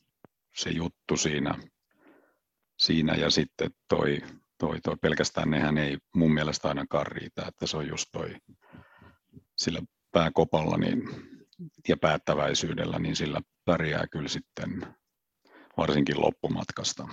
se 0.56 0.70
juttu 0.70 1.16
siinä, 1.16 1.54
siinä 2.78 3.14
ja 3.14 3.30
sitten 3.30 3.70
toi, 3.88 4.18
toi, 4.62 4.80
toi, 4.80 4.96
pelkästään 4.96 5.50
nehän 5.50 5.78
ei 5.78 5.98
mun 6.14 6.34
mielestä 6.34 6.68
ainakaan 6.68 7.06
riitä, 7.06 7.44
että 7.48 7.66
se 7.66 7.76
on 7.76 7.88
just 7.88 8.06
toi 8.12 8.36
sillä 9.56 9.80
pääkopalla 10.12 10.76
niin, 10.76 11.02
ja 11.88 11.96
päättäväisyydellä, 11.96 12.98
niin 12.98 13.16
sillä 13.16 13.40
pärjää 13.64 14.06
kyllä 14.10 14.28
sitten 14.28 14.96
varsinkin 15.76 16.20
loppumatkasta. 16.20 17.08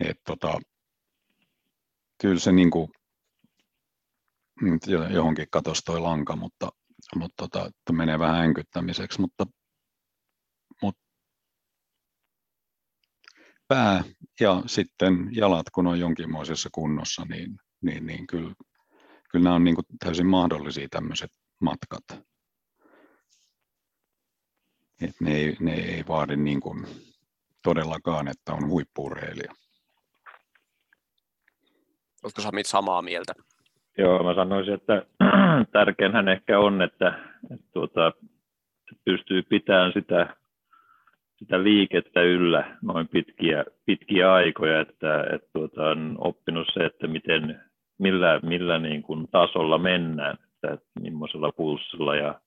Et 0.00 0.20
tota, 0.26 0.60
kyllä 2.20 2.40
se 2.40 2.52
niin 2.52 2.70
kuin, 2.70 2.88
johonkin 5.10 5.46
katosi 5.50 5.82
toi 5.84 6.00
lanka, 6.00 6.36
mutta, 6.36 6.68
mutta 7.16 7.48
tota, 7.48 7.70
menee 7.92 8.18
vähän 8.18 8.44
änkyttämiseksi, 8.44 9.20
mutta 9.20 9.46
pää 13.72 14.04
ja 14.40 14.62
sitten 14.66 15.28
jalat, 15.30 15.66
kun 15.74 15.86
on 15.86 16.00
jonkinmoisessa 16.00 16.68
kunnossa, 16.72 17.22
niin, 17.28 17.56
niin, 17.82 18.06
niin 18.06 18.26
kyllä, 18.26 18.54
kyllä 19.30 19.44
nämä 19.44 19.54
on 19.54 19.64
niin 19.64 19.74
kuin 19.74 19.84
täysin 20.04 20.26
mahdollisia 20.26 20.88
tämmöiset 20.90 21.30
matkat. 21.60 22.24
Et 25.02 25.14
ne, 25.20 25.36
ei, 25.36 25.56
ne 25.60 25.74
ei 25.74 26.04
vaadi 26.08 26.36
niin 26.36 26.60
kuin 26.60 26.86
todellakaan, 27.62 28.28
että 28.28 28.52
on 28.52 28.68
huippuureilija. 28.68 29.52
Oletko 32.24 32.42
Sami 32.42 32.64
samaa 32.64 33.02
mieltä? 33.02 33.32
Joo, 33.98 34.22
mä 34.22 34.34
sanoisin, 34.34 34.74
että 34.74 35.06
tärkeinhän 35.72 36.28
ehkä 36.28 36.58
on, 36.58 36.82
että, 36.82 37.18
että 37.54 37.66
tuota, 37.72 38.12
pystyy 39.04 39.42
pitämään 39.42 39.92
sitä, 39.92 40.36
sitä 41.42 41.62
liikettä 41.62 42.22
yllä 42.22 42.76
noin 42.82 43.08
pitkiä, 43.08 43.64
pitkiä 43.86 44.32
aikoja, 44.32 44.80
että, 44.80 45.24
että 45.32 45.48
tuota, 45.52 45.90
on 45.90 46.16
oppinut 46.18 46.66
se, 46.74 46.84
että 46.84 47.06
miten, 47.06 47.60
millä, 47.98 48.40
millä 48.42 48.78
niin 48.78 49.02
kuin 49.02 49.28
tasolla 49.30 49.78
mennään, 49.78 50.34
että, 50.34 50.74
että 50.74 51.00
millaisella 51.00 51.52
pulssilla 51.52 52.16
ja, 52.16 52.40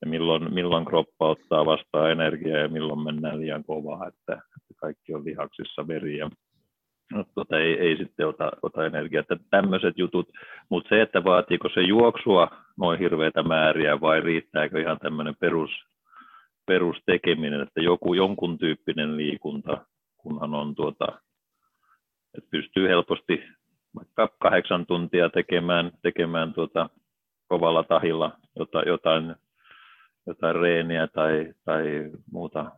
ja 0.00 0.06
milloin, 0.06 0.54
milloin 0.54 0.84
kroppa 0.84 1.28
ottaa 1.28 1.66
vastaan 1.66 2.10
energiaa 2.10 2.58
ja 2.58 2.68
milloin 2.68 3.04
mennään 3.04 3.40
liian 3.40 3.64
kovaa, 3.64 4.06
että, 4.08 4.32
että 4.32 4.74
kaikki 4.76 5.14
on 5.14 5.24
lihaksissa, 5.24 5.88
veri 5.88 6.18
ja 6.18 6.30
no, 7.12 7.24
tota, 7.34 7.58
ei, 7.58 7.78
ei 7.80 7.96
sitten 7.96 8.28
ota, 8.28 8.52
ota 8.62 8.86
energiaa. 8.86 9.20
Että 9.20 9.36
tämmöiset 9.50 9.98
jutut, 9.98 10.28
mutta 10.68 10.88
se, 10.88 11.02
että 11.02 11.24
vaatiiko 11.24 11.68
se 11.68 11.80
juoksua 11.80 12.48
noin 12.78 12.98
hirveitä 12.98 13.42
määriä 13.42 14.00
vai 14.00 14.20
riittääkö 14.20 14.80
ihan 14.80 14.98
tämmöinen 14.98 15.34
perus, 15.40 15.70
perustekeminen, 16.66 17.60
että 17.60 17.80
joku 17.80 18.14
jonkun 18.14 18.58
tyyppinen 18.58 19.16
liikunta, 19.16 19.86
kunhan 20.16 20.54
on 20.54 20.74
tuota, 20.74 21.06
että 22.38 22.50
pystyy 22.50 22.88
helposti 22.88 23.44
vaikka 23.96 24.36
kahdeksan 24.42 24.86
tuntia 24.86 25.30
tekemään, 25.30 25.92
tekemään 26.02 26.54
tuota 26.54 26.90
kovalla 27.48 27.82
tahilla 27.82 28.38
jotain, 28.86 29.34
jotain 30.26 30.56
reeniä 30.56 31.06
tai, 31.06 31.54
tai 31.64 32.10
muuta 32.32 32.70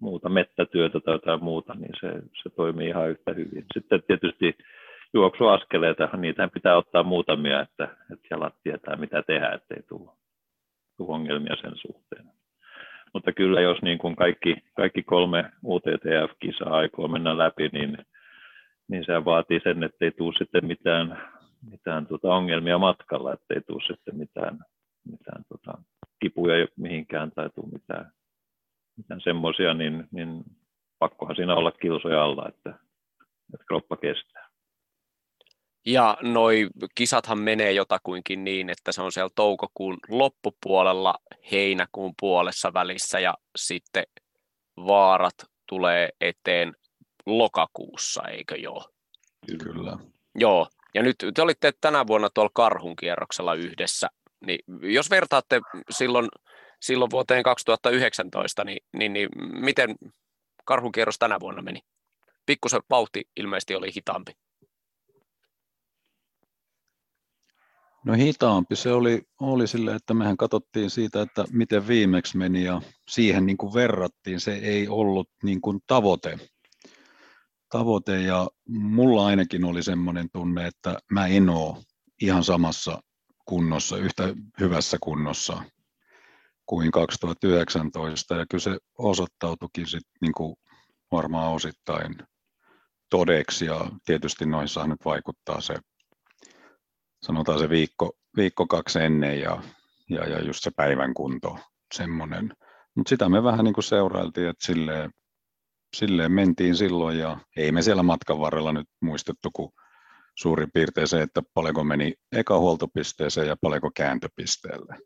muuta 0.00 0.28
mettätyötä 0.28 1.00
tai 1.00 1.14
jotain 1.14 1.44
muuta, 1.44 1.74
niin 1.74 1.94
se, 2.00 2.08
se 2.42 2.50
toimii 2.56 2.88
ihan 2.88 3.10
yhtä 3.10 3.32
hyvin. 3.32 3.64
Sitten 3.74 4.02
tietysti 4.02 4.58
juoksuaskeleita, 5.14 6.08
niitä 6.16 6.48
pitää 6.54 6.76
ottaa 6.76 7.02
muutamia, 7.02 7.60
että, 7.60 7.84
että 7.84 8.26
jalat 8.30 8.54
tietää 8.62 8.96
mitä 8.96 9.22
tehdä, 9.22 9.52
ettei 9.52 9.82
tule, 9.82 10.10
tule 10.96 11.14
ongelmia 11.14 11.56
sen 11.56 11.72
suhteen. 11.76 12.26
Mutta 13.14 13.32
kyllä 13.32 13.60
jos 13.60 13.82
niin 13.82 13.98
kuin 13.98 14.16
kaikki, 14.16 14.56
kaikki 14.76 15.02
kolme 15.02 15.50
UTTF-kisaa 15.64 16.76
aikoo 16.76 17.08
mennä 17.08 17.38
läpi, 17.38 17.68
niin, 17.68 17.98
niin 18.88 19.04
se 19.04 19.24
vaatii 19.24 19.60
sen, 19.64 19.82
ettei 19.82 20.10
tule 20.10 20.34
sitten 20.38 20.66
mitään, 20.66 21.22
mitään 21.70 22.06
tuota 22.06 22.34
ongelmia 22.34 22.78
matkalla, 22.78 23.32
ettei 23.32 23.60
tule 23.60 23.82
sitten 23.86 24.16
mitään, 24.16 24.58
mitään 25.10 25.44
tuota 25.48 25.78
kipuja 26.20 26.66
mihinkään 26.76 27.30
tai 27.30 27.50
tule 27.50 27.68
mitään 27.72 28.12
mitään 28.96 29.20
semmoisia, 29.20 29.74
niin, 29.74 30.08
niin 30.10 30.44
pakkohan 30.98 31.36
siinä 31.36 31.54
olla 31.54 31.72
kilsoja 31.72 32.24
alla, 32.24 32.48
että, 32.48 32.70
että 33.54 33.66
kroppa 33.66 33.96
kestää. 33.96 34.45
Ja 35.86 36.18
noi 36.22 36.68
kisathan 36.94 37.38
menee 37.38 37.72
jotakuinkin 37.72 38.44
niin, 38.44 38.70
että 38.70 38.92
se 38.92 39.02
on 39.02 39.12
siellä 39.12 39.30
toukokuun 39.34 39.98
loppupuolella, 40.08 41.14
heinäkuun 41.52 42.14
puolessa 42.20 42.72
välissä 42.74 43.20
ja 43.20 43.34
sitten 43.56 44.04
vaarat 44.76 45.34
tulee 45.68 46.08
eteen 46.20 46.74
lokakuussa, 47.26 48.22
eikö 48.28 48.56
joo? 48.56 48.84
Kyllä. 49.64 49.98
Joo, 50.34 50.68
ja 50.94 51.02
nyt 51.02 51.16
te 51.34 51.42
olitte 51.42 51.72
tänä 51.80 52.06
vuonna 52.06 52.30
tuolla 52.34 52.50
karhun 52.54 52.96
kierroksella 52.96 53.54
yhdessä, 53.54 54.08
niin 54.46 54.58
jos 54.82 55.10
vertaatte 55.10 55.60
silloin 55.90 56.28
silloin 56.82 57.10
vuoteen 57.10 57.42
2019, 57.42 58.64
niin, 58.64 58.78
niin, 58.92 59.12
niin 59.12 59.28
miten 59.60 59.94
karhukierros 60.64 61.18
tänä 61.18 61.40
vuonna 61.40 61.62
meni? 61.62 61.80
Pikkusen 62.46 62.80
vauhti 62.90 63.24
ilmeisesti 63.36 63.74
oli 63.74 63.94
hitaampi. 63.96 64.32
No 68.06 68.14
hitaampi 68.14 68.76
se 68.76 68.92
oli, 68.92 69.22
oli 69.40 69.66
sille, 69.66 69.94
että 69.94 70.14
mehän 70.14 70.36
katsottiin 70.36 70.90
siitä, 70.90 71.22
että 71.22 71.44
miten 71.52 71.88
viimeksi 71.88 72.36
meni 72.36 72.64
ja 72.64 72.82
siihen 73.08 73.46
niin 73.46 73.56
kuin 73.56 73.74
verrattiin. 73.74 74.40
Se 74.40 74.54
ei 74.54 74.88
ollut 74.88 75.28
niin 75.42 75.60
kuin 75.60 75.80
tavoite. 75.86 76.38
tavoite 77.68 78.22
ja 78.22 78.48
mulla 78.68 79.26
ainakin 79.26 79.64
oli 79.64 79.82
semmoinen 79.82 80.28
tunne, 80.32 80.66
että 80.66 80.98
mä 81.10 81.26
en 81.26 81.48
ole 81.48 81.76
ihan 82.22 82.44
samassa 82.44 83.02
kunnossa, 83.44 83.96
yhtä 83.96 84.34
hyvässä 84.60 84.96
kunnossa 85.00 85.62
kuin 86.66 86.90
2019 86.90 88.34
ja 88.34 88.46
kyllä 88.50 88.62
se 88.62 88.78
osoittautuikin 88.98 89.86
sit 89.86 90.06
niin 90.20 90.32
kuin 90.32 90.56
varmaan 91.12 91.52
osittain 91.52 92.18
todeksi 93.10 93.64
ja 93.64 93.90
tietysti 94.04 94.46
noissa 94.46 94.86
nyt 94.86 95.04
vaikuttaa 95.04 95.60
se, 95.60 95.74
sanotaan 97.26 97.58
se 97.58 97.68
viikko, 97.68 98.12
viikko 98.36 98.66
kaksi 98.66 98.98
ennen 98.98 99.40
ja, 99.40 99.62
ja, 100.10 100.28
ja 100.28 100.42
just 100.42 100.62
se 100.62 100.70
päivän 100.76 101.14
kunto, 101.14 101.58
semmoinen. 101.94 102.52
Mutta 102.94 103.08
sitä 103.08 103.28
me 103.28 103.42
vähän 103.42 103.64
niin 103.64 103.74
kuin 103.74 103.84
seurailtiin, 103.84 104.48
että 104.48 104.66
silleen, 104.66 105.10
silleen 105.96 106.32
mentiin 106.32 106.76
silloin 106.76 107.18
ja 107.18 107.38
ei 107.56 107.72
me 107.72 107.82
siellä 107.82 108.02
matkan 108.02 108.38
varrella 108.38 108.72
nyt 108.72 108.88
muistettu 109.00 109.50
kuin 109.52 109.72
suurin 110.34 110.70
piirtein 110.74 111.08
se, 111.08 111.22
että 111.22 111.42
paljonko 111.54 111.84
meni 111.84 112.14
eka 112.32 112.58
huoltopisteeseen 112.58 113.48
ja 113.48 113.56
paljonko 113.60 113.90
kääntöpisteelle. 113.96 114.98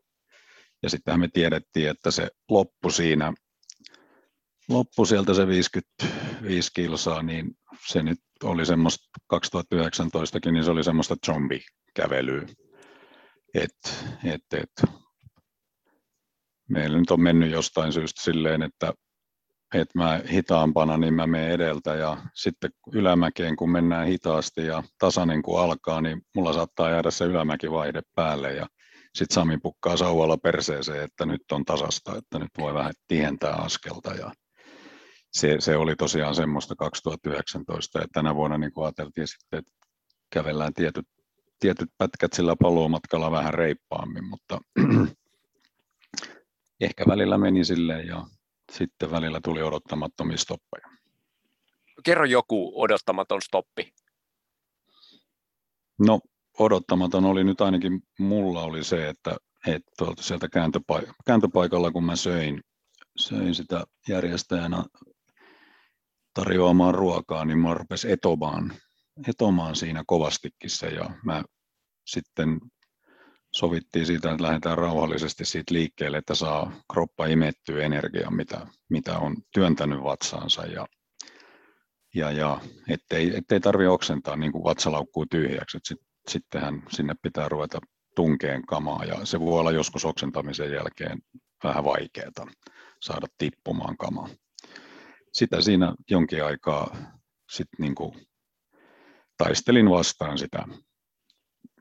Ja 0.82 0.90
sittenhän 0.90 1.20
me 1.20 1.28
tiedettiin, 1.32 1.88
että 1.88 2.10
se 2.10 2.28
loppu 2.50 2.90
siinä, 2.90 3.32
loppu 4.70 5.06
sieltä 5.06 5.34
se 5.34 5.46
55 5.46 6.70
kilsaa, 6.74 7.22
niin 7.22 7.50
se 7.86 8.02
nyt 8.02 8.18
oli 8.44 8.66
semmoista 8.66 9.04
2019kin, 9.34 10.52
niin 10.52 10.64
se 10.64 10.70
oli 10.70 10.84
semmoista 10.84 11.16
zombikävelyä. 11.26 12.46
Et, 13.54 14.06
et, 14.24 14.44
et. 14.52 14.90
Meillä 16.68 16.98
nyt 16.98 17.10
on 17.10 17.20
mennyt 17.20 17.50
jostain 17.50 17.92
syystä 17.92 18.22
silleen, 18.22 18.62
että 18.62 18.92
että 19.74 19.98
mä 19.98 20.20
hitaampana, 20.32 20.98
niin 20.98 21.14
mä 21.14 21.26
menen 21.26 21.50
edeltä 21.50 21.94
ja 21.94 22.16
sitten 22.34 22.70
ylämäkeen, 22.92 23.56
kun 23.56 23.70
mennään 23.70 24.06
hitaasti 24.06 24.66
ja 24.66 24.82
tasainen 24.98 25.42
kun 25.42 25.60
alkaa, 25.60 26.00
niin 26.00 26.22
mulla 26.34 26.52
saattaa 26.52 26.90
jäädä 26.90 27.10
se 27.10 27.24
ylämäkivaihde 27.24 28.02
päälle 28.14 28.54
ja 28.54 28.66
sitten 29.14 29.34
Sami 29.34 29.58
pukkaa 29.58 29.96
sauvalla 29.96 30.36
perseeseen, 30.36 31.04
että 31.04 31.26
nyt 31.26 31.42
on 31.52 31.64
tasasta, 31.64 32.16
että 32.16 32.38
nyt 32.38 32.50
voi 32.58 32.74
vähän 32.74 32.92
tihentää 33.08 33.54
askelta 33.54 34.14
ja 34.14 34.32
se, 35.32 35.56
se 35.58 35.76
oli 35.76 35.96
tosiaan 35.96 36.34
semmoista 36.34 36.76
2019 36.76 37.98
ja 37.98 38.06
tänä 38.12 38.34
vuonna 38.34 38.58
niin 38.58 38.72
kuin 38.72 38.84
ajateltiin 38.84 39.28
sitten, 39.28 39.58
että 39.58 39.72
kävellään 40.30 40.74
tietyt, 40.74 41.06
tietyt 41.60 41.88
pätkät 41.98 42.32
sillä 42.32 42.56
paluumatkalla 42.62 43.30
vähän 43.30 43.54
reippaammin, 43.54 44.24
mutta 44.24 44.60
ehkä 46.80 47.04
välillä 47.08 47.38
meni 47.38 47.64
silleen 47.64 48.06
ja 48.06 48.26
sitten 48.72 49.10
välillä 49.10 49.40
tuli 49.44 49.62
odottamattomia 49.62 50.36
stoppeja. 50.36 50.88
Kerro 52.04 52.24
joku 52.24 52.82
odottamaton 52.82 53.42
stoppi. 53.42 53.92
No 55.98 56.20
odottamaton 56.58 57.24
oli 57.24 57.44
nyt 57.44 57.60
ainakin 57.60 58.02
mulla 58.18 58.62
oli 58.62 58.84
se, 58.84 59.08
että, 59.08 59.36
että 59.66 59.90
tuolta 59.98 60.22
sieltä 60.22 60.46
kääntöpaik- 60.46 61.14
kääntöpaikalla, 61.26 61.90
kun 61.90 62.04
mä 62.04 62.16
söin, 62.16 62.60
söin 63.16 63.54
sitä 63.54 63.84
järjestäjänä 64.08 64.84
tarjoamaan 66.40 66.94
ruokaa, 66.94 67.44
niin 67.44 67.58
mä 67.58 67.74
rupesin 67.74 68.10
etomaan, 68.10 68.72
etomaan 69.28 69.76
siinä 69.76 70.04
kovastikin 70.06 70.70
se 70.70 70.88
ja 70.88 71.10
mä 71.24 71.42
sitten 72.06 72.60
sovittiin 73.52 74.06
siitä, 74.06 74.30
että 74.30 74.42
lähdetään 74.42 74.78
rauhallisesti 74.78 75.44
siitä 75.44 75.74
liikkeelle, 75.74 76.18
että 76.18 76.34
saa 76.34 76.72
kroppa 76.92 77.26
imettyä 77.26 77.84
energiaa, 77.84 78.30
mitä, 78.30 78.66
mitä 78.90 79.18
on 79.18 79.36
työntänyt 79.54 80.02
vatsaansa 80.02 80.66
ja, 80.66 80.86
ja, 82.14 82.30
ja 82.30 82.60
ettei, 82.88 83.36
ettei 83.36 83.60
tarvi 83.60 83.86
oksentaa 83.86 84.36
niin 84.36 84.52
kuin 84.52 84.64
vatsalaukkuu 84.64 85.26
tyhjäksi, 85.26 85.76
että 85.76 85.88
sit, 85.88 86.00
sittenhän 86.28 86.82
sinne 86.90 87.14
pitää 87.22 87.48
ruveta 87.48 87.78
tunkeen 88.16 88.66
kamaa 88.66 89.04
ja 89.04 89.24
se 89.24 89.40
voi 89.40 89.60
olla 89.60 89.72
joskus 89.72 90.04
oksentamisen 90.04 90.72
jälkeen 90.72 91.18
vähän 91.64 91.84
vaikeaa 91.84 92.46
saada 93.00 93.26
tippumaan 93.38 93.96
kamaa. 93.96 94.28
Sitä 95.32 95.60
siinä 95.60 95.94
jonkin 96.10 96.44
aikaa 96.44 96.96
sit 97.50 97.68
niin 97.78 97.94
kuin 97.94 98.12
taistelin 99.38 99.90
vastaan 99.90 100.38
sitä 100.38 100.64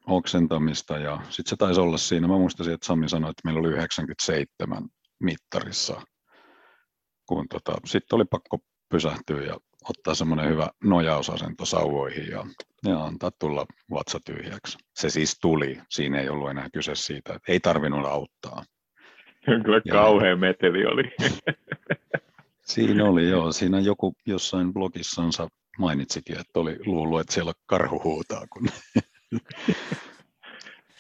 oksentamista 0.07 0.97
ja 0.97 1.21
sitten 1.29 1.49
se 1.49 1.55
taisi 1.55 1.81
olla 1.81 1.97
siinä, 1.97 2.27
mä 2.27 2.37
muistan, 2.37 2.73
että 2.73 2.87
Sami 2.87 3.09
sanoi, 3.09 3.29
että 3.29 3.41
meillä 3.45 3.59
oli 3.59 3.69
97 3.69 4.83
mittarissa, 5.19 6.01
kun 7.25 7.45
tota, 7.49 7.73
sitten 7.85 8.15
oli 8.15 8.25
pakko 8.25 8.59
pysähtyä 8.89 9.41
ja 9.41 9.57
ottaa 9.89 10.15
semmoinen 10.15 10.49
hyvä 10.49 10.69
nojausasento 10.83 11.65
sauvoihin 11.65 12.27
ja, 12.27 12.45
ja 12.85 13.03
antaa 13.03 13.31
tulla 13.39 13.65
vatsa 13.91 14.19
tyhjäksi. 14.25 14.77
Se 14.95 15.09
siis 15.09 15.37
tuli, 15.41 15.81
siinä 15.89 16.19
ei 16.19 16.29
ollut 16.29 16.49
enää 16.49 16.67
kyse 16.73 16.95
siitä, 16.95 17.33
että 17.33 17.51
ei 17.51 17.59
tarvinnut 17.59 18.05
auttaa. 18.05 18.63
Kyllä 19.45 19.81
ja, 19.85 19.93
kauhea 19.93 20.35
meteli 20.35 20.85
oli. 20.85 21.03
Siinä 22.69 23.05
oli 23.05 23.29
joo, 23.29 23.51
siinä 23.51 23.79
joku 23.79 24.13
jossain 24.25 24.73
blogissansa 24.73 25.47
mainitsikin, 25.79 26.39
että 26.39 26.59
oli 26.59 26.77
luullut, 26.85 27.19
että 27.19 27.33
siellä 27.33 27.53
karhu 27.65 28.03
huutaa, 28.03 28.45
kun 28.53 28.67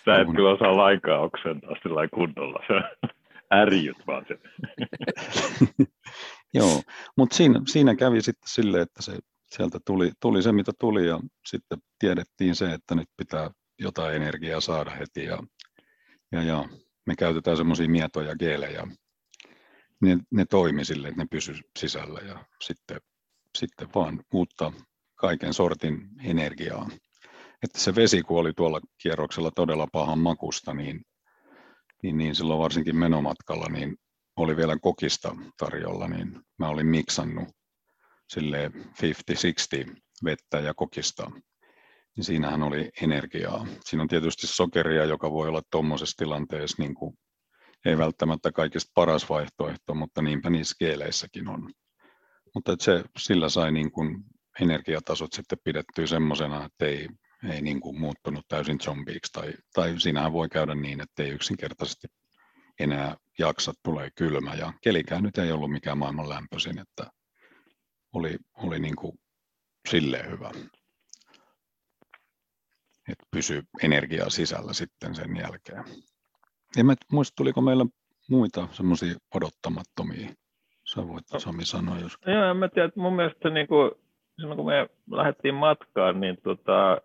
Sä 0.05 0.21
et 0.21 0.27
kyllä 0.35 0.49
osaa 0.49 0.77
lainkaan 0.77 1.21
oksentaa 1.21 1.75
sillä 1.83 2.07
kunnolla. 2.07 2.59
Ärjyt 3.53 3.97
vaan 4.07 4.25
sen. 4.27 4.39
Joo, 6.53 6.81
mutta 7.17 7.35
siinä, 7.35 7.61
siinä 7.67 7.95
kävi 7.95 8.21
sitten 8.21 8.49
silleen, 8.49 8.83
että 8.83 9.01
se, 9.01 9.17
sieltä 9.45 9.79
tuli, 9.85 10.11
tuli 10.21 10.41
se, 10.41 10.51
mitä 10.51 10.71
tuli, 10.79 11.07
ja 11.07 11.19
sitten 11.45 11.77
tiedettiin 11.99 12.55
se, 12.55 12.73
että 12.73 12.95
nyt 12.95 13.07
pitää 13.17 13.51
jotain 13.79 14.15
energiaa 14.15 14.61
saada 14.61 14.91
heti, 14.91 15.23
ja, 15.25 15.39
ja, 16.31 16.43
ja 16.43 16.65
me 17.05 17.15
käytetään 17.15 17.57
semmoisia 17.57 17.89
mietoja 17.89 18.35
geelejä, 18.35 18.87
ne, 20.01 20.17
ne 20.31 20.45
toimi 20.45 20.85
sille, 20.85 21.07
että 21.07 21.21
ne 21.21 21.27
pysy 21.31 21.53
sisällä, 21.79 22.19
ja 22.19 22.45
sitten, 22.61 23.01
sitten 23.57 23.89
vaan 23.95 24.23
uutta 24.33 24.71
kaiken 25.15 25.53
sortin 25.53 26.09
energiaa 26.23 26.89
että 27.63 27.79
se 27.79 27.95
vesi, 27.95 28.21
kun 28.21 28.39
oli 28.39 28.53
tuolla 28.53 28.81
kierroksella 29.01 29.51
todella 29.51 29.87
pahan 29.91 30.19
makusta, 30.19 30.73
niin, 30.73 31.01
niin, 32.03 32.17
niin 32.17 32.35
silloin 32.35 32.59
varsinkin 32.59 32.95
menomatkalla 32.95 33.65
niin 33.69 33.97
oli 34.35 34.57
vielä 34.57 34.77
kokista 34.81 35.35
tarjolla, 35.57 36.07
niin 36.07 36.41
mä 36.57 36.69
olin 36.69 36.87
miksannut 36.87 37.49
sille 38.29 38.71
50-60 39.89 39.95
vettä 40.23 40.59
ja 40.59 40.73
kokista, 40.73 41.31
niin 42.15 42.23
siinähän 42.23 42.63
oli 42.63 42.89
energiaa. 43.01 43.67
Siinä 43.85 44.01
on 44.01 44.09
tietysti 44.09 44.47
sokeria, 44.47 45.05
joka 45.05 45.31
voi 45.31 45.47
olla 45.47 45.61
tuommoisessa 45.71 46.17
tilanteessa 46.17 46.83
niin 46.83 46.95
kuin, 46.95 47.17
ei 47.85 47.97
välttämättä 47.97 48.51
kaikista 48.51 48.91
paras 48.95 49.29
vaihtoehto, 49.29 49.93
mutta 49.93 50.21
niinpä 50.21 50.49
niissä 50.49 50.75
keeleissäkin 50.79 51.47
on. 51.47 51.71
Mutta 52.55 52.75
se, 52.79 53.03
sillä 53.17 53.49
sai 53.49 53.71
niin 53.71 53.91
kuin 53.91 54.23
energiatasot 54.61 55.33
sitten 55.33 55.57
pidettyä 55.63 56.07
semmoisena, 56.07 56.65
että 56.65 56.85
ei 56.85 57.07
ei 57.43 57.61
niin 57.61 57.79
kuin 57.79 57.99
muuttunut 57.99 58.47
täysin 58.47 58.81
zombiksi, 58.81 59.31
tai, 59.31 59.53
tai 59.73 59.99
siinähän 59.99 60.33
voi 60.33 60.49
käydä 60.49 60.75
niin, 60.75 61.01
että 61.01 61.23
ei 61.23 61.29
yksinkertaisesti 61.29 62.07
enää 62.79 63.17
jaksa, 63.39 63.73
tulee 63.83 64.09
kylmä, 64.15 64.53
ja 64.53 64.73
kelikään 64.81 65.23
nyt 65.23 65.37
ei 65.37 65.51
ollut 65.51 65.71
mikään 65.71 65.97
maailman 65.97 66.29
lämpöisin, 66.29 66.79
että 66.79 67.11
oli, 68.13 68.37
oli 68.53 68.79
niin 68.79 68.95
kuin 68.95 69.19
silleen 69.89 70.31
hyvä, 70.31 70.51
että 73.09 73.25
pysy 73.31 73.63
energiaa 73.83 74.29
sisällä 74.29 74.73
sitten 74.73 75.15
sen 75.15 75.37
jälkeen. 75.37 75.83
En 76.77 76.85
mä 76.85 76.93
muista, 77.11 77.35
tuliko 77.35 77.61
meillä 77.61 77.85
muita 78.29 78.67
semmoisia 78.71 79.15
odottamattomia, 79.35 80.29
sä 80.93 81.07
voit 81.07 81.25
Sami 81.37 81.65
sanoa, 81.65 81.99
jos... 81.99 82.17
Joo, 82.25 82.51
en 82.51 82.57
mä 82.57 82.67
tiedä, 82.67 82.91
mun 82.95 83.15
mielestä 83.15 83.49
niin 83.49 83.67
kuin, 83.67 83.91
silloin 84.39 84.57
kun 84.57 84.65
me 84.65 84.89
lähdettiin 85.11 85.55
matkaan, 85.55 86.19
niin 86.19 86.37
tota, 86.43 87.01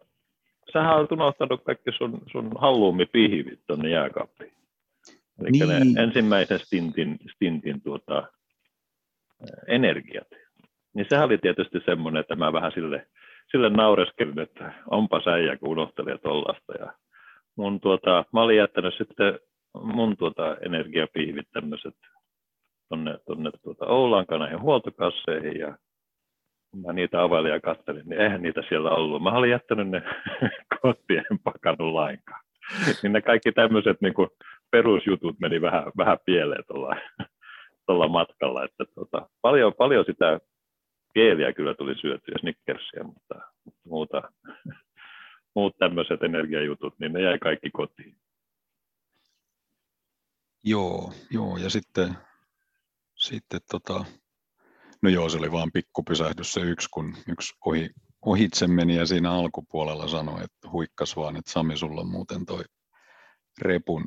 sähän 0.72 0.96
olet 0.96 1.12
unohtanut 1.12 1.64
kaikki 1.64 1.92
sun, 1.92 2.22
sun 2.32 2.52
halluumipihvit 2.58 3.60
tuonne 3.66 3.88
jääkaappiin. 3.88 4.52
Eli 5.40 5.50
niin. 5.50 5.94
ne 5.94 6.02
ensimmäisen 6.02 6.58
stintin, 6.58 7.18
stintin 7.34 7.80
tuota, 7.82 8.22
energiat. 9.68 10.28
Niin 10.94 11.06
sehän 11.08 11.24
oli 11.24 11.38
tietysti 11.38 11.78
semmoinen, 11.84 12.20
että 12.20 12.36
mä 12.36 12.52
vähän 12.52 12.72
sille, 12.72 13.06
sille 13.50 13.70
naureskelin, 13.70 14.38
että 14.38 14.74
onpa 14.90 15.20
säijä, 15.24 15.56
kun 15.56 15.68
unohtelin 15.68 16.18
tollasta. 16.22 16.72
Ja 16.78 16.92
mun 17.56 17.80
tuota, 17.80 18.24
mä 18.32 18.42
olin 18.42 18.56
jättänyt 18.56 18.94
sitten 18.98 19.38
mun 19.82 20.16
tuota 20.16 20.56
energiapihvit 20.60 21.48
tämmöiset 21.52 21.94
tuonne, 22.88 23.18
tuonne 23.26 23.50
tuota 23.62 23.86
Oulankaan 23.86 24.40
näihin 24.40 24.60
huoltokasseihin 24.60 25.58
ja 25.58 25.78
mä 26.82 26.92
niitä 26.92 27.22
availin 27.22 27.52
ja 27.52 27.60
katselin, 27.60 28.02
niin 28.06 28.20
eihän 28.20 28.42
niitä 28.42 28.62
siellä 28.68 28.90
ollut. 28.90 29.22
Mä 29.22 29.30
olin 29.30 29.50
jättänyt 29.50 29.88
ne 29.88 30.02
kotiin, 30.82 31.22
en 31.30 31.38
pakannut 31.38 31.92
lainkaan. 31.92 32.40
niin 33.02 33.12
ne 33.12 33.22
kaikki 33.22 33.52
tämmöiset 33.52 34.00
niin 34.00 34.14
perusjutut 34.70 35.40
meni 35.40 35.60
vähän, 35.60 35.84
vähän 35.96 36.18
pieleen 36.26 36.64
tuolla, 36.66 36.96
tuolla 37.86 38.08
matkalla. 38.08 38.64
Että 38.64 38.84
tota, 38.94 39.28
paljon, 39.40 39.74
paljon 39.74 40.04
sitä 40.04 40.40
keeliä 41.14 41.52
kyllä 41.52 41.74
tuli 41.74 41.94
syötyä, 41.94 42.34
snickersia, 42.40 43.04
mutta, 43.04 43.34
mutta 43.64 43.80
muuta, 43.88 44.22
muut 45.54 45.76
tämmöiset 45.78 46.22
energiajutut, 46.22 46.94
niin 46.98 47.12
ne 47.12 47.22
jäi 47.22 47.38
kaikki 47.38 47.70
kotiin. 47.70 48.16
Joo, 50.64 51.12
joo 51.30 51.56
ja 51.56 51.70
sitten, 51.70 52.16
sitten 53.16 53.60
tota, 53.70 54.04
No 55.04 55.10
joo, 55.10 55.28
se 55.28 55.38
oli 55.38 55.52
vaan 55.52 55.70
pikkupysähdys 55.72 56.52
se 56.52 56.60
yksi, 56.60 56.88
kun 56.90 57.16
yksi 57.28 57.54
ohi, 57.66 57.90
ohitse 58.26 58.66
meni 58.66 58.96
ja 58.96 59.06
siinä 59.06 59.32
alkupuolella 59.32 60.08
sanoi, 60.08 60.44
että 60.44 60.70
huikkas 60.70 61.16
vaan, 61.16 61.36
että 61.36 61.50
Sami, 61.50 61.76
sulla 61.76 62.00
on 62.00 62.10
muuten 62.10 62.46
toi 62.46 62.64
repun 63.60 64.04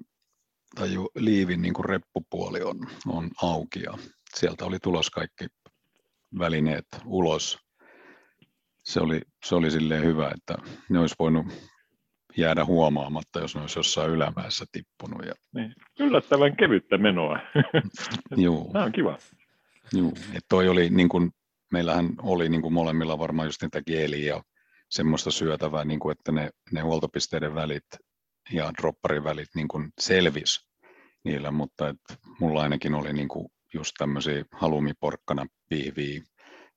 tai 0.76 0.94
jo 0.94 1.10
liivin 1.16 1.62
niin 1.62 1.74
kuin 1.74 1.86
reppupuoli 1.86 2.62
on, 2.62 2.80
on 3.08 3.30
auki 3.42 3.82
ja 3.82 3.98
sieltä 4.36 4.66
oli 4.66 4.80
tulos 4.80 5.10
kaikki 5.10 5.46
välineet 6.40 6.86
ulos. 7.06 7.58
Se 8.84 9.00
oli, 9.00 9.22
se 9.46 9.56
oli 9.56 9.72
silleen 9.72 10.04
hyvä, 10.04 10.32
että 10.36 10.58
ne 10.90 11.00
olisi 11.00 11.16
voinut 11.20 11.46
jäädä 12.38 12.66
huomaamatta, 12.66 13.40
jos 13.40 13.56
ne 13.56 13.62
olisi 13.62 13.80
jossain 13.80 14.12
ylämäessä 14.12 14.66
tippunut. 14.72 15.26
Ja... 15.26 15.34
Niin. 15.56 15.74
Yllättävän 16.00 16.56
kevyttä 16.56 16.98
menoa. 16.98 17.40
Joo. 18.36 18.70
Tämä 18.74 18.86
on 18.86 18.92
kiva. 18.92 19.18
Joo, 19.94 20.10
että 20.10 20.46
toi 20.50 20.70
oli 20.70 20.90
niin 20.90 21.10
kuin, 21.10 21.32
meillähän 21.72 22.10
oli 22.22 22.50
niin 22.50 22.62
kuin 22.62 22.74
molemmilla 22.74 23.20
varmaan 23.20 23.48
just 23.48 23.62
niitä 23.62 23.82
geeliä 23.82 24.36
ja 24.36 24.44
semmoista 24.90 25.32
syötävää, 25.32 25.86
niin 25.86 26.00
kuin, 26.00 26.12
että 26.12 26.32
ne, 26.32 26.50
ne 26.72 26.82
huoltopisteiden 26.82 27.56
välit 27.56 27.86
ja 28.52 28.72
dropparin 28.82 29.24
välit 29.24 29.50
niin 29.56 29.68
kuin 29.68 29.90
selvis 30.00 30.68
niillä, 31.24 31.52
mutta 31.52 31.90
et 31.90 32.20
mulla 32.40 32.62
ainakin 32.62 32.96
oli 32.96 33.14
niin 33.14 33.28
kuin 33.28 33.48
just 33.74 33.92
tämmöisiä 33.98 34.46
halumiporkkana 34.52 35.46
pihviä 35.70 36.22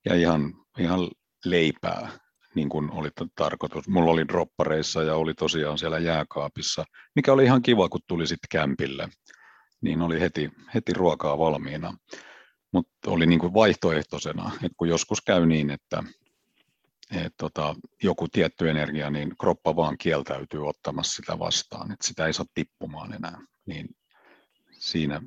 ja 0.05 0.15
ihan, 0.15 0.53
ihan 0.79 0.99
leipää, 1.45 2.09
niin 2.55 2.69
kuin 2.69 2.91
oli 2.91 3.09
tarkoitus. 3.35 3.87
Mulla 3.87 4.11
oli 4.11 4.27
droppareissa 4.27 5.03
ja 5.03 5.15
oli 5.15 5.33
tosiaan 5.33 5.77
siellä 5.77 5.99
jääkaapissa, 5.99 6.85
mikä 7.15 7.33
oli 7.33 7.43
ihan 7.43 7.61
kiva, 7.61 7.89
kun 7.89 8.01
tuli 8.07 8.27
sitten 8.27 8.47
kämpille, 8.51 9.09
niin 9.81 10.01
oli 10.01 10.19
heti, 10.19 10.51
heti 10.73 10.93
ruokaa 10.93 11.37
valmiina 11.37 11.93
mutta 12.71 13.11
oli 13.11 13.25
niin 13.25 13.39
kuin 13.39 13.53
vaihtoehtoisena, 13.53 14.51
että 14.55 14.75
kun 14.77 14.89
joskus 14.89 15.21
käy 15.21 15.45
niin, 15.45 15.69
että 15.69 16.03
et 17.11 17.33
tota, 17.37 17.75
joku 18.03 18.27
tietty 18.27 18.69
energia, 18.69 19.09
niin 19.09 19.37
kroppa 19.37 19.75
vaan 19.75 19.97
kieltäytyy 19.97 20.67
ottamassa 20.67 21.15
sitä 21.15 21.39
vastaan, 21.39 21.91
että 21.91 22.07
sitä 22.07 22.25
ei 22.25 22.33
saa 22.33 22.45
tippumaan 22.53 23.13
enää, 23.13 23.37
niin 23.65 23.89
siinä, 24.71 25.21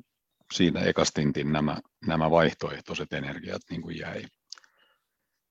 siinä 0.53 0.79
ekastintin 0.79 1.51
nämä, 1.51 1.77
nämä 2.07 2.31
vaihtoehtoiset 2.31 3.13
energiat 3.13 3.61
niin 3.69 3.81
kuin 3.81 3.97
jäi. 3.97 4.25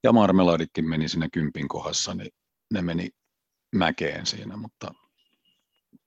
Ja 0.05 0.13
marmeladitkin 0.13 0.89
meni 0.89 1.09
sinne 1.09 1.29
kympin 1.33 1.69
kohdassa, 1.69 2.15
niin 2.15 2.31
ne 2.73 2.83
meni 2.83 3.11
mäkeen 3.75 4.27
siinä, 4.27 4.57
mutta 4.57 4.95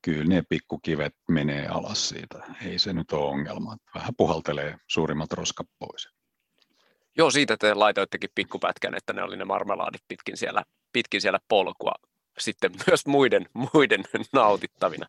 kyllä 0.02 0.26
ne 0.26 0.44
pikkukivet 0.50 1.14
menee 1.30 1.68
alas 1.68 2.10
siitä. 2.10 2.40
Ei 2.66 2.80
se 2.80 2.94
nyt 2.94 3.12
ole 3.12 3.26
ongelma. 3.26 3.78
Vähän 3.96 4.16
puhaltelee 4.18 4.78
suurimmat 4.88 5.34
roskat 5.34 5.68
pois. 5.80 6.10
Joo, 7.18 7.32
siitä 7.32 7.58
te 7.58 7.74
laitoittekin 7.74 8.30
pikkupätkän, 8.36 8.96
että 8.96 9.14
ne 9.14 9.24
oli 9.24 9.38
ne 9.38 9.46
marmelaadit 9.46 10.02
pitkin 10.08 10.38
siellä, 10.38 10.64
pitkin 10.94 11.22
siellä 11.22 11.40
polkua. 11.48 11.94
sitten 12.40 12.72
myös 12.88 13.06
muiden, 13.06 13.46
muiden 13.74 14.04
nautittavina. 14.34 15.08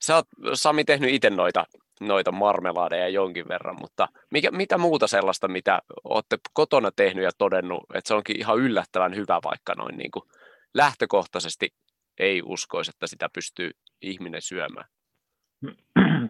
Sä 0.00 0.16
oot, 0.16 0.26
Sami, 0.54 0.84
tehnyt 0.84 1.10
itse 1.10 1.30
noita, 1.30 1.64
noita 2.00 2.32
marmelaadeja 2.32 3.08
jonkin 3.08 3.48
verran, 3.48 3.76
mutta 3.80 4.08
mikä, 4.30 4.50
mitä 4.50 4.78
muuta 4.78 5.06
sellaista, 5.06 5.48
mitä 5.48 5.82
olette 6.04 6.38
kotona 6.52 6.90
tehnyt 6.96 7.24
ja 7.24 7.30
todennut, 7.38 7.84
että 7.94 8.08
se 8.08 8.14
onkin 8.14 8.38
ihan 8.38 8.58
yllättävän 8.58 9.16
hyvä, 9.16 9.40
vaikka 9.44 9.74
noin 9.74 9.96
niin 9.96 10.10
kuin 10.10 10.22
lähtökohtaisesti 10.74 11.68
ei 12.18 12.42
uskoisi, 12.44 12.90
että 12.90 13.06
sitä 13.06 13.28
pystyy 13.28 13.70
ihminen 14.02 14.42
syömään? 14.42 14.86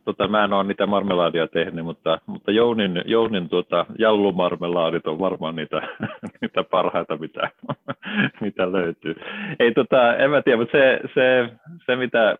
Tota, 0.04 0.28
mä 0.28 0.44
en 0.44 0.52
ole 0.52 0.64
niitä 0.64 0.86
marmelaadia 0.86 1.48
tehnyt, 1.48 1.84
mutta, 1.84 2.18
mutta 2.26 2.50
Jounin, 2.50 3.02
Jounin 3.04 3.48
tuota, 3.48 3.86
jallumarmelaadit 3.98 5.06
on 5.06 5.18
varmaan 5.18 5.56
niitä, 5.56 5.88
niitä 6.40 6.64
parhaita, 6.64 7.16
mitä, 7.16 7.50
mitä 8.40 8.72
löytyy. 8.72 9.14
Ei, 9.58 9.72
tota, 9.72 10.16
en 10.16 10.30
mä 10.30 10.42
tiedä, 10.42 10.58
mutta 10.58 10.78
se, 10.78 11.00
se, 11.14 11.48
se 11.86 11.96
mitä, 11.96 12.36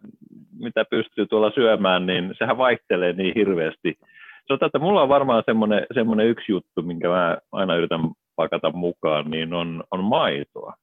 mitä 0.59 0.85
pystyy 0.85 1.27
tuolla 1.27 1.51
syömään, 1.51 2.07
niin 2.07 2.35
sehän 2.39 2.59
vaihtelee 2.59 3.13
niin 3.13 3.35
hirveästi. 3.35 3.99
Sanotaan, 4.49 4.67
että 4.67 4.79
mulla 4.79 5.03
on 5.03 5.09
varmaan 5.09 5.43
semmoinen, 5.47 5.87
semmoinen 5.95 6.27
yksi 6.27 6.53
juttu, 6.53 6.83
minkä 6.83 7.09
mä 7.09 7.39
aina 7.53 7.77
yritän 7.77 8.01
pakata 8.37 8.73
mukaan, 8.73 9.31
niin 9.31 9.55
on, 9.55 9.85
on 9.91 10.05
maitoa. 10.05 10.75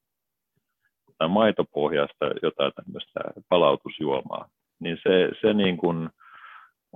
Tai 1.17 1.27
maitopohjasta 1.27 2.25
jotain 2.41 2.71
tämmöistä 2.75 3.19
palautusjuomaa 3.49 4.47
niin 4.81 4.97
se, 5.03 5.29
se 5.41 5.53
niin 5.53 5.77
kuin 5.77 6.09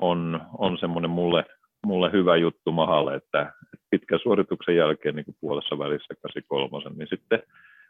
on, 0.02 0.42
on 0.58 0.78
semmoinen 0.78 1.12
mulle, 1.12 1.46
mulle 1.86 2.12
hyvä 2.12 2.36
juttu 2.38 2.72
mahalle, 2.72 3.16
että 3.16 3.54
pitkän 3.90 4.20
suorituksen 4.24 4.76
jälkeen 4.76 5.16
niin 5.16 5.26
kuin 5.26 5.38
puolessa 5.42 5.78
välissä 5.78 6.14
83, 6.22 6.96
niin 6.96 7.08
sitten 7.10 7.44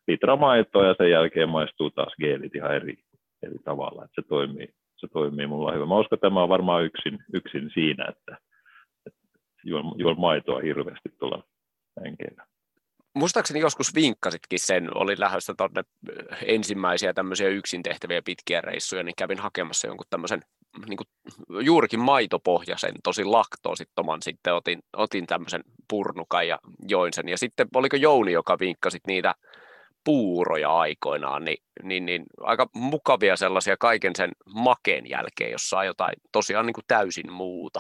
litra 0.08 0.36
maitoa 0.36 0.86
ja 0.86 0.96
sen 0.98 1.12
jälkeen 1.12 1.50
maistuu 1.50 1.90
taas 1.90 2.14
geelit 2.20 2.56
ihan 2.56 2.76
eri, 2.76 2.96
eri 3.44 3.58
tavalla, 3.66 4.04
että 4.04 4.22
se 4.22 4.28
toimii, 4.28 4.70
se 4.98 5.08
toimii 5.08 5.48
mulla 5.48 5.72
hyvä. 5.72 5.86
Mä 5.86 6.00
uskon, 6.00 6.16
että 6.16 6.28
tämä 6.28 6.44
on 6.44 6.50
varmaan 6.50 6.84
yksin, 6.84 7.20
yksin 7.34 7.72
siinä, 7.74 8.06
että, 8.10 8.38
että 9.06 9.20
juon, 9.64 9.94
juon 9.98 10.20
maitoa 10.20 10.60
hirveästi 10.60 11.10
tuolla 11.20 11.44
henkeillä 12.04 12.46
muistaakseni 13.16 13.60
joskus 13.60 13.96
vinkkasitkin 13.96 14.60
sen, 14.60 14.98
oli 14.98 15.16
lähdössä 15.20 15.54
tuonne 15.58 15.84
ensimmäisiä 16.46 17.14
tämmöisiä 17.14 17.48
yksin 17.48 17.84
tehtäviä 17.84 18.22
pitkiä 18.22 18.62
reissuja, 18.62 19.04
niin 19.04 19.16
kävin 19.18 19.40
hakemassa 19.40 19.88
jonkun 19.88 20.06
tämmöisen 20.10 20.42
niin 20.88 20.98
kuin, 20.98 21.66
juurikin 21.66 22.00
maitopohjaisen, 22.00 22.94
tosi 23.04 23.24
laktoosittoman, 23.24 24.22
sitten 24.22 24.54
otin, 24.54 24.80
otin 24.98 25.28
tämmöisen 25.28 25.64
purnukan 25.90 26.48
ja 26.48 26.60
join 26.88 27.14
sen. 27.14 27.30
Ja 27.30 27.38
sitten 27.38 27.68
oliko 27.76 27.96
Jouni, 27.96 28.32
joka 28.32 28.60
vinkkasit 28.60 29.08
niitä 29.08 29.36
puuroja 30.04 30.78
aikoinaan, 30.78 31.44
niin, 31.44 31.58
niin, 31.84 32.06
niin 32.06 32.24
aika 32.42 32.68
mukavia 32.74 33.36
sellaisia 33.36 33.78
kaiken 33.78 34.16
sen 34.16 34.32
makeen 34.56 35.10
jälkeen, 35.10 35.52
jos 35.52 35.70
saa 35.70 35.86
jotain 35.86 36.14
tosiaan 36.32 36.66
niin 36.66 36.74
kuin 36.74 36.86
täysin 36.88 37.32
muuta. 37.32 37.80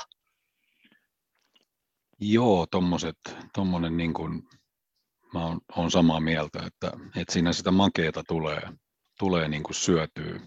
Joo, 2.19 2.65
tommoset, 2.71 3.17
tommonen 3.53 3.97
niin 3.97 4.13
kuin 4.13 4.43
mä 5.33 5.45
oon, 5.45 5.61
oon 5.75 5.91
samaa 5.91 6.19
mieltä, 6.19 6.59
että, 6.67 6.91
että 7.15 7.33
siinä 7.33 7.53
sitä 7.53 7.71
makeeta 7.71 8.23
tulee, 8.27 8.61
tulee 9.19 9.47
niin 9.47 9.63
kuin 9.63 9.75
syötyä. 9.75 10.39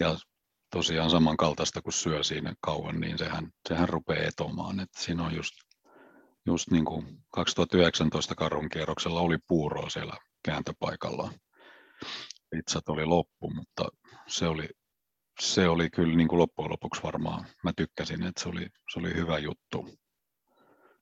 Ja 0.00 0.16
tosiaan 0.72 1.10
samankaltaista 1.10 1.82
kuin 1.82 1.92
syö 1.92 2.22
siinä 2.22 2.54
kauan, 2.60 3.00
niin 3.00 3.18
sehän, 3.18 3.50
sehän 3.68 3.88
rupeaa 3.88 4.26
etomaan. 4.28 4.80
Että 4.80 5.02
siinä 5.02 5.24
on 5.24 5.34
just, 5.34 5.52
just 6.46 6.70
niin 6.70 6.84
kuin 6.84 7.18
2019 7.32 8.34
karun 8.34 8.68
kierroksella 8.68 9.20
oli 9.20 9.38
puuroa 9.48 9.90
siellä 9.90 10.16
kääntöpaikalla. 10.44 11.32
Pizzat 12.50 12.88
oli 12.88 13.04
loppu, 13.06 13.50
mutta 13.54 13.88
se 14.26 14.46
oli, 14.46 14.68
se 15.40 15.68
oli 15.68 15.90
kyllä 15.90 16.16
niin 16.16 16.28
kuin 16.28 16.38
loppujen 16.38 16.70
lopuksi 16.70 17.02
varmaan, 17.02 17.46
mä 17.64 17.72
tykkäsin, 17.76 18.22
että 18.22 18.42
se 18.42 18.48
oli, 18.48 18.66
se 18.92 18.98
oli 18.98 19.14
hyvä 19.14 19.38
juttu. 19.38 19.88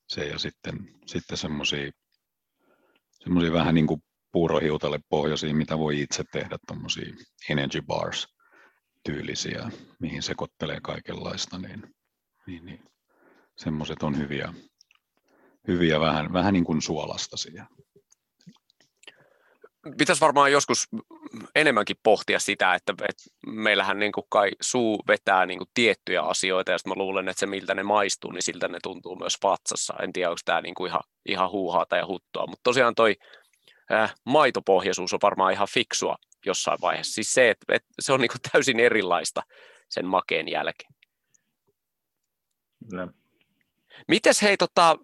Se 0.07 0.25
ja 0.25 0.39
sitten, 0.39 0.77
sitten 1.05 1.37
semmoisia 1.37 1.91
semmoisia 3.23 3.53
vähän 3.53 3.75
niin 3.75 3.87
kuin 3.87 4.03
puurohiutalle 4.31 4.99
pohjaisia, 5.09 5.53
mitä 5.53 5.79
voi 5.79 6.01
itse 6.01 6.23
tehdä, 6.31 6.57
tuommoisia 6.67 7.13
energy 7.49 7.81
bars 7.81 8.27
tyylisiä, 9.03 9.69
mihin 9.99 10.23
sekoittelee 10.23 10.79
kaikenlaista, 10.81 11.57
niin, 11.57 11.83
niin, 12.47 12.65
niin 12.65 12.79
semmoiset 13.57 14.03
on 14.03 14.17
hyviä, 14.17 14.53
hyviä 15.67 15.99
vähän, 15.99 16.33
vähän 16.33 16.53
niin 16.53 16.63
kuin 16.63 16.81
suolastaisia. 16.81 17.65
Pitäisi 19.97 20.21
varmaan 20.21 20.51
joskus 20.51 20.87
enemmänkin 21.55 21.95
pohtia 22.03 22.39
sitä, 22.39 22.73
että, 22.73 22.93
että 23.09 23.23
meillähän 23.47 23.99
niin 23.99 24.11
kuin 24.11 24.25
kai 24.29 24.51
suu 24.61 25.03
vetää 25.07 25.45
niin 25.45 25.57
kuin 25.57 25.69
tiettyjä 25.73 26.21
asioita, 26.21 26.71
ja 26.71 26.77
mä 26.87 26.93
luulen, 26.95 27.29
että 27.29 27.39
se 27.39 27.45
miltä 27.45 27.75
ne 27.75 27.83
maistuu, 27.83 28.31
niin 28.31 28.43
siltä 28.43 28.67
ne 28.67 28.77
tuntuu 28.83 29.15
myös 29.15 29.37
vatsassa. 29.43 29.93
En 30.03 30.13
tiedä, 30.13 30.29
onko 30.29 30.39
tämä 30.45 30.61
niin 30.61 30.75
kuin 30.75 30.89
ihan, 30.89 31.01
ihan 31.25 31.51
huuhaata 31.51 31.97
ja 31.97 32.07
huttua, 32.07 32.47
mutta 32.47 32.63
tosiaan 32.63 32.95
toi 32.95 33.15
äh, 33.91 34.13
maitopohjaisuus 34.25 35.13
on 35.13 35.19
varmaan 35.23 35.53
ihan 35.53 35.67
fiksua 35.73 36.15
jossain 36.45 36.77
vaiheessa. 36.81 37.13
Siis 37.13 37.33
se, 37.33 37.49
että, 37.49 37.75
että 37.75 37.89
se 37.99 38.13
on 38.13 38.19
niin 38.19 38.31
kuin 38.31 38.41
täysin 38.51 38.79
erilaista 38.79 39.41
sen 39.89 40.05
makeen 40.05 40.47
jälkeen. 40.47 40.93
No. 42.93 43.07
Mites 44.07 44.41
hei, 44.41 44.57
tota, 44.57 44.97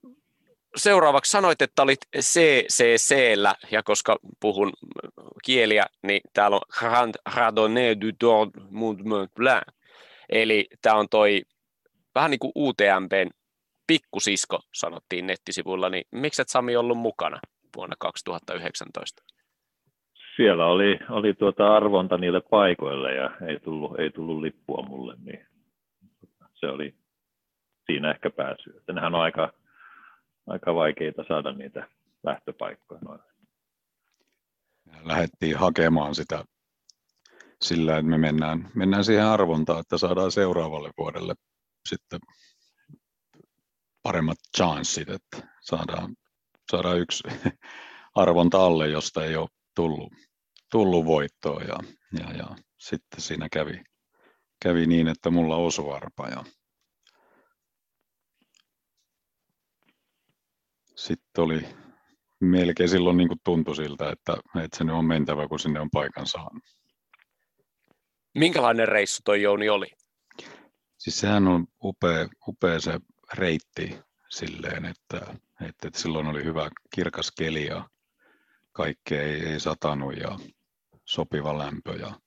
seuraavaksi 0.75 1.31
sanoit, 1.31 1.61
että 1.61 1.81
olit 1.81 1.99
ccc 2.19 3.15
ja 3.71 3.83
koska 3.83 4.17
puhun 4.39 4.73
kieliä, 5.43 5.85
niin 6.03 6.21
täällä 6.33 6.55
on 6.55 6.61
Grand 6.79 7.15
Radonné 7.35 7.97
du 8.01 8.07
Dord 8.21 8.51
Mont 8.71 9.33
Blanc. 9.33 9.63
Eli 10.29 10.67
tämä 10.81 10.95
on 10.95 11.09
toi 11.09 11.41
vähän 12.15 12.31
niin 12.31 12.39
kuin 12.39 12.51
UTMPn 12.55 13.29
pikkusisko, 13.87 14.59
sanottiin 14.73 15.27
nettisivuilla, 15.27 15.89
niin 15.89 16.03
miksi 16.11 16.41
et 16.41 16.49
Sami 16.49 16.75
ollut 16.75 16.97
mukana 16.97 17.39
vuonna 17.75 17.95
2019? 17.99 19.23
Siellä 20.37 20.65
oli, 20.65 20.99
oli 21.09 21.33
tuota 21.33 21.75
arvonta 21.75 22.17
niille 22.17 22.41
paikoille 22.41 23.15
ja 23.15 23.31
ei 23.47 23.59
tullut, 23.59 23.99
ei 23.99 24.09
tullut 24.09 24.41
lippua 24.41 24.81
mulle, 24.81 25.15
niin 25.23 25.47
se 26.53 26.67
oli 26.67 26.95
siinä 27.85 28.11
ehkä 28.11 28.29
pääsy. 28.29 28.77
Että 28.77 28.93
nehän 28.93 29.15
on 29.15 29.21
aika, 29.21 29.53
aika 30.47 30.75
vaikeita 30.75 31.23
saada 31.27 31.51
niitä 31.51 31.87
lähtöpaikkoja. 32.23 33.01
Noin. 33.01 33.19
Lähdettiin 35.03 35.57
hakemaan 35.57 36.15
sitä 36.15 36.45
sillä, 37.61 37.97
että 37.97 38.09
me 38.09 38.17
mennään, 38.17 38.71
mennään 38.75 39.03
siihen 39.03 39.25
arvontaan, 39.25 39.79
että 39.79 39.97
saadaan 39.97 40.31
seuraavalle 40.31 40.89
vuodelle 40.97 41.33
sitten 41.89 42.19
paremmat 44.03 44.37
chanssit, 44.57 45.09
että 45.09 45.47
saadaan, 45.61 46.15
saadaan 46.71 46.99
yksi 46.99 47.23
arvonta 48.15 48.65
alle, 48.65 48.87
josta 48.87 49.25
ei 49.25 49.35
ole 49.35 49.47
tullut, 49.75 50.13
tullut 50.71 51.05
voittoa 51.05 51.61
ja, 51.61 51.79
ja, 52.19 52.37
ja 52.37 52.55
sitten 52.77 53.21
siinä 53.21 53.49
kävi, 53.49 53.83
kävi 54.63 54.87
niin, 54.87 55.07
että 55.07 55.29
mulla 55.29 55.55
osui 55.55 55.95
arpa 55.95 56.27
ja 56.27 56.43
sitten 60.95 61.43
oli 61.43 61.67
melkein 62.39 62.89
silloin 62.89 63.17
niin 63.17 63.27
kuin 63.27 63.39
tuntui 63.43 63.75
siltä, 63.75 64.09
että, 64.09 64.37
että 64.63 64.77
se 64.77 64.83
nyt 64.83 64.95
on 64.95 65.05
mentävä, 65.05 65.47
kun 65.47 65.59
sinne 65.59 65.79
on 65.79 65.89
paikan 65.89 66.27
saanut. 66.27 66.63
Minkälainen 68.35 68.87
reissu 68.87 69.21
toi 69.25 69.41
Jouni 69.41 69.69
oli? 69.69 69.87
Siis 70.97 71.19
sehän 71.19 71.47
on 71.47 71.67
upea, 71.83 72.27
upea 72.47 72.79
se 72.79 72.99
reitti 73.33 73.99
silleen, 74.29 74.85
että, 74.85 75.17
että, 75.61 75.87
että 75.87 75.99
silloin 75.99 76.27
oli 76.27 76.43
hyvä 76.43 76.69
kirkas 76.95 77.31
keli 77.37 77.65
ja 77.65 77.89
kaikkea 78.71 79.21
ei, 79.21 79.45
ei 79.45 79.59
satanut 79.59 80.17
ja 80.17 80.39
sopiva 81.07 81.57
lämpö 81.57 81.91
ja 81.91 82.19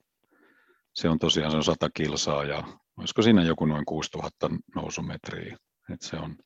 se 0.95 1.09
on 1.09 1.19
tosiaan 1.19 1.51
se 1.51 1.57
on 1.57 1.65
100 1.65 1.91
kilsaa 1.95 2.45
ja 2.45 2.65
olisiko 2.97 3.23
siinä 3.23 3.43
joku 3.43 3.67
noin 3.67 3.85
6000 3.85 4.51
nousumetriä. 4.75 5.57
että 5.93 6.07
se 6.07 6.17
on, 6.17 6.37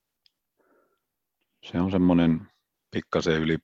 se 1.70 1.80
on 1.80 1.90
semmoinen 1.90 2.48
pikkasen 2.90 3.34
yli 3.34 3.58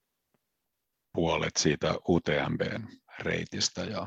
puolet 1.12 1.56
siitä 1.58 1.94
UTMBn 2.08 2.86
reitistä 3.18 3.84
ja, 3.84 4.06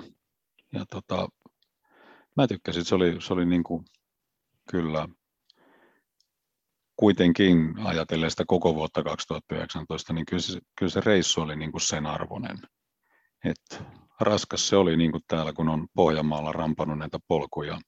ja 0.74 0.86
tota, 0.90 1.30
mä 2.38 2.48
tykkäsin, 2.48 2.86
se 2.86 2.96
oli, 2.96 3.22
se 3.22 3.34
oli 3.34 3.46
niin 3.46 3.64
kuin, 3.64 3.86
kyllä 4.72 5.08
kuitenkin 6.96 7.80
ajatellen 7.80 8.32
sitä 8.32 8.44
koko 8.48 8.76
vuotta 8.76 9.04
2019, 9.04 10.14
niin 10.14 10.26
kyllä 10.26 10.42
se, 10.42 10.60
kyllä 10.80 10.90
se 10.90 11.02
reissu 11.02 11.42
oli 11.42 11.56
niin 11.56 11.72
kuin 11.72 11.82
sen 11.82 12.06
arvoinen. 12.06 12.58
Et 13.46 13.84
raskas 14.24 14.70
se 14.70 14.76
oli 14.76 14.98
niin 14.98 15.12
kuin 15.12 15.24
täällä, 15.28 15.54
kun 15.54 15.70
on 15.70 15.88
Pohjanmaalla 15.96 16.52
rampannut 16.52 16.98
näitä 16.98 17.20
polkuja 17.28 17.80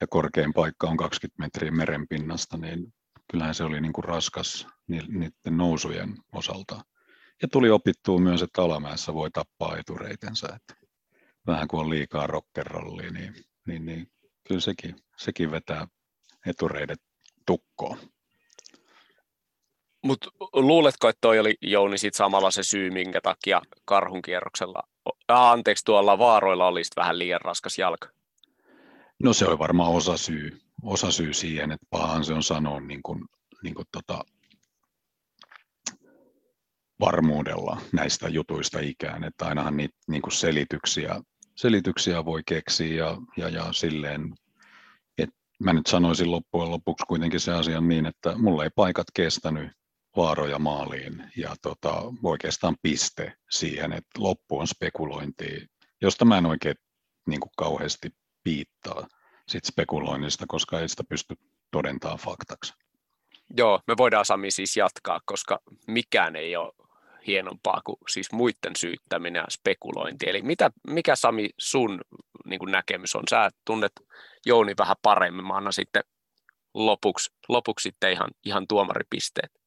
ja 0.00 0.06
korkein 0.10 0.52
paikka 0.52 0.88
on 0.88 0.96
20 0.96 1.42
metriä 1.42 1.70
merenpinnasta, 1.70 2.56
niin 2.56 2.94
kyllähän 3.30 3.54
se 3.54 3.64
oli 3.64 3.80
niin 3.80 3.92
kuin 3.92 4.04
raskas 4.04 4.66
niiden 4.88 5.56
nousujen 5.56 6.14
osalta. 6.32 6.84
Ja 7.42 7.48
tuli 7.48 7.70
opittua 7.70 8.18
myös, 8.18 8.42
että 8.42 8.62
alamäessä 8.62 9.14
voi 9.14 9.30
tappaa 9.30 9.78
etureitensä. 9.78 10.46
Että 10.46 10.86
vähän 11.46 11.68
kuin 11.68 11.80
on 11.80 11.90
liikaa 11.90 12.26
rockerollia, 12.26 13.10
niin, 13.10 13.34
niin, 13.66 13.84
niin 13.84 14.06
kyllä 14.48 14.60
sekin, 14.60 14.96
sekin 15.16 15.50
vetää 15.50 15.86
etureidet 16.46 16.98
tukkoon. 17.46 17.98
Mutta 20.04 20.30
luuletko, 20.52 21.08
että 21.08 21.20
toi 21.20 21.38
oli 21.38 21.54
Jouni 21.62 21.98
sit 21.98 22.14
samalla 22.14 22.50
se 22.50 22.62
syy, 22.62 22.90
minkä 22.90 23.20
takia 23.20 23.62
karhun 23.84 24.22
kierroksella, 24.22 24.82
äh, 25.30 25.40
anteeksi 25.40 25.84
tuolla 25.84 26.18
vaaroilla 26.18 26.66
olisi 26.66 26.90
vähän 26.96 27.18
liian 27.18 27.40
raskas 27.40 27.78
jalka? 27.78 28.08
No 29.22 29.32
se 29.32 29.46
on 29.46 29.58
varmaan 29.58 29.92
osa 29.92 30.16
syy, 30.16 30.58
osa 30.82 31.10
syy 31.10 31.34
siihen, 31.34 31.72
että 31.72 31.86
pahan 31.90 32.24
se 32.24 32.32
on 32.32 32.42
sanoa 32.42 32.80
niin 32.80 33.02
kuin, 33.02 33.24
niin 33.62 33.74
kuin 33.74 33.86
tota, 33.92 34.24
varmuudella 37.00 37.80
näistä 37.92 38.28
jutuista 38.28 38.80
ikään, 38.80 39.24
että 39.24 39.46
ainahan 39.46 39.76
niitä 39.76 39.94
niin 40.08 40.22
kuin 40.22 40.32
selityksiä, 40.32 41.20
selityksiä 41.56 42.24
voi 42.24 42.42
keksiä 42.46 42.94
ja, 42.96 43.16
ja, 43.36 43.48
ja 43.48 43.72
silleen, 43.72 44.34
että 45.18 45.36
mä 45.60 45.72
nyt 45.72 45.86
sanoisin 45.86 46.30
loppujen 46.30 46.70
lopuksi 46.70 47.06
kuitenkin 47.06 47.40
se 47.40 47.52
asia 47.52 47.80
niin, 47.80 48.06
että 48.06 48.38
mulla 48.38 48.64
ei 48.64 48.70
paikat 48.76 49.06
kestänyt 49.14 49.72
vaaroja 50.16 50.58
maaliin 50.58 51.24
ja 51.36 51.54
tota, 51.62 52.02
oikeastaan 52.22 52.76
piste 52.82 53.32
siihen, 53.50 53.92
että 53.92 54.22
loppu 54.22 54.58
on 54.58 54.66
spekulointi, 54.66 55.66
josta 56.02 56.24
mä 56.24 56.38
en 56.38 56.46
oikein 56.46 56.76
niin 57.26 57.40
kuin 57.40 57.52
kauheasti 57.56 58.10
piittaa 58.44 59.06
sit 59.48 59.64
spekuloinnista, 59.64 60.44
koska 60.48 60.80
ei 60.80 60.88
sitä 60.88 61.04
pysty 61.08 61.34
todentamaan 61.70 62.18
faktaksi. 62.18 62.74
Joo, 63.56 63.80
me 63.86 63.94
voidaan 63.96 64.24
Sami 64.24 64.50
siis 64.50 64.76
jatkaa, 64.76 65.20
koska 65.24 65.60
mikään 65.86 66.36
ei 66.36 66.56
ole 66.56 66.72
hienompaa 67.26 67.80
kuin 67.84 67.96
siis 68.08 68.32
muiden 68.32 68.76
syyttäminen 68.76 69.40
ja 69.40 69.46
spekulointi. 69.50 70.26
Eli 70.28 70.42
mitä, 70.42 70.70
mikä 70.88 71.16
Sami 71.16 71.50
sun 71.58 72.00
niin 72.44 72.58
kuin 72.58 72.72
näkemys 72.72 73.16
on? 73.16 73.22
Sä 73.30 73.50
tunnet 73.66 73.92
Jouni 74.46 74.74
vähän 74.78 74.96
paremmin, 75.02 75.46
mä 75.46 75.56
annan 75.56 75.72
sitten 75.72 76.02
lopuksi, 76.74 77.30
lopuksi 77.48 77.82
sitten 77.82 78.12
ihan, 78.12 78.30
ihan 78.44 78.66
tuomaripisteet. 78.68 79.63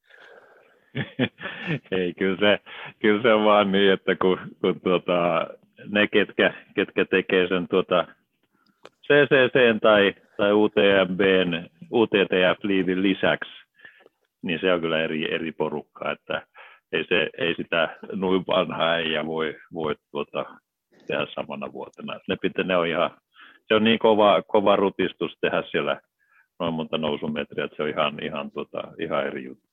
Ei, 1.92 2.14
kyllä 2.14 2.38
se, 2.40 2.60
kyllä 3.00 3.22
se 3.22 3.34
on 3.34 3.46
vaan 3.46 3.72
niin, 3.72 3.92
että 3.92 4.16
kun, 4.16 4.40
kun 4.62 4.82
tuota, 4.82 5.48
ne, 5.90 6.08
ketkä, 6.08 6.54
ketkä 6.76 7.06
tekee 7.06 7.48
sen 7.48 7.68
tuota 7.68 8.08
CCC 9.08 9.82
tai, 9.82 10.14
tai 10.38 10.54
UTMBn, 10.54 11.66
UTTF-liivin 11.92 13.02
lisäksi, 13.02 13.52
niin 14.42 14.60
se 14.62 14.74
on 14.74 14.82
kyllä 14.82 15.04
eri, 15.04 15.34
eri 15.34 15.52
porukka, 15.52 16.12
että 16.12 16.42
ei, 16.92 17.06
se, 17.10 17.30
ei 17.38 17.56
sitä 17.56 17.98
noin 18.14 18.44
vanhaa 18.48 18.92
äijä 18.92 19.26
voi, 19.26 19.56
voi 19.74 19.96
tuota, 20.12 20.46
tehdä 21.08 21.28
samana 21.36 21.74
vuotena. 21.74 22.20
Ne, 22.28 22.36
pitää, 22.42 22.66
ne 22.66 22.78
on 22.78 22.88
ihan, 22.88 23.12
se 23.68 23.76
on 23.76 23.84
niin 23.84 24.00
kova, 24.00 24.42
kova 24.42 24.76
rutistus 24.76 25.38
tehdä 25.42 25.64
siellä 25.72 26.02
noin 26.60 26.74
monta 26.74 26.98
nousumetriä, 26.98 27.66
että 27.66 27.78
se 27.78 27.84
on 27.84 27.90
ihan, 27.90 28.24
ihan, 28.24 28.52
tota, 28.52 28.82
ihan 29.00 29.28
eri 29.28 29.44
juttu. 29.44 29.67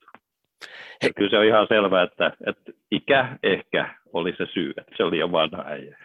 Ja 1.02 1.10
kyllä 1.16 1.30
se 1.30 1.38
on 1.38 1.44
ihan 1.44 1.66
selvää, 1.68 2.02
että, 2.02 2.32
että 2.46 2.72
ikä 2.90 3.38
ehkä 3.42 3.94
oli 4.12 4.34
se 4.38 4.46
syy, 4.54 4.70
että 4.70 4.92
se 4.96 5.02
oli 5.04 5.18
jo 5.18 5.32
vanha 5.32 5.64
äijä. 5.66 5.98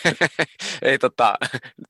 ei 0.82 0.98
tota, 0.98 1.34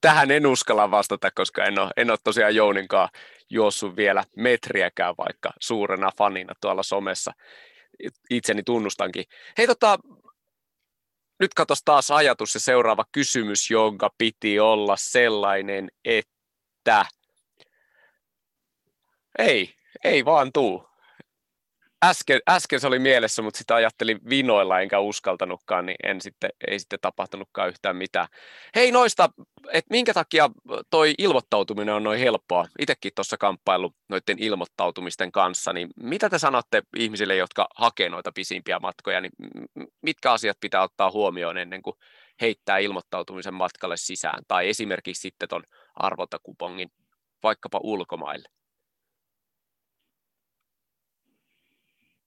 tähän 0.00 0.30
en 0.30 0.46
uskalla 0.46 0.90
vastata, 0.90 1.30
koska 1.30 1.64
en 1.64 1.78
ole, 1.78 1.90
en 1.96 2.10
ole 2.10 2.18
tosiaan 2.24 2.54
Jouninkaan 2.54 3.08
juossut 3.50 3.96
vielä 3.96 4.24
metriäkään, 4.36 5.14
vaikka 5.18 5.50
suurena 5.60 6.10
fanina 6.18 6.54
tuolla 6.60 6.82
somessa 6.82 7.32
itseni 8.30 8.62
tunnustankin. 8.62 9.24
Hei 9.58 9.66
tota, 9.66 9.98
nyt 11.40 11.54
katos 11.54 11.82
taas 11.84 12.10
ajatus 12.10 12.54
ja 12.54 12.60
seuraava 12.60 13.04
kysymys, 13.12 13.70
jonka 13.70 14.10
piti 14.18 14.60
olla 14.60 14.96
sellainen, 14.98 15.90
että 16.04 17.04
ei, 19.38 19.74
ei 20.04 20.24
vaan 20.24 20.52
tuu 20.52 20.88
äsken, 22.04 22.40
äsken 22.50 22.80
se 22.80 22.86
oli 22.86 22.98
mielessä, 22.98 23.42
mutta 23.42 23.58
sitä 23.58 23.74
ajattelin 23.74 24.18
vinoilla 24.30 24.80
enkä 24.80 24.98
uskaltanutkaan, 24.98 25.86
niin 25.86 25.96
en 26.04 26.20
sitten, 26.20 26.50
ei 26.68 26.78
sitten 26.78 26.98
tapahtunutkaan 27.02 27.68
yhtään 27.68 27.96
mitään. 27.96 28.28
Hei 28.74 28.92
noista, 28.92 29.30
että 29.72 29.94
minkä 29.94 30.14
takia 30.14 30.50
toi 30.90 31.14
ilmoittautuminen 31.18 31.94
on 31.94 32.02
noin 32.02 32.20
helppoa? 32.20 32.66
Itsekin 32.78 33.12
tuossa 33.14 33.36
kamppailu 33.36 33.94
noiden 34.08 34.38
ilmoittautumisten 34.38 35.32
kanssa, 35.32 35.72
niin 35.72 35.88
mitä 35.96 36.30
te 36.30 36.38
sanotte 36.38 36.82
ihmisille, 36.96 37.36
jotka 37.36 37.68
hakee 37.76 38.08
noita 38.08 38.32
pisimpiä 38.32 38.78
matkoja, 38.78 39.20
niin 39.20 39.32
mitkä 40.02 40.32
asiat 40.32 40.56
pitää 40.60 40.82
ottaa 40.82 41.10
huomioon 41.10 41.58
ennen 41.58 41.82
kuin 41.82 41.96
heittää 42.40 42.78
ilmoittautumisen 42.78 43.54
matkalle 43.54 43.96
sisään, 43.96 44.42
tai 44.48 44.68
esimerkiksi 44.68 45.20
sitten 45.20 45.48
ton 45.48 45.62
arvontakupongin 45.94 46.90
vaikkapa 47.42 47.80
ulkomaille? 47.82 48.48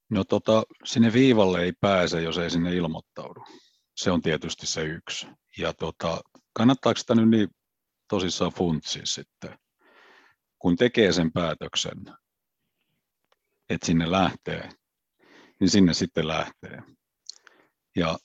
No 0.10 0.24
tota, 0.24 0.64
sinne 0.86 1.14
viivalle 1.14 1.64
ei 1.64 1.74
pääse, 1.82 2.22
jos 2.22 2.38
ei 2.38 2.50
sinne 2.50 2.76
ilmoittaudu. 2.76 3.44
Se 3.96 4.12
on 4.12 4.22
tietysti 4.22 4.68
se 4.68 4.84
yksi. 4.84 5.28
Ja 5.58 5.74
tota, 5.74 6.22
kannattaako 6.54 6.98
sitä 6.98 7.16
nyt 7.16 7.30
niin 7.30 7.48
tosissaan 8.08 8.52
funtsia 8.52 9.06
sitten, 9.06 9.60
kun 10.60 10.76
tekee 10.76 11.12
sen 11.12 11.32
päätöksen, 11.32 11.98
että 13.70 13.86
sinne 13.86 14.12
lähtee, 14.12 14.70
niin 15.60 15.70
sinne 15.70 15.94
sitten 15.94 16.28
lähtee. 16.28 16.82
Ja 17.96 18.18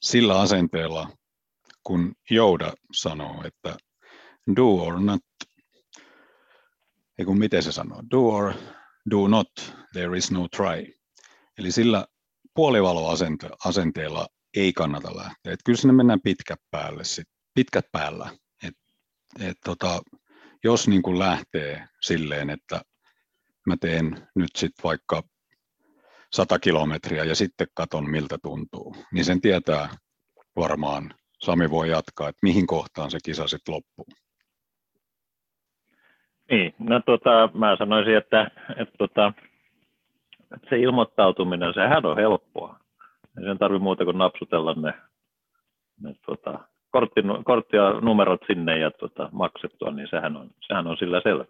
sillä 0.00 0.40
asenteella, 0.40 1.10
kun 1.82 2.14
Jouda 2.30 2.72
sanoo, 2.92 3.42
että 3.44 3.76
do 4.56 4.74
or 4.74 5.00
not, 5.00 5.22
ei 7.18 7.24
kun 7.24 7.38
miten 7.38 7.62
se 7.62 7.72
sanoo, 7.72 8.02
do 8.10 8.28
or 8.28 8.54
do 9.10 9.28
not, 9.28 9.48
there 9.92 10.18
is 10.18 10.30
no 10.30 10.48
try. 10.56 10.92
Eli 11.58 11.72
sillä 11.72 12.06
puolivaloasenteella 12.54 14.26
ei 14.56 14.72
kannata 14.72 15.16
lähteä. 15.16 15.52
Et 15.52 15.60
kyllä 15.64 15.76
sinne 15.76 15.94
mennään 15.94 16.20
pitkät 16.20 16.58
päälle, 16.70 17.04
sit, 17.04 17.28
pitkät 17.54 17.84
päällä. 17.92 18.30
Et, 18.62 18.74
et 19.40 19.56
tota, 19.64 20.02
jos 20.64 20.88
niin 20.88 21.02
kuin 21.02 21.18
lähtee 21.18 21.88
silleen, 22.00 22.50
että 22.50 22.82
mä 23.66 23.76
teen 23.80 24.28
nyt 24.34 24.50
sitten 24.56 24.82
vaikka 24.84 25.22
100 26.32 26.58
kilometriä 26.58 27.24
ja 27.24 27.34
sitten 27.34 27.66
katon 27.74 28.10
miltä 28.10 28.38
tuntuu, 28.42 28.96
niin 29.12 29.24
sen 29.24 29.40
tietää 29.40 29.96
varmaan, 30.56 31.14
Sami 31.42 31.70
voi 31.70 31.90
jatkaa, 31.90 32.28
että 32.28 32.38
mihin 32.42 32.66
kohtaan 32.66 33.10
se 33.10 33.18
kisa 33.24 33.48
sitten 33.48 33.74
loppuu. 33.74 34.06
Niin, 36.50 36.74
no 36.78 37.00
tota, 37.06 37.48
mä 37.54 37.76
sanoisin, 37.76 38.16
että, 38.16 38.50
että, 38.76 38.94
tota, 38.98 39.32
että 40.54 40.68
se 40.70 40.78
ilmoittautuminen, 40.78 41.74
sehän 41.74 42.06
on 42.06 42.16
helppoa. 42.16 42.78
Ei 43.38 43.44
sen 43.44 43.58
tarvitse 43.58 43.82
muuta 43.82 44.04
kuin 44.04 44.18
napsutella 44.18 44.74
ne, 44.74 44.94
ne 46.02 46.14
tota, 46.26 46.58
kortti, 46.90 47.20
kortti 47.44 47.76
ja 47.76 48.00
numerot 48.00 48.40
sinne 48.46 48.78
ja 48.78 48.90
tota, 48.90 49.28
maksettua, 49.32 49.90
niin 49.90 50.08
sehän 50.10 50.36
on, 50.36 50.50
sehän 50.66 50.86
on 50.86 50.96
sillä 50.96 51.20
selvä. 51.20 51.44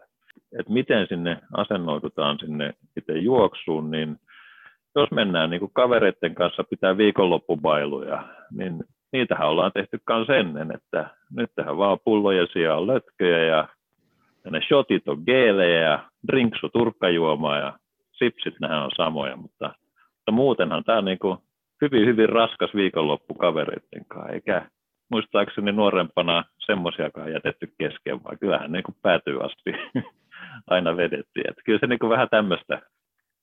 Et 0.59 0.69
miten 0.69 1.07
sinne 1.09 1.41
asennoitutaan 1.53 2.39
sinne 2.39 2.75
itse 2.97 3.19
juoksuun, 3.19 3.91
niin 3.91 4.17
jos 4.95 5.11
mennään 5.11 5.51
niin 5.51 5.61
kuin 5.61 5.73
kavereiden 5.75 6.35
kanssa 6.35 6.65
pitää 6.65 6.97
viikonloppubailuja, 6.97 8.25
niin 8.57 8.85
niitähän 9.13 9.49
ollaan 9.49 9.73
tehty 9.73 10.01
myös 10.11 10.29
ennen, 10.29 10.75
että 10.75 11.11
nyt 11.37 11.51
tähän 11.55 11.77
vaan 11.77 11.99
pullojen 12.05 12.49
sijaan 12.53 12.87
lötköjä 12.87 13.45
ja 13.45 13.69
ja 14.45 14.51
ne 14.51 14.61
shotit 14.61 15.09
on 15.09 15.23
geelejä 15.27 15.81
ja 15.81 16.05
drinksu 16.27 16.69
turkkajuomaa 16.69 17.59
ja 17.59 17.79
sipsit, 18.13 18.61
nehän 18.61 18.83
on 18.83 18.91
samoja, 18.97 19.37
mutta, 19.37 19.75
mutta 20.17 20.33
muutenhan 20.33 20.85
tämä 20.85 20.99
on 20.99 21.05
niin 21.05 21.19
kuin 21.19 21.39
hyvin, 21.81 22.07
hyvin 22.07 22.29
raskas 22.29 22.71
viikonloppu 22.75 23.35
kavereiden 23.35 24.05
kanssa, 24.09 24.33
eikä 24.33 24.67
muistaakseni 25.11 25.73
nuorempana 25.73 26.45
semmoisiakaan 26.59 27.33
jätetty 27.33 27.73
kesken, 27.79 28.25
vaan 28.25 28.39
kyllähän 28.39 28.73
niin 28.73 28.83
kuin 28.83 28.97
päätyy 29.03 29.41
asti 29.41 29.73
aina 30.71 30.97
vedettiin. 30.97 31.51
Että 31.51 31.63
kyllä 31.65 31.79
se 31.79 31.87
niin 31.87 31.99
kuin 31.99 32.11
vähän 32.11 32.29
tämmöistä, 32.31 32.83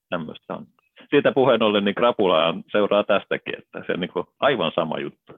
tämmöistä 0.09 0.53
on. 0.53 0.65
Siitä 1.09 1.31
puheen 1.31 1.63
ollen, 1.63 1.85
niin 1.85 1.95
krapula 1.95 2.55
seuraa 2.71 3.03
tästäkin, 3.03 3.57
että 3.57 3.83
se 3.85 3.93
on 3.93 3.99
niin 3.99 4.13
kuin 4.13 4.25
aivan 4.39 4.71
sama 4.75 4.99
juttu. 4.99 5.33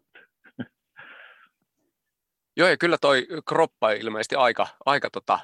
Joo, 2.56 2.70
ja 2.70 2.78
kyllä 2.78 2.98
toi 2.98 3.28
kroppa 3.46 3.92
ilmeisesti 3.92 4.36
aika, 4.36 4.68
aika 4.86 5.10
tota, 5.10 5.40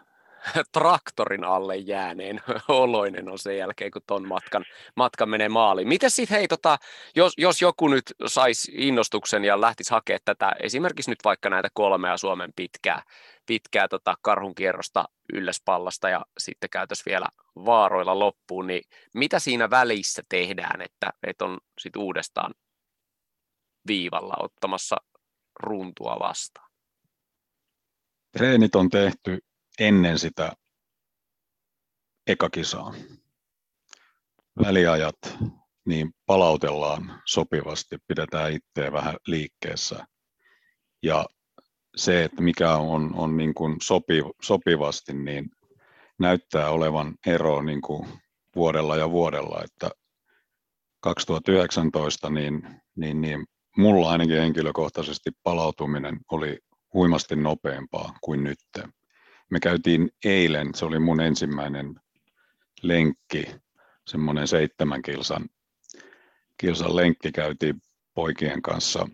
traktorin 0.72 1.44
alle 1.44 1.76
jääneen 1.76 2.42
oloinen 2.68 3.30
on 3.30 3.40
sen 3.40 3.58
jälkeen, 3.58 3.92
kun 3.92 4.02
ton 4.08 4.28
matkan, 4.28 4.66
matkan 4.96 5.30
menee 5.30 5.50
maaliin. 5.50 5.88
Miten 5.88 6.12
sitten, 6.12 6.38
hei, 6.38 6.48
tota, 6.48 6.78
jos, 7.16 7.34
jos 7.38 7.62
joku 7.62 7.88
nyt 7.88 8.04
saisi 8.26 8.72
innostuksen 8.76 9.46
ja 9.46 9.62
lähtisi 9.62 9.92
hakemaan 9.92 10.20
tätä, 10.26 10.52
esimerkiksi 10.60 11.12
nyt 11.12 11.20
vaikka 11.24 11.50
näitä 11.50 11.70
kolmea 11.74 12.18
Suomen 12.18 12.54
pitkää, 12.56 13.04
pitkää 13.46 13.88
tota 13.88 14.16
karhunkierrosta 14.22 15.06
ylläspallasta 15.34 16.10
ja 16.10 16.26
sitten 16.38 16.70
käytös 16.70 17.06
vielä 17.06 17.26
vaaroilla 17.66 18.20
loppuun, 18.20 18.68
niin 18.68 18.84
mitä 19.14 19.40
siinä 19.40 19.70
välissä 19.70 20.24
tehdään, 20.30 20.82
että, 20.82 21.10
että 21.28 21.46
on 21.46 21.58
sitten 21.80 22.02
uudestaan 22.02 22.54
viivalla 23.88 24.34
ottamassa 24.40 24.96
runtua 25.60 26.18
vastaan? 26.20 26.65
Treenit 28.38 28.76
on 28.76 28.90
tehty 28.90 29.40
ennen 29.80 30.20
sitä 30.20 30.54
ekakisaa. 32.28 32.94
Väliajat 34.64 35.18
niin 35.86 36.12
palautellaan 36.26 37.22
sopivasti, 37.26 37.98
pidetään 38.08 38.52
itseä 38.52 38.92
vähän 38.92 39.16
liikkeessä. 39.28 40.06
Ja 41.04 41.26
se, 41.96 42.24
että 42.24 42.42
mikä 42.42 42.76
on, 42.76 43.16
on 43.16 43.38
niin 43.38 43.54
kuin 43.54 43.76
sopiv, 43.84 44.26
sopivasti, 44.42 45.14
niin 45.14 45.50
näyttää 46.20 46.70
olevan 46.70 47.16
ero 47.26 47.62
niin 47.62 47.82
kuin 47.82 48.08
vuodella 48.56 48.96
ja 48.96 49.12
vuodella, 49.12 49.64
että 49.64 49.90
2019 51.02 52.30
niin, 52.30 52.82
niin, 52.96 53.22
niin 53.22 53.46
mulla 53.78 54.12
ainakin 54.12 54.38
henkilökohtaisesti 54.38 55.32
palautuminen 55.44 56.20
oli 56.32 56.60
huimasti 56.96 57.36
nopeampaa 57.36 58.18
kuin 58.22 58.44
nyt. 58.44 58.60
Me 59.52 59.60
käytiin 59.60 60.10
eilen, 60.26 60.76
se 60.76 60.86
oli 60.86 61.00
mun 61.00 61.22
ensimmäinen 61.22 61.96
lenkki, 62.82 63.46
semmoinen 64.08 64.48
seitsemän 64.48 65.02
kilsan, 65.02 65.50
kilsan 66.58 66.96
lenkki 66.96 67.32
käytiin 67.32 67.82
poikien 68.14 68.62
kanssa 68.62 69.08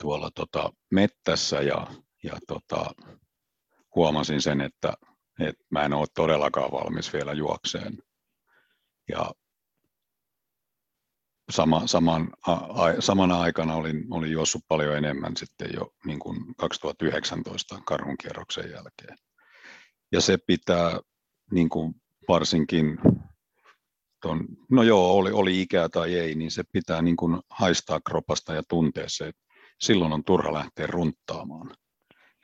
tuolla 0.00 0.30
tota 0.34 0.72
mettässä 0.90 1.60
ja, 1.60 1.86
ja 2.22 2.38
tota, 2.46 2.90
huomasin 3.94 4.42
sen, 4.42 4.60
että, 4.60 4.94
että 5.40 5.64
mä 5.70 5.84
en 5.84 5.92
ole 5.92 6.06
todellakaan 6.14 6.72
valmis 6.72 7.12
vielä 7.12 7.32
juokseen. 7.32 7.98
Ja 9.08 9.32
sama, 11.50 11.86
saman, 11.86 12.30
a, 12.46 12.56
samana 13.00 13.40
aikana 13.40 13.74
olin, 13.74 14.04
olin 14.10 14.32
juossut 14.32 14.62
paljon 14.68 14.96
enemmän 14.96 15.36
sitten 15.36 15.70
jo 15.74 15.94
niin 16.06 16.18
kuin 16.18 16.54
2019 16.56 17.80
karhunkierroksen 17.84 18.70
jälkeen. 18.70 19.18
Ja 20.12 20.20
se 20.20 20.38
pitää 20.46 21.00
niin 21.50 21.68
kuin 21.68 21.94
varsinkin, 22.28 22.98
ton, 24.20 24.48
no 24.70 24.82
joo, 24.82 25.12
oli, 25.12 25.32
oli 25.32 25.60
ikää 25.60 25.88
tai 25.88 26.18
ei, 26.18 26.34
niin 26.34 26.50
se 26.50 26.62
pitää 26.72 27.02
niin 27.02 27.16
kuin 27.16 27.40
haistaa 27.50 28.00
kropasta 28.00 28.54
ja 28.54 28.62
tuntea 28.68 29.08
se, 29.08 29.28
että 29.28 29.42
silloin 29.80 30.12
on 30.12 30.24
turha 30.24 30.52
lähteä 30.52 30.86
runttaamaan. 30.86 31.70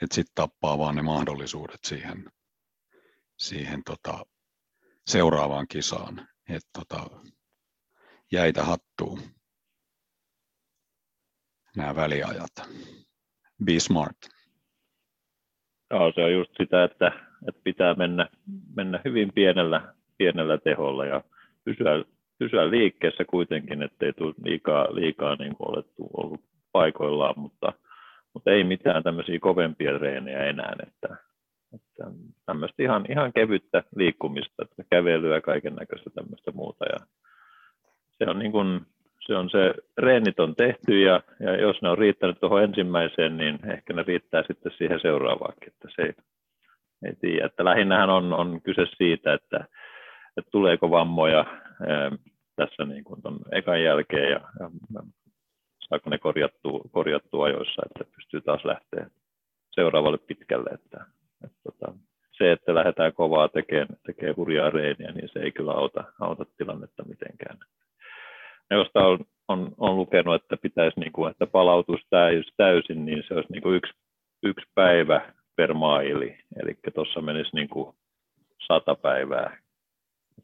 Että 0.03 0.15
sitten 0.15 0.35
tappaa 0.35 0.79
vaan 0.79 0.97
ne 0.97 1.03
mahdollisuudet 1.03 1.81
siihen, 1.87 2.25
siihen 3.39 3.83
tota, 3.85 4.27
seuraavaan 5.07 5.69
kisaan. 5.69 6.29
Et 6.49 6.63
tota, 6.73 7.11
jäitä 8.33 8.63
hattuun 8.63 9.19
nämä 11.77 11.97
väliajat. 11.97 12.55
Be 13.65 13.81
smart. 13.81 14.17
Joo, 15.91 16.13
se 16.15 16.25
on 16.25 16.33
just 16.33 16.51
sitä, 16.57 16.85
että, 16.85 17.13
että 17.49 17.61
pitää 17.65 17.95
mennä, 17.95 18.29
mennä 18.77 19.01
hyvin 19.05 19.33
pienellä, 19.33 19.95
pienellä 20.19 20.59
teholla 20.59 21.05
ja 21.05 21.25
pysyä, 21.65 22.05
pysyä 22.39 22.71
liikkeessä 22.71 23.25
kuitenkin, 23.25 23.83
ettei 23.83 24.13
tule 24.13 24.35
liikaa, 24.45 24.95
liikaa 24.95 25.37
niin 25.37 25.57
kuin 25.57 25.71
olettu, 25.71 26.11
ollut 26.17 26.41
paikoillaan, 26.73 27.35
mutta, 27.37 27.73
mutta 28.35 28.51
ei 28.51 28.65
mitään 28.65 29.03
tämmöisiä 29.03 29.39
kovempia 29.41 29.99
treenejä 29.99 30.45
enää, 30.45 30.77
että, 30.87 31.17
että 31.75 32.05
tämmöistä 32.47 32.83
ihan, 32.83 33.07
ihan 33.11 33.33
kevyttä 33.33 33.83
liikkumista, 33.97 34.63
että 34.63 34.85
kävelyä 34.91 35.35
ja 35.35 35.41
kaiken 35.41 35.75
näköistä 35.75 36.11
tämmöistä 36.15 36.51
muuta 36.53 36.85
ja 36.85 37.07
se 38.19 38.31
on 38.31 38.39
niin 38.39 38.53
kuin, 38.53 38.81
se 39.27 39.37
on 39.37 39.51
se, 39.51 39.75
reenit 39.99 40.41
on 40.41 40.57
tehty 40.57 41.01
ja, 41.01 41.23
ja 41.41 41.61
jos 41.61 41.83
ne 41.83 41.89
on 41.89 41.99
riittänyt 41.99 42.41
tuohon 42.41 42.63
ensimmäiseen, 42.63 43.37
niin 43.37 43.59
ehkä 43.73 43.93
ne 43.93 44.05
riittää 44.07 44.43
sitten 44.47 44.73
siihen 44.79 45.01
seuraavaankin, 45.01 45.69
että 45.69 45.89
se 45.97 46.03
ei, 46.03 46.13
ei 47.05 47.17
tiedä. 47.21 47.47
Että 47.47 47.65
lähinnähän 47.65 48.11
on, 48.11 48.33
on 48.33 48.61
kyse 48.63 48.87
siitä, 48.97 49.35
että, 49.35 49.65
että 50.37 50.51
tuleeko 50.51 50.91
vammoja 50.91 51.45
ää, 51.89 52.11
tässä 52.57 52.85
niin 52.85 53.05
kuin 53.05 53.23
ton 53.23 53.39
ekan 53.53 53.83
jälkeen 53.83 54.31
ja, 54.31 54.41
ja 54.61 54.71
saako 55.81 56.11
ne 56.11 56.19
korjattua, 56.19 56.81
korjattua 56.91 57.45
ajoissa, 57.45 57.83
että 57.87 58.13
pystyy 58.17 58.41
taas 58.41 58.65
lähteä 58.65 59.11
seuraavalle 59.71 60.19
pitkälle. 60.19 60.71
Että, 60.71 61.05
että, 61.45 61.69
että 61.69 61.93
se, 62.39 62.53
että 62.53 62.75
lähdetään 62.75 63.13
kovaa 63.13 63.49
tekemään, 63.49 63.89
tekee 64.07 64.35
hurjaa 64.37 64.71
reeniä, 64.71 65.13
niin 65.13 65.29
se 65.33 65.41
ei 65.41 65.53
kyllä 65.53 65.73
auta, 65.73 66.05
auta 66.21 66.45
tilannetta 66.57 67.05
mitenkään 67.05 67.59
josta 68.77 69.07
on, 69.07 69.19
on, 69.49 69.75
on 69.79 69.97
lukenut, 69.97 70.35
että 70.35 70.57
pitäisi, 70.57 71.01
niin 71.01 71.13
kuin, 71.13 71.31
että 71.31 71.47
palautus 71.47 72.01
täys, 72.11 72.47
täysin, 72.57 73.05
niin 73.05 73.25
se 73.29 73.35
olisi 73.35 73.53
niin 73.53 73.63
kuin 73.63 73.77
yksi, 73.77 73.93
yksi 74.43 74.67
päivä 74.75 75.33
per 75.57 75.75
maili. 75.75 76.39
Eli 76.63 76.79
tuossa 76.95 77.21
menisi 77.21 77.51
niin 77.55 77.69
kuin 77.69 77.97
sata 78.67 78.95
päivää. 78.95 79.59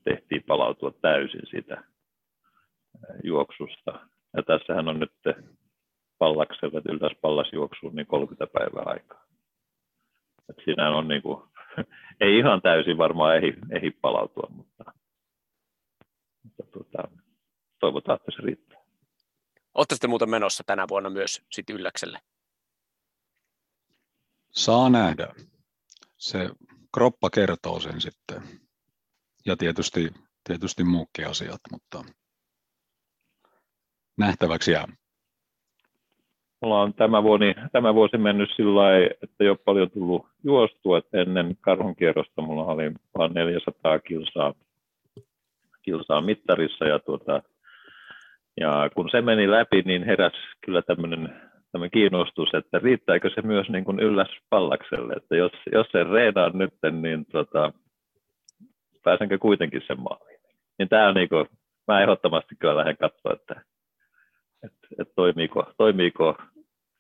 Tehtiin 0.05 0.43
palautua 0.47 0.91
täysin 0.91 1.47
sitä 1.51 1.85
juoksusta. 3.23 4.09
Ja 4.37 4.43
tässähän 4.43 4.89
on 4.89 5.01
nyt 5.01 5.13
pallaksella, 6.19 6.79
että 6.79 6.93
yltäisi 6.93 7.19
pallasjuoksuun 7.21 7.97
niin 7.97 8.07
30 8.07 8.47
päivää 8.47 8.83
aikaa. 8.87 9.25
Et 10.49 10.57
siinä 10.65 10.91
on 10.91 11.09
niin 11.09 11.23
kuin, 11.23 11.43
ei 12.21 12.39
ihan 12.39 12.63
täysin 12.63 12.99
varmaan 12.99 13.37
ehdi, 13.37 13.53
ehdi 13.71 13.91
palautua, 13.91 14.49
mutta, 14.51 14.85
mutta 16.43 16.63
tuota, 16.73 17.09
toivotaan, 17.85 18.17
että 18.17 18.33
se 18.37 18.43
riittää. 18.43 18.79
Olette 19.75 19.95
sitten 19.95 20.11
muuten 20.11 20.31
menossa 20.31 20.65
tänä 20.67 20.87
vuonna 20.89 21.11
myös 21.11 21.43
sit 21.51 21.71
Ylläkselle? 21.71 22.19
Saa 24.51 24.91
nähdä. 24.91 25.35
Se 26.17 26.51
kroppa 26.95 27.31
kertoo 27.31 27.81
sen 27.81 28.01
sitten. 28.01 28.43
Ja 29.47 29.57
tietysti, 29.57 30.11
tietysti 30.45 30.85
muukin 30.85 31.29
asiat, 31.29 31.61
mutta 31.73 32.05
nähtäväksi 34.19 34.71
jää. 34.73 34.89
Mulla 36.63 36.83
on 36.83 36.95
tämä 36.95 37.23
vuosi, 37.23 37.45
tämä 37.73 37.95
vuosi 37.95 38.19
mennyt 38.19 38.51
sillä 38.57 38.81
lailla, 38.81 39.15
että 39.23 39.37
ei 39.41 39.49
ole 39.49 39.59
paljon 39.59 39.91
tullut 39.91 40.27
juostua. 40.45 40.99
Että 40.99 41.21
ennen 41.21 41.57
karhunkierrosta 41.61 42.43
mulla 42.43 42.65
oli 42.65 42.93
vain 43.19 43.35
400 43.35 43.99
kilsaa, 43.99 44.55
kilsaa 45.83 46.21
mittarissa 46.21 46.85
ja 46.85 46.99
tuota, 46.99 47.43
ja 48.61 48.91
kun 48.95 49.09
se 49.11 49.23
meni 49.23 49.51
läpi, 49.51 49.83
niin 49.83 50.05
heräs 50.05 50.33
kyllä 50.65 50.83
tämmöinen, 50.83 51.41
tämmöinen 51.73 51.91
kiinnostus, 51.91 52.49
että 52.55 52.79
riittääkö 52.79 53.31
se 53.35 53.43
myös 53.43 53.69
niin 53.69 53.85
kuin 53.85 54.01
ylläs 54.01 54.29
pallakselle, 54.51 55.13
että 55.13 55.37
jos, 55.37 55.53
jos 55.73 55.87
se 55.93 56.05
reenaan 56.05 56.59
nyt, 56.59 56.75
niin 57.01 57.27
tota, 57.33 57.73
pääsenkö 59.05 59.39
kuitenkin 59.39 59.83
sen 59.87 60.01
maaliin. 60.01 60.41
Niin 60.79 60.89
tämä 60.89 61.09
on 61.09 61.15
niin 61.15 61.29
kuin, 61.29 61.47
mä 61.89 62.01
ehdottomasti 62.01 62.55
kyllä 62.59 62.77
lähden 62.77 62.97
katsoa, 62.97 63.33
että, 63.33 63.65
että, 64.65 64.89
että 65.01 65.15
toimiiko, 65.17 65.73
toimiiko 65.77 66.37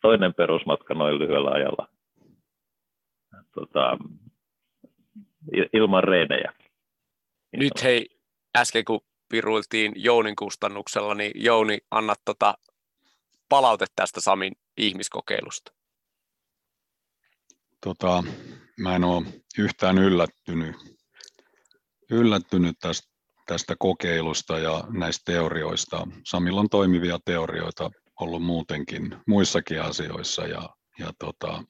toinen 0.02 0.34
perusmatka 0.34 0.94
noin 0.94 1.18
lyhyellä 1.18 1.50
ajalla 1.50 1.88
tota, 3.54 3.98
ilman 5.72 6.04
reenejä. 6.04 6.52
Nyt 7.56 7.82
hei, 7.82 8.06
äsken 8.58 8.84
kun 8.84 9.00
piruiltiin 9.34 9.92
Jounin 9.96 10.36
kustannuksella, 10.36 11.14
niin 11.14 11.32
Jouni, 11.34 11.78
anna 11.90 12.14
tota 12.24 12.54
palaute 13.48 13.86
tästä 13.96 14.20
Samin 14.20 14.52
ihmiskokeilusta. 14.76 15.72
Tota, 17.80 18.24
mä 18.80 18.96
en 18.96 19.04
ole 19.04 19.26
yhtään 19.58 19.98
yllättynyt, 19.98 20.76
yllättynyt 22.10 22.76
tästä, 22.80 23.08
tästä 23.46 23.76
kokeilusta 23.78 24.58
ja 24.58 24.84
näistä 24.88 25.32
teorioista. 25.32 26.06
Samilla 26.26 26.60
on 26.60 26.68
toimivia 26.68 27.18
teorioita 27.24 27.90
ollut 28.20 28.42
muutenkin 28.42 29.16
muissakin 29.26 29.82
asioissa 29.82 30.46
ja, 30.46 30.68
ja 30.98 31.12
tota, 31.18 31.64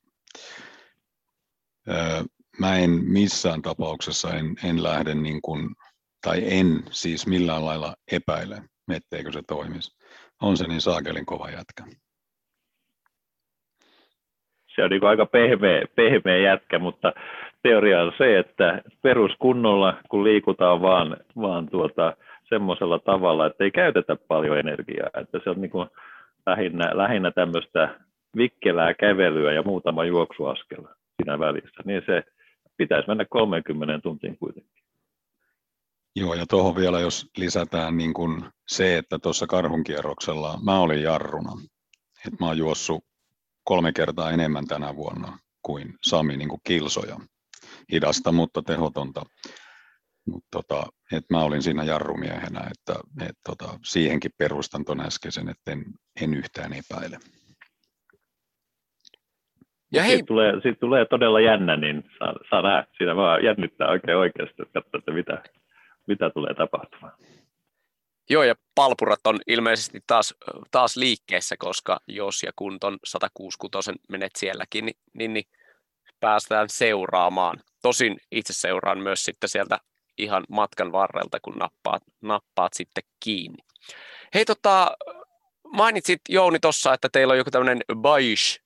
mä 2.58 2.76
en 2.76 2.90
missään 2.90 3.62
tapauksessa 3.62 4.30
en, 4.30 4.56
en 4.64 4.82
lähde 4.82 5.14
niin 5.14 5.42
kuin 5.42 5.74
tai 6.24 6.42
en 6.58 6.66
siis 6.90 7.26
millään 7.26 7.64
lailla 7.64 7.94
epäile, 8.12 8.56
etteikö 8.92 9.32
se 9.32 9.42
toimisi. 9.48 9.96
On 10.42 10.56
se 10.56 10.66
niin 10.66 10.80
saakelin 10.80 11.26
kova 11.26 11.50
jätkä. 11.50 11.84
Se 14.74 14.82
on 14.84 14.90
niin 14.90 15.04
aika 15.04 15.26
pehmeä, 15.26 15.82
pehmeä 15.96 16.38
jätkä, 16.38 16.78
mutta 16.78 17.12
teoria 17.62 18.02
on 18.02 18.12
se, 18.18 18.38
että 18.38 18.82
peruskunnolla, 19.02 19.96
kun 20.08 20.24
liikutaan 20.24 20.82
vaan, 20.82 21.16
vaan 21.36 21.68
tuota, 21.68 22.16
semmoisella 22.48 22.98
tavalla, 22.98 23.46
että 23.46 23.64
ei 23.64 23.70
käytetä 23.70 24.16
paljon 24.16 24.58
energiaa, 24.58 25.10
että 25.20 25.40
se 25.44 25.50
on 25.50 25.60
niin 25.60 25.70
kuin 25.70 25.88
lähinnä, 26.46 26.90
lähinnä 26.92 27.30
tämmöistä 27.30 28.00
vikkelää 28.36 28.94
kävelyä 28.94 29.52
ja 29.52 29.62
muutama 29.62 30.04
juoksuaskel 30.04 30.82
siinä 31.16 31.38
välissä, 31.38 31.82
niin 31.84 32.02
se 32.06 32.22
pitäisi 32.76 33.08
mennä 33.08 33.24
30 33.24 33.98
tuntiin 34.02 34.38
kuitenkin. 34.38 34.73
Joo, 36.16 36.34
ja 36.34 36.46
tuohon 36.46 36.76
vielä 36.76 37.00
jos 37.00 37.26
lisätään 37.36 37.96
niin 37.96 38.14
kun 38.14 38.50
se, 38.68 38.98
että 38.98 39.18
tuossa 39.18 39.46
karhunkierroksella 39.46 40.58
mä 40.64 40.78
olin 40.78 41.02
jarruna. 41.02 41.52
että 42.26 42.36
mä 42.40 42.46
oon 42.46 42.58
juossut 42.58 43.04
kolme 43.64 43.92
kertaa 43.92 44.30
enemmän 44.30 44.66
tänä 44.66 44.96
vuonna 44.96 45.38
kuin 45.62 45.94
Sami 46.02 46.36
niin 46.36 46.48
kuin 46.48 46.60
kilsoja. 46.66 47.16
Hidasta, 47.92 48.32
mutta 48.32 48.62
tehotonta. 48.62 49.22
Mutta 50.26 50.48
tota, 50.50 50.86
et 51.12 51.24
mä 51.30 51.42
olin 51.42 51.62
siinä 51.62 51.84
jarrumiehenä, 51.84 52.60
että 52.60 53.00
et 53.26 53.36
tota, 53.44 53.78
siihenkin 53.84 54.30
perustan 54.38 54.84
tuon 54.84 55.00
äskeisen, 55.00 55.48
että 55.48 55.72
en, 55.72 55.84
en 56.22 56.34
yhtään 56.34 56.72
epäile. 56.72 57.18
Ja 59.92 60.02
hei. 60.02 60.10
Siitä, 60.10 60.26
tulee, 60.26 60.52
siitä 60.62 60.80
tulee 60.80 61.04
todella 61.04 61.40
jännä, 61.40 61.76
niin 61.76 62.04
saa, 62.18 62.34
saa 62.50 62.62
nähdä. 62.62 62.86
Siinä 62.96 63.16
vaan 63.16 63.44
jännittää 63.44 63.88
oikein 63.88 64.16
oikeasti, 64.16 64.62
että 64.62 64.80
katsoa, 64.82 64.98
että 64.98 65.12
mitä, 65.12 65.42
mitä 66.06 66.30
tulee 66.30 66.54
tapahtumaan. 66.54 67.12
Joo, 68.30 68.42
ja 68.42 68.54
palpurat 68.74 69.26
on 69.26 69.40
ilmeisesti 69.46 70.00
taas, 70.06 70.34
taas 70.70 70.96
liikkeessä, 70.96 71.56
koska 71.58 72.00
jos 72.08 72.42
ja 72.42 72.52
kun 72.56 72.80
ton 72.80 72.98
166 73.04 73.92
menet 74.08 74.32
sielläkin, 74.36 74.84
niin, 74.84 74.96
niin, 75.12 75.32
niin 75.32 75.44
päästään 76.20 76.68
seuraamaan. 76.68 77.60
Tosin 77.82 78.16
itse 78.30 78.52
seuraan 78.52 78.98
myös 78.98 79.24
sitten 79.24 79.48
sieltä 79.48 79.78
ihan 80.18 80.44
matkan 80.48 80.92
varrelta, 80.92 81.40
kun 81.40 81.54
nappaat, 81.54 82.02
nappaat 82.22 82.72
sitten 82.72 83.04
kiinni. 83.20 83.58
Hei, 84.34 84.44
tota, 84.44 84.96
mainitsit 85.72 86.20
Jouni 86.28 86.58
tuossa, 86.60 86.94
että 86.94 87.08
teillä 87.12 87.32
on 87.32 87.38
joku 87.38 87.50
tämmöinen 87.50 87.82
Baish 87.96 88.60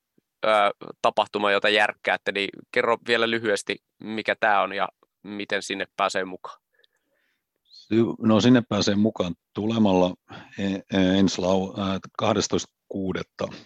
tapahtuma, 1.03 1.53
jota 1.53 1.68
järkkäätte, 1.68 2.32
niin 2.32 2.49
kerro 2.72 2.99
vielä 3.07 3.30
lyhyesti, 3.30 3.76
mikä 3.99 4.36
tämä 4.41 4.61
on 4.61 4.72
ja 4.72 4.89
miten 5.22 5.62
sinne 5.62 5.86
pääsee 5.97 6.24
mukaan. 6.24 6.61
No 8.22 8.41
sinne 8.41 8.62
pääsee 8.68 8.95
mukaan 8.95 9.34
tulemalla 9.55 10.14
e, 10.59 10.64
e, 10.64 11.18
ensi 11.18 11.41
lau, 11.41 11.74
12.6. 12.22 13.59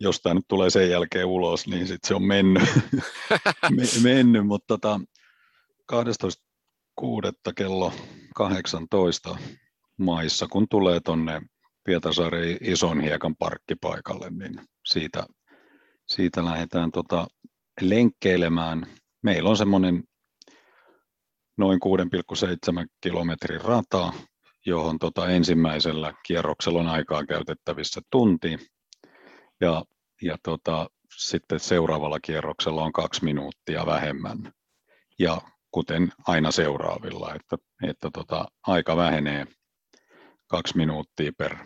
Jos 0.00 0.20
tämä 0.20 0.34
nyt 0.34 0.44
tulee 0.48 0.70
sen 0.70 0.90
jälkeen 0.90 1.26
ulos, 1.26 1.66
niin 1.66 1.86
sitten 1.86 2.08
se 2.08 2.14
on 2.14 2.22
mennyt, 2.22 2.68
mennyt 4.02 4.46
mutta 4.46 4.66
tota, 4.78 5.00
12.6. 5.92 7.52
kello 7.56 7.92
18 8.34 9.36
maissa, 9.98 10.46
kun 10.46 10.68
tulee 10.68 11.00
tuonne 11.00 11.42
Pietarsaaren 11.84 12.58
ison 12.60 13.00
hiekan 13.00 13.36
parkkipaikalle, 13.36 14.30
niin 14.30 14.60
siitä, 14.86 15.26
siitä 16.08 16.44
lähdetään 16.44 16.90
tota 16.90 17.26
lenkkeilemään. 17.80 18.86
Meillä 19.22 19.50
on 19.50 19.56
semmoinen 19.56 20.04
noin 21.56 21.78
6,7 21.84 22.86
kilometrin 23.00 23.60
rata, 23.60 24.12
johon 24.66 24.98
tota 24.98 25.28
ensimmäisellä 25.28 26.14
kierroksella 26.26 26.80
on 26.80 26.88
aikaa 26.88 27.26
käytettävissä 27.26 28.00
tunti. 28.10 28.58
Ja, 29.60 29.84
ja 30.22 30.36
tota, 30.42 30.88
sitten 31.16 31.60
seuraavalla 31.60 32.20
kierroksella 32.20 32.82
on 32.82 32.92
kaksi 32.92 33.24
minuuttia 33.24 33.86
vähemmän. 33.86 34.52
Ja 35.18 35.40
kuten 35.70 36.12
aina 36.26 36.50
seuraavilla, 36.50 37.34
että, 37.34 37.56
että 37.82 38.10
tota, 38.14 38.48
aika 38.66 38.96
vähenee 38.96 39.46
kaksi 40.46 40.76
minuuttia 40.76 41.32
per, 41.38 41.56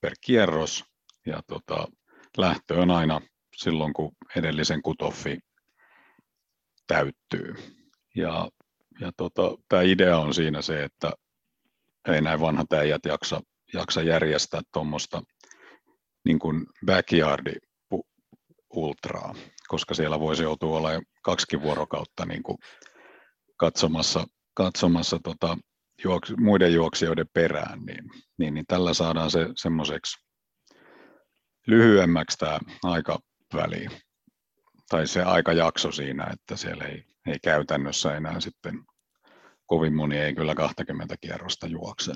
per 0.00 0.12
kierros. 0.20 0.84
Ja 1.26 1.42
tota, 1.46 1.88
lähtö 2.36 2.74
on 2.74 2.90
aina 2.90 3.20
silloin, 3.56 3.92
kun 3.92 4.12
edellisen 4.36 4.82
kutoffi 4.82 5.38
täyttyy. 6.86 7.54
Ja 8.16 8.48
ja 9.00 9.12
tota, 9.16 9.42
tämä 9.68 9.82
idea 9.82 10.18
on 10.18 10.34
siinä 10.34 10.62
se, 10.62 10.84
että 10.84 11.12
ei 12.08 12.20
näin 12.20 12.40
vanhat 12.40 12.72
äijät 12.72 13.04
jaksa, 13.06 13.40
jaksa 13.74 14.02
järjestää 14.02 14.60
tuommoista 14.72 15.22
niin 16.24 16.38
kuin 16.38 16.66
backyardi 16.86 17.52
ultraa, 18.74 19.34
koska 19.68 19.94
siellä 19.94 20.20
voisi 20.20 20.42
joutua 20.42 20.76
olla 20.76 20.90
kaksi 21.22 21.62
vuorokautta 21.62 22.26
niin 22.26 22.42
kuin 22.42 22.58
katsomassa, 23.56 24.24
katsomassa 24.54 25.18
tota, 25.22 25.58
juoks, 26.04 26.32
muiden 26.38 26.74
juoksijoiden 26.74 27.26
perään, 27.34 27.80
niin, 27.80 28.04
niin, 28.38 28.54
niin 28.54 28.66
tällä 28.68 28.94
saadaan 28.94 29.30
se 29.30 29.46
semmoiseksi 29.56 30.26
lyhyemmäksi 31.66 32.38
tämä 32.38 32.58
aikaväli 32.82 33.86
tai 34.88 35.06
se 35.06 35.22
aikajakso 35.22 35.92
siinä, 35.92 36.26
että 36.32 36.56
siellä 36.56 36.84
ei, 36.84 37.04
ei 37.26 37.38
käytännössä 37.44 38.16
enää 38.16 38.40
sitten 38.40 38.84
kovin 39.70 39.94
moni 39.94 40.16
ei 40.18 40.34
kyllä 40.34 40.54
20 40.54 41.14
kierrosta 41.20 41.66
juokse. 41.66 42.12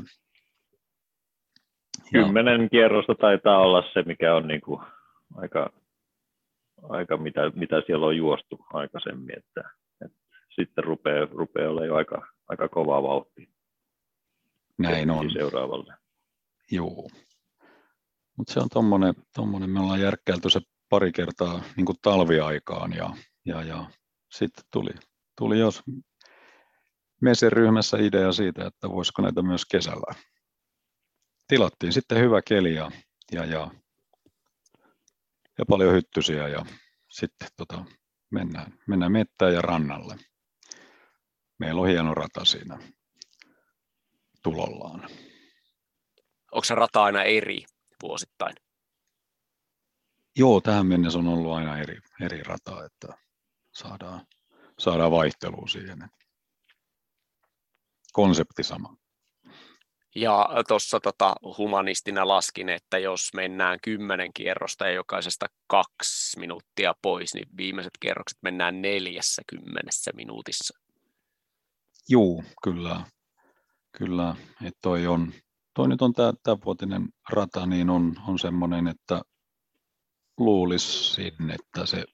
Kymmenen 2.13 2.71
kierrosta 2.71 3.15
taitaa 3.15 3.59
olla 3.59 3.83
se, 3.93 4.03
mikä 4.03 4.35
on 4.35 4.49
niin 4.49 4.61
kuin 4.61 4.81
aika, 5.35 5.73
aika 6.83 7.17
mitä, 7.17 7.41
mitä 7.55 7.83
siellä 7.87 8.07
on 8.07 8.17
juostu 8.17 8.67
aikaisemmin, 8.73 9.39
että, 9.39 9.71
että 10.05 10.19
sitten 10.55 10.85
rupeaa, 10.85 11.27
rupeaa 11.31 11.71
olemaan 11.71 11.89
jo 11.89 11.95
aika, 11.95 12.27
aika 12.49 12.69
kova 12.69 13.03
vauhti. 13.03 13.49
Näin 14.79 15.11
on. 15.11 15.31
Seuraavalle. 15.31 15.95
Joo. 16.71 17.09
Mutta 18.37 18.53
se 18.53 18.61
on 18.61 18.69
tommonen, 18.69 19.15
tommonen, 19.35 19.71
me 19.71 19.81
ollaan 19.81 20.01
järkkäilty 20.01 20.51
se 20.51 20.61
pari 20.89 21.13
kertaa 21.13 21.61
niin 21.77 21.87
kuin 21.87 21.99
talviaikaan 22.03 22.93
ja, 22.93 23.11
ja, 23.45 23.63
ja 23.63 23.91
sitten 24.31 24.65
tuli, 24.73 24.91
tuli 25.39 25.59
jos 25.59 25.83
ryhmässä 27.51 27.97
idea 27.97 28.33
siitä, 28.33 28.67
että 28.67 28.89
voisiko 28.89 29.23
näitä 29.23 29.43
myös 29.43 29.65
kesällä. 29.65 30.15
Tilattiin 31.49 31.93
sitten 31.93 32.19
hyvä 32.19 32.43
keli 32.43 32.75
ja, 32.75 32.91
ja, 33.33 33.45
ja, 33.45 33.71
ja 35.59 35.65
paljon 35.69 35.95
hyttysiä 35.95 36.49
ja 36.49 36.65
sitten 37.11 37.49
tota, 37.57 37.85
mennään, 38.31 38.79
mennään 38.89 39.13
mettään 39.13 39.55
ja 39.55 39.63
rannalle. 39.63 40.17
Meillä 41.59 41.81
on 41.81 41.89
hieno 41.89 42.15
rata 42.15 42.45
siinä 42.45 42.79
tulollaan. 44.43 45.09
Onko 46.53 46.65
se 46.65 46.75
rata 46.75 47.05
aina 47.05 47.23
eri 47.23 47.65
vuosittain? 48.03 48.55
Joo, 50.37 50.61
tähän 50.61 50.87
mennessä 50.87 51.19
on 51.19 51.29
ollut 51.29 51.53
aina 51.53 51.79
eri, 51.79 51.99
eri 52.21 52.43
rata, 52.43 52.85
että 52.85 53.09
saadaan, 53.75 54.27
saadaan 54.79 55.11
vaihtelua 55.11 55.69
siihen 55.69 55.99
konsepti 58.15 58.63
sama. 58.63 58.97
Ja 60.17 60.49
tuossa 60.69 61.01
tota, 61.01 61.35
humanistina 61.59 62.29
laskin, 62.29 62.69
että 62.69 62.99
jos 62.99 63.31
mennään 63.35 63.79
kymmenen 63.83 64.31
kierrosta 64.35 64.87
ja 64.87 64.93
jokaisesta 64.93 65.47
kaksi 65.67 66.39
minuuttia 66.39 66.95
pois, 67.03 67.35
niin 67.35 67.49
viimeiset 67.57 67.93
kierrokset 68.01 68.39
mennään 68.43 68.83
neljässä 68.83 69.43
kymmenessä 69.47 70.11
minuutissa. 70.15 70.79
Juu, 72.09 72.45
kyllä. 72.63 73.05
Kyllä, 73.99 74.37
että 74.65 74.79
toi 74.83 75.07
on, 75.07 75.33
toi 75.75 75.89
nyt 75.89 76.03
on 76.03 76.13
tämä 76.15 76.57
vuotinen 76.65 77.09
rata, 77.31 77.67
niin 77.67 77.91
on, 77.91 78.15
on 78.29 78.39
semmoinen, 78.39 78.89
että 78.89 79.23
luulisin, 80.39 81.51
että 81.51 81.87
se, 81.87 82.05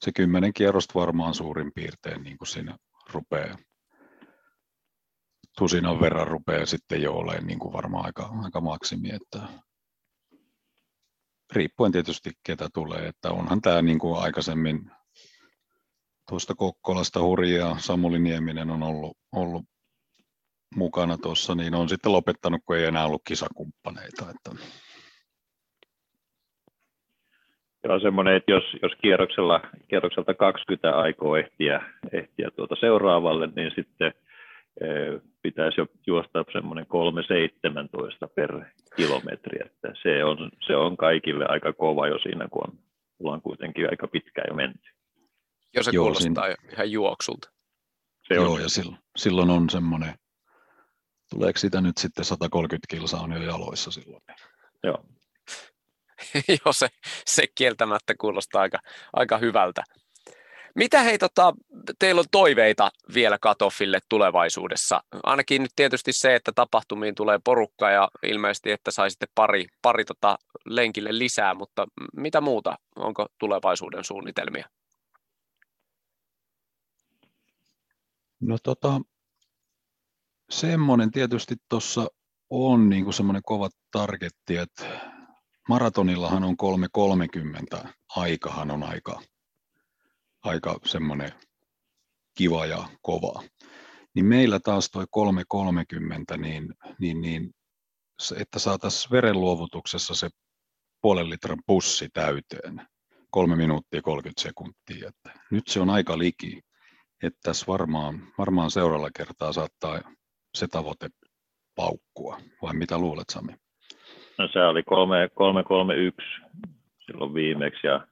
se 0.00 0.12
kymmenen 0.16 0.52
kierrosta 0.52 0.94
varmaan 0.94 1.34
suurin 1.34 1.72
piirtein 1.74 2.22
niin 2.22 2.38
kuin 2.38 2.48
siinä 2.48 2.76
rupeaa 3.12 3.56
tusinan 5.60 6.00
verran 6.00 6.28
rupeaa 6.28 6.66
sitten 6.66 7.02
jo 7.02 7.12
olemaan 7.12 7.46
niin 7.46 7.58
kuin 7.58 7.72
varmaan 7.72 8.06
aika, 8.06 8.30
aika 8.44 8.60
maksimi, 8.60 9.08
että 9.08 9.38
riippuen 11.52 11.92
tietysti 11.92 12.30
ketä 12.46 12.68
tulee, 12.74 13.06
että 13.06 13.30
onhan 13.30 13.60
tämä 13.60 13.82
niin 13.82 13.98
kuin 13.98 14.22
aikaisemmin 14.22 14.90
tuosta 16.28 16.54
Kokkolasta 16.54 17.22
hurjaa 17.22 17.78
Samuli 17.78 18.18
Nieminen 18.18 18.70
on 18.70 18.82
ollut, 18.82 19.16
ollut 19.32 19.64
mukana 20.76 21.18
tuossa, 21.18 21.54
niin 21.54 21.74
on 21.74 21.88
sitten 21.88 22.12
lopettanut, 22.12 22.60
kun 22.66 22.76
ei 22.76 22.84
enää 22.84 23.06
ollut 23.06 23.22
kisakumppaneita. 23.26 24.30
Että... 24.30 24.64
Joo, 27.84 28.00
semmoinen, 28.00 28.36
että 28.36 28.52
jos, 28.52 28.64
jos 28.82 28.92
kierroksella, 29.02 29.60
kierrokselta 29.88 30.34
20 30.34 30.90
aikoo 30.90 31.36
ehtiä, 31.36 31.82
ehtiä 32.12 32.50
tuota 32.56 32.76
seuraavalle, 32.80 33.46
niin 33.46 33.72
sitten 33.76 34.12
pitäisi 35.42 35.80
jo 35.80 35.86
juosta 36.06 36.44
semmoinen 36.52 36.86
3,17 36.86 38.28
per 38.34 38.64
kilometri, 38.96 39.58
että 39.66 39.92
se 40.02 40.24
on, 40.24 40.50
se 40.66 40.76
on 40.76 40.96
kaikille 40.96 41.46
aika 41.48 41.72
kova 41.72 42.08
jo 42.08 42.18
siinä, 42.18 42.48
kun 42.48 42.62
on, 42.68 42.78
ollaan 43.20 43.42
kuitenkin 43.42 43.90
aika 43.90 44.08
pitkään 44.08 44.46
jo 44.48 44.54
menty. 44.54 44.90
Jos 45.74 45.84
se 45.84 45.90
Joo, 45.94 46.04
kuulostaa 46.04 46.44
siinä... 46.44 46.72
ihan 46.72 46.90
juoksulta. 46.90 47.50
Se 48.28 48.34
Joo, 48.34 48.52
on. 48.52 48.62
ja 48.62 48.68
silloin, 48.68 48.98
silloin 49.16 49.50
on 49.50 49.70
semmoinen, 49.70 50.14
tuleeko 51.30 51.58
sitä 51.58 51.80
nyt 51.80 51.98
sitten 51.98 52.24
130 52.24 52.86
kilsaa 52.90 53.20
on 53.20 53.32
jo 53.32 53.42
jaloissa 53.42 53.90
silloin? 53.90 54.22
Joo. 54.84 55.04
Joo, 56.64 56.72
se, 56.72 56.88
se 57.26 57.44
kieltämättä 57.54 58.14
kuulostaa 58.20 58.62
aika, 58.62 58.78
aika 59.12 59.38
hyvältä. 59.38 59.82
Mitä 60.74 61.02
hei, 61.02 61.18
tota, 61.18 61.54
teillä 61.98 62.18
on 62.18 62.24
toiveita 62.30 62.90
vielä 63.14 63.38
katoffille 63.38 63.98
tulevaisuudessa? 64.08 65.02
Ainakin 65.22 65.62
nyt 65.62 65.72
tietysti 65.76 66.12
se, 66.12 66.34
että 66.34 66.52
tapahtumiin 66.54 67.14
tulee 67.14 67.38
porukka 67.44 67.90
ja 67.90 68.08
ilmeisesti, 68.22 68.70
että 68.70 68.90
saisitte 68.90 69.26
pari, 69.34 69.66
pari 69.82 70.04
tota 70.04 70.38
lenkille 70.66 71.18
lisää, 71.18 71.54
mutta 71.54 71.86
mitä 72.16 72.40
muuta? 72.40 72.78
Onko 72.96 73.26
tulevaisuuden 73.38 74.04
suunnitelmia? 74.04 74.68
No 78.40 78.58
tota, 78.62 79.00
semmoinen 80.50 81.10
tietysti 81.10 81.54
tuossa 81.68 82.06
on 82.50 82.88
niin 82.88 83.04
kuin 83.04 83.14
semmoinen 83.14 83.42
kova 83.42 83.68
targetti, 83.90 84.56
että 84.56 84.84
maratonillahan 85.68 86.44
on 86.44 86.56
3.30, 87.82 87.88
aikahan 88.16 88.70
on 88.70 88.82
aika, 88.82 89.20
aika 90.42 90.78
semmoinen 90.84 91.32
kiva 92.38 92.66
ja 92.66 92.88
kova. 93.02 93.42
Niin 94.14 94.26
meillä 94.26 94.60
taas 94.60 94.90
toi 94.90 95.04
3.30, 96.34 96.38
niin, 96.38 96.74
niin, 96.98 97.20
niin 97.20 97.50
että 98.36 98.58
saataisiin 98.58 99.10
verenluovutuksessa 99.10 100.14
se 100.14 100.28
puolen 101.02 101.30
litran 101.30 101.58
pussi 101.66 102.08
täyteen, 102.12 102.82
kolme 103.30 103.56
minuuttia 103.56 104.02
30 104.02 104.42
sekuntia. 104.42 105.08
Että 105.08 105.40
nyt 105.50 105.68
se 105.68 105.80
on 105.80 105.90
aika 105.90 106.18
liki, 106.18 106.60
että 107.22 107.38
tässä 107.42 107.66
varmaan, 107.68 108.32
varmaan 108.38 108.70
seuraavalla 108.70 109.10
kertaa 109.16 109.52
saattaa 109.52 110.00
se 110.54 110.66
tavoite 110.66 111.08
paukkua, 111.74 112.40
vai 112.62 112.74
mitä 112.74 112.98
luulet 112.98 113.28
Sami? 113.30 113.52
No 114.38 114.48
se 114.52 114.58
oli 114.58 114.82
331 114.82 116.26
silloin 117.06 117.34
viimeksi 117.34 117.86
ja 117.86 118.06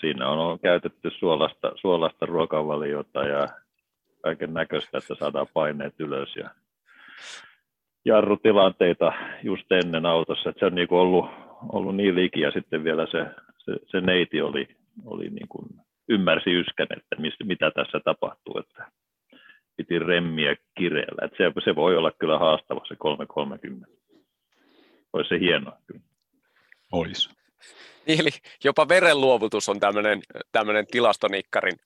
siinä 0.00 0.28
on 0.28 0.58
käytetty 0.58 1.10
suolasta, 1.18 1.72
suolasta 1.74 2.26
ruokavaliota 2.26 3.24
ja 3.24 3.48
kaiken 4.22 4.54
näköistä, 4.54 4.98
että 4.98 5.14
saadaan 5.14 5.46
paineet 5.54 5.94
ylös 5.98 6.36
ja 6.36 6.50
jarrutilanteita 8.04 9.12
just 9.42 9.72
ennen 9.72 10.06
autossa, 10.06 10.50
että 10.50 10.60
se 10.60 10.66
on 10.66 10.74
niin 10.74 10.88
kuin 10.88 10.98
ollut, 10.98 11.30
ollut 11.72 11.96
niin 11.96 12.14
liki 12.14 12.40
ja 12.40 12.50
sitten 12.50 12.84
vielä 12.84 13.06
se, 13.06 13.26
se, 13.58 13.72
se 13.86 14.00
neiti 14.00 14.42
oli, 14.42 14.68
oli 15.04 15.28
niin 15.30 15.48
kuin, 15.48 15.68
ymmärsi 16.08 16.50
yskän, 16.50 16.86
että 16.96 17.16
mis, 17.18 17.34
mitä 17.44 17.70
tässä 17.70 18.00
tapahtuu, 18.04 18.58
että 18.58 18.90
piti 19.76 19.98
remmiä 19.98 20.56
kireellä, 20.78 21.24
että 21.24 21.36
se, 21.36 21.52
se 21.64 21.76
voi 21.76 21.96
olla 21.96 22.12
kyllä 22.18 22.38
haastava 22.38 22.80
se 22.88 22.96
330 22.96 23.98
olisi 25.12 25.28
se 25.28 25.40
hienoa. 25.40 25.78
Olisi. 26.92 27.37
Niin, 28.06 28.20
eli 28.20 28.30
jopa 28.64 28.88
verenluovutus 28.88 29.68
on 29.68 29.80
tämmöinen, 29.80 30.22
tämmöinen 30.52 30.86
tilastonikkarin 30.86 31.76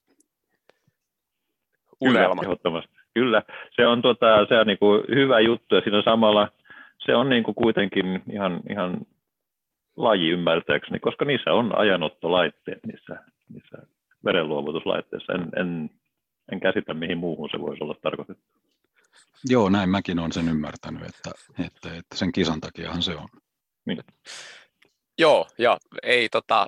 unelma. 2.00 2.42
Kyllä, 2.42 2.82
Kyllä, 3.14 3.42
se 3.76 3.86
on, 3.86 4.02
tota, 4.02 4.46
se 4.48 4.58
on 4.58 4.66
niin 4.66 4.78
kuin 4.78 5.04
hyvä 5.14 5.40
juttu 5.40 5.74
ja 5.74 5.80
siinä 5.80 6.02
samalla 6.02 6.48
se 7.06 7.14
on 7.14 7.28
niin 7.28 7.44
kuin 7.44 7.54
kuitenkin 7.54 8.22
ihan, 8.32 8.60
ihan 8.70 8.96
laji 9.96 10.30
ymmärtääkseni, 10.30 10.98
koska 10.98 11.24
niissä 11.24 11.52
on 11.52 11.78
ajanottolaitteet 11.78 12.86
niissä, 12.86 13.24
niissä 13.52 13.78
verenluovutuslaitteissa. 14.24 15.32
En, 15.32 15.48
en, 15.56 15.90
en 16.52 16.60
käsitä, 16.60 16.94
mihin 16.94 17.18
muuhun 17.18 17.48
se 17.52 17.60
voisi 17.60 17.84
olla 17.84 17.94
tarkoitettu. 18.02 18.44
Joo, 19.44 19.68
näin 19.68 19.90
mäkin 19.90 20.18
olen 20.18 20.32
sen 20.32 20.48
ymmärtänyt, 20.48 21.02
että, 21.02 21.30
että, 21.58 21.88
että 21.88 22.16
sen 22.16 22.32
kisan 22.32 22.60
takiahan 22.60 23.02
se 23.02 23.16
on. 23.16 23.28
Niin. 23.86 23.98
Joo, 25.22 25.46
ja 25.58 25.78
ei 26.02 26.28
tota, 26.28 26.66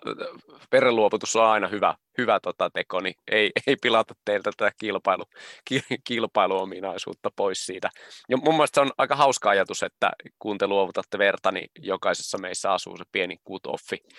verenluovutus 0.72 1.36
on 1.36 1.46
aina 1.46 1.68
hyvä, 1.68 1.94
hyvä 2.18 2.40
tota 2.42 2.70
teko, 2.70 3.00
niin 3.00 3.14
ei, 3.30 3.50
ei 3.66 3.76
pilata 3.82 4.14
teiltä 4.24 4.50
tätä 4.57 4.72
kilpailu, 4.80 5.24
ki, 5.64 5.80
kilpailuominaisuutta 6.05 7.30
pois 7.36 7.66
siitä. 7.66 7.90
Ja 8.28 8.36
mun 8.36 8.55
mielestä 8.55 8.74
se 8.74 8.80
on 8.80 8.92
aika 8.98 9.16
hauska 9.16 9.50
ajatus, 9.50 9.82
että 9.82 10.11
kun 10.38 10.59
te 10.59 10.66
luovutatte 10.66 11.18
verta, 11.18 11.52
niin 11.52 11.68
jokaisessa 11.78 12.38
meissä 12.38 12.72
asuu 12.72 12.96
se 12.96 13.05
pieni 13.12 13.36
cut-offi, 13.50 14.14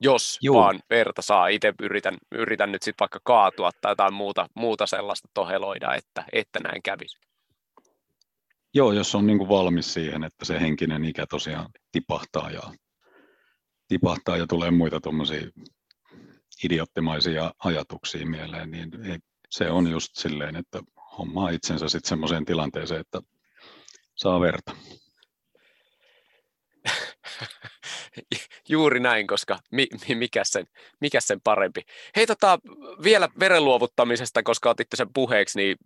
jos 0.00 0.38
Juu. 0.42 0.56
vaan 0.56 0.80
verta 0.90 1.22
saa. 1.22 1.48
Itse 1.48 1.74
yritän, 1.82 2.16
yritän 2.32 2.72
nyt 2.72 2.82
sitten 2.82 3.00
vaikka 3.00 3.20
kaatua 3.24 3.70
tai 3.80 3.92
jotain 3.92 4.14
muuta, 4.14 4.46
muuta 4.54 4.86
sellaista 4.86 5.28
toheloida, 5.34 5.94
että, 5.94 6.24
että 6.32 6.60
näin 6.60 6.82
kävisi. 6.82 7.27
Joo, 8.74 8.92
jos 8.92 9.14
on 9.14 9.26
niin 9.26 9.38
kuin 9.38 9.48
valmis 9.48 9.94
siihen, 9.94 10.24
että 10.24 10.44
se 10.44 10.60
henkinen 10.60 11.04
ikä 11.04 11.26
tosiaan 11.26 11.70
tipahtaa 11.92 12.50
ja, 12.50 12.62
tipahtaa 13.88 14.36
ja 14.36 14.46
tulee 14.46 14.70
muita 14.70 15.00
tuommoisia 15.00 15.50
idiottimaisia 16.64 17.54
ajatuksia 17.64 18.26
mieleen, 18.26 18.70
niin 18.70 18.90
se 19.50 19.70
on 19.70 19.90
just 19.90 20.16
silleen, 20.16 20.56
että 20.56 20.82
hommaa 21.18 21.50
itsensä 21.50 21.88
sitten 21.88 22.08
semmoiseen 22.08 22.44
tilanteeseen, 22.44 23.00
että 23.00 23.22
saa 24.14 24.40
verta. 24.40 24.72
Juuri 28.68 29.00
näin, 29.00 29.26
koska 29.26 29.58
mi, 29.72 29.86
mi, 30.08 30.14
mikä, 30.14 30.40
sen, 30.44 30.66
mikä 31.00 31.20
sen 31.20 31.40
parempi. 31.44 31.80
Hei 32.16 32.26
tota, 32.26 32.58
vielä 33.04 33.28
verenluovuttamisesta, 33.40 34.42
koska 34.42 34.70
otitte 34.70 34.96
sen 34.96 35.08
puheeksi, 35.14 35.58
niin 35.58 35.76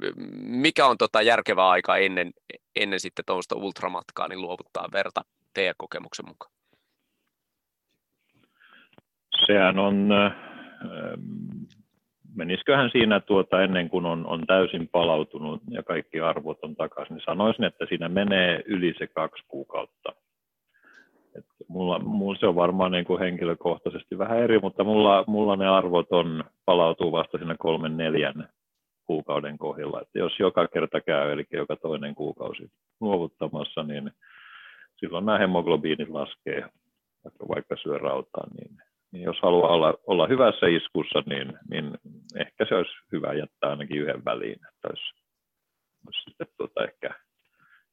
mikä 0.43 0.87
on 0.87 0.99
tota 0.99 1.23
järkevä 1.23 1.69
aika 1.69 1.97
ennen, 1.97 2.33
ennen 2.77 3.01
sitten 3.01 3.25
tuosta 3.27 3.57
ultramatkaa 3.57 4.29
niin 4.29 4.43
luovuttaa 4.43 4.89
verta 4.93 5.23
teidän 5.55 5.75
kokemuksen 5.79 6.27
mukaan? 6.29 6.53
Sehän 9.47 9.79
on, 9.79 10.13
äh, 10.13 10.33
menisiköhän 12.37 12.91
siinä 12.93 13.21
tuota 13.21 13.63
ennen 13.63 13.89
kuin 13.89 14.07
on, 14.07 14.27
on 14.27 14.47
täysin 14.47 14.89
palautunut 14.89 15.63
ja 15.71 15.83
kaikki 15.83 16.21
arvot 16.21 16.59
on 16.63 16.77
takaisin, 16.77 17.15
niin 17.15 17.25
sanoisin, 17.25 17.65
että 17.65 17.87
siinä 17.89 18.09
menee 18.09 18.63
yli 18.67 18.95
se 18.99 19.07
kaksi 19.07 19.45
kuukautta 19.49 20.13
mulla, 21.69 21.99
mulla, 21.99 22.39
se 22.41 22.47
on 22.47 22.55
varmaan 22.55 22.93
niin 22.93 23.05
kuin 23.05 23.21
henkilökohtaisesti 23.21 24.19
vähän 24.19 24.39
eri, 24.39 24.59
mutta 24.59 24.85
mulla, 24.85 25.25
mulla 25.27 25.57
ne 25.57 25.69
arvot 25.69 26.07
on, 26.11 26.45
palautuu 26.65 27.13
vasta 27.13 27.39
siinä 27.39 27.57
kolmen 27.59 27.97
neljän 27.97 28.49
kuukauden 29.07 29.59
kohdilla. 29.59 30.01
Että 30.01 30.19
jos 30.19 30.33
joka 30.39 30.69
kerta 30.69 31.01
käy, 31.01 31.33
eli 31.33 31.45
joka 31.53 31.77
toinen 31.77 32.15
kuukausi 32.15 32.69
luovuttamassa, 33.01 33.83
niin 33.83 34.11
silloin 34.97 35.27
nämä 35.27 35.39
hemoglobiinit 35.39 36.09
laskee, 36.09 36.65
vaikka, 37.25 37.49
vaikka 37.49 37.77
syö 37.77 37.99
rautaa. 37.99 38.47
Niin, 38.59 38.77
niin 39.13 39.23
jos 39.23 39.37
haluaa 39.43 39.75
olla, 39.75 39.95
olla 40.07 40.27
hyvässä 40.27 40.67
iskussa, 40.67 41.23
niin, 41.27 41.53
niin 41.71 41.99
ehkä 42.37 42.67
se 42.69 42.75
olisi 42.75 42.93
hyvä 43.13 43.33
jättää 43.33 43.71
ainakin 43.71 44.01
yhden 44.03 44.25
väliin. 44.25 44.61
Että 44.69 44.89
olisi, 44.89 45.05
olisi 46.07 46.23
sitten 46.23 46.47
tuota 46.57 46.85
ehkä 46.85 47.15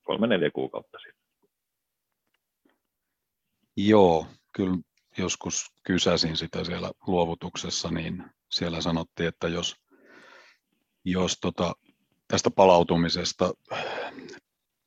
kolme 0.03 0.27
neljä 0.27 0.51
kuukautta 0.51 0.97
sitten. 0.97 1.18
Joo, 3.77 4.27
kyllä 4.53 4.77
joskus 5.17 5.65
kysäsin 5.83 6.37
sitä 6.37 6.63
siellä 6.63 6.91
luovutuksessa, 7.07 7.91
niin 7.91 8.23
siellä 8.51 8.81
sanottiin, 8.81 9.29
että 9.29 9.47
jos, 9.47 9.75
jos 11.05 11.37
tota, 11.41 11.73
tästä 12.27 12.51
palautumisesta 12.51 13.53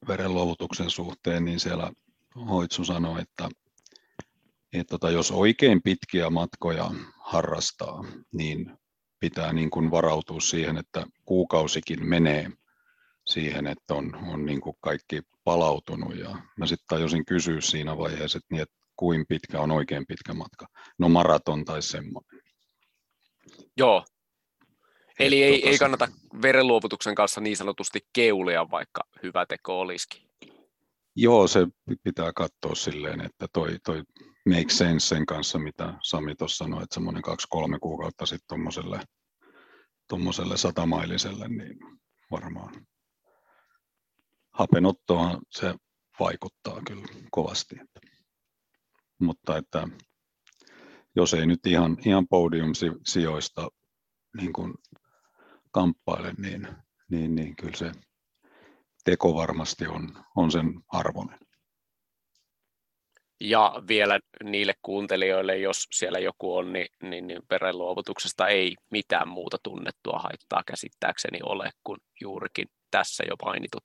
verenluovutuksen 0.09 0.91
suhteen, 0.91 1.45
niin 1.45 1.61
siellä 1.61 1.93
Hoitsu 2.49 2.85
sanoi, 2.85 3.23
että, 3.23 3.49
että 4.73 4.91
tota, 4.91 5.11
jos 5.11 5.31
oikein 5.31 5.83
pitkiä 5.83 6.31
matkoja 6.31 6.91
harrastaa, 7.19 8.05
niin 8.33 8.79
pitää 9.21 9.53
niin 9.53 9.71
kuin 9.71 9.91
varautua 9.91 10.41
siihen, 10.41 10.79
että 10.79 11.07
kuukausikin 11.25 12.09
menee 12.09 12.51
siihen, 13.27 13.67
että 13.67 13.95
on, 13.95 14.15
on 14.33 14.47
niin 14.47 14.61
kuin 14.61 14.77
kaikki 14.81 15.23
palautunut. 15.45 16.17
Ja 16.17 16.37
mä 16.59 16.67
sitten 16.67 16.87
tajusin 16.89 17.25
kysyä 17.25 17.61
siinä 17.61 17.99
vaiheessa, 17.99 18.39
että, 18.39 18.55
niin, 18.55 18.63
että 18.63 18.75
kuin 18.97 19.25
pitkä 19.29 19.61
on 19.61 19.71
oikein 19.71 20.07
pitkä 20.07 20.35
matka. 20.35 20.67
No 20.99 21.09
maraton 21.09 21.65
tai 21.65 21.83
semmoinen. 21.83 22.41
Joo. 23.77 24.05
Eli 25.19 25.43
ei, 25.43 25.59
tota 25.59 25.71
ei 25.71 25.79
kannata 25.79 26.09
verenluovutuksen 26.43 27.15
kanssa 27.15 27.41
niin 27.41 27.57
sanotusti 27.57 28.01
keulia, 28.13 28.71
vaikka 28.71 29.01
hyvä 29.23 29.47
teko 29.47 29.81
olisikin. 29.81 30.23
Joo, 31.17 31.49
se 31.49 31.67
pitää 32.03 32.33
katsoa 32.33 32.75
silleen, 32.75 33.21
että 33.21 33.47
toi, 33.53 33.79
toi 33.85 34.03
make 34.49 34.69
sense 34.69 35.07
sen 35.07 35.27
kanssa, 35.27 35.59
mitä 35.59 35.95
Sami 36.03 36.35
tuossa 36.35 36.65
sanoi, 36.65 36.83
että 36.83 36.95
semmoinen 36.95 37.23
kaksi-kolme 37.23 37.79
kuukautta 37.79 38.27
sitten 38.27 38.49
tuommoiselle 38.49 39.01
tuommoiselle 40.09 40.57
satamailiselle, 40.57 41.49
niin 41.49 41.79
varmaan 42.31 42.87
hapenottoa 44.53 45.39
se 45.51 45.75
vaikuttaa 46.21 46.81
kyllä 46.87 47.07
kovasti 47.31 47.77
mutta 49.23 49.57
että 49.57 49.89
jos 51.17 51.35
ei 51.35 51.47
nyt 51.47 51.67
ihan, 51.67 51.97
ihan 52.07 52.29
podium-sijoista 52.29 53.69
niin 54.37 54.53
kuin 54.53 54.75
kamppaile, 55.71 56.33
niin, 56.39 56.69
niin, 57.11 57.35
niin 57.35 57.57
kyllä 57.57 57.77
se 57.77 57.93
teko 59.05 59.35
varmasti 59.35 59.87
on, 59.87 60.09
on 60.37 60.53
sen 60.53 60.67
arvoinen. 60.89 61.39
Ja 63.41 63.75
vielä 63.89 64.21
niille 64.45 64.75
kuuntelijoille, 64.83 65.59
jos 65.59 65.87
siellä 65.93 66.19
joku 66.19 66.57
on, 66.57 66.73
niin, 66.73 66.89
niin, 67.03 67.27
niin 67.27 67.43
verenluovutuksesta 67.51 68.49
ei 68.49 68.77
mitään 68.91 69.29
muuta 69.29 69.57
tunnettua 69.63 70.19
haittaa 70.19 70.63
käsittääkseni 70.67 71.39
ole 71.43 71.71
kuin 71.85 71.99
juurikin 72.21 72.67
tässä 72.91 73.25
jo 73.29 73.35
mainitut. 73.45 73.83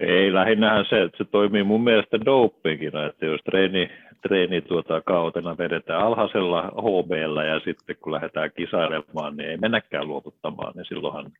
Ei, 0.00 0.32
lähinnähän 0.32 0.84
se, 0.88 1.02
että 1.02 1.18
se 1.18 1.24
toimii 1.24 1.62
mun 1.62 1.84
mielestä 1.84 2.18
dopingina, 2.24 3.06
että 3.06 3.26
jos 3.26 3.40
treeni, 3.44 3.90
treeni 4.28 4.60
tuota 4.60 5.00
kautena 5.00 5.58
vedetään 5.58 6.00
alhaisella 6.00 6.62
hb 6.62 7.10
ja 7.48 7.60
sitten 7.64 7.96
kun 7.96 8.12
lähdetään 8.12 8.50
kisailemaan, 8.56 9.36
niin 9.36 9.50
ei 9.50 9.56
mennäkään 9.56 10.08
luovuttamaan, 10.08 10.72
niin 10.76 10.84
silloinhan 10.84 11.32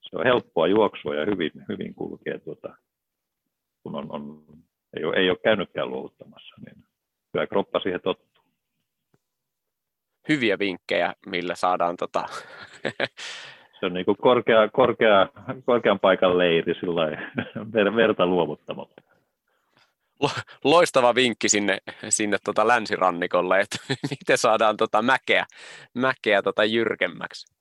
se 0.00 0.16
on 0.16 0.24
helppoa 0.24 0.66
juoksua 0.66 1.14
ja 1.14 1.26
hyvin, 1.26 1.50
hyvin 1.68 1.94
kulkee, 1.94 2.38
tuota, 2.38 2.76
kun 3.82 3.94
on, 3.94 4.06
on, 4.08 4.42
ei, 4.96 5.04
ole, 5.04 5.16
ei 5.16 5.30
ole 5.30 5.38
käynytkään 5.44 5.90
luovuttamassa, 5.90 6.54
niin 6.66 6.84
kyllä 7.32 7.46
kroppa 7.46 7.80
siihen 7.80 8.00
tottuu. 8.00 8.44
Hyviä 10.28 10.58
vinkkejä, 10.58 11.14
millä 11.26 11.54
saadaan 11.54 11.96
tota... 11.96 12.24
se 13.80 13.86
on 13.86 13.92
niin 13.92 14.04
kuin 14.04 14.16
korkea, 14.16 14.68
korkea, 14.68 15.28
korkean 15.64 16.00
paikan 16.00 16.38
leiri 16.38 16.74
sillä 16.74 17.06
ver, 17.72 17.96
verta 17.96 18.26
luovuttamalla. 18.26 18.94
Loistava 20.64 21.14
vinkki 21.14 21.48
sinne, 21.48 21.78
sinne 22.08 22.38
tota 22.44 22.68
länsirannikolle, 22.68 23.60
että 23.60 23.76
miten 24.10 24.38
saadaan 24.38 24.76
tota 24.76 25.02
mäkeä, 25.02 25.46
mäkeä 25.94 26.42
tota 26.42 26.64
jyrkemmäksi. 26.64 27.54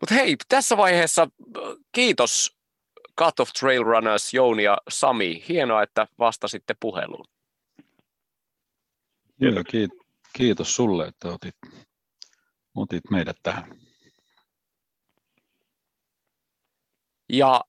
Mutta 0.00 0.14
hei, 0.14 0.36
tässä 0.48 0.76
vaiheessa 0.76 1.28
kiitos 1.92 2.56
Cut 3.18 3.40
of 3.40 3.50
Trail 3.60 3.84
Runners 3.84 4.34
Jouni 4.34 4.62
ja 4.62 4.78
Sami. 4.88 5.44
Hienoa, 5.48 5.82
että 5.82 6.06
vastasitte 6.18 6.74
puheluun. 6.80 7.26
Joo, 9.40 9.64
kiitos 10.32 10.76
sulle, 10.76 11.06
että 11.06 11.28
otit, 11.28 11.54
otit 12.74 13.10
meidät 13.10 13.36
tähän. 13.42 13.89
Ja 17.32 17.60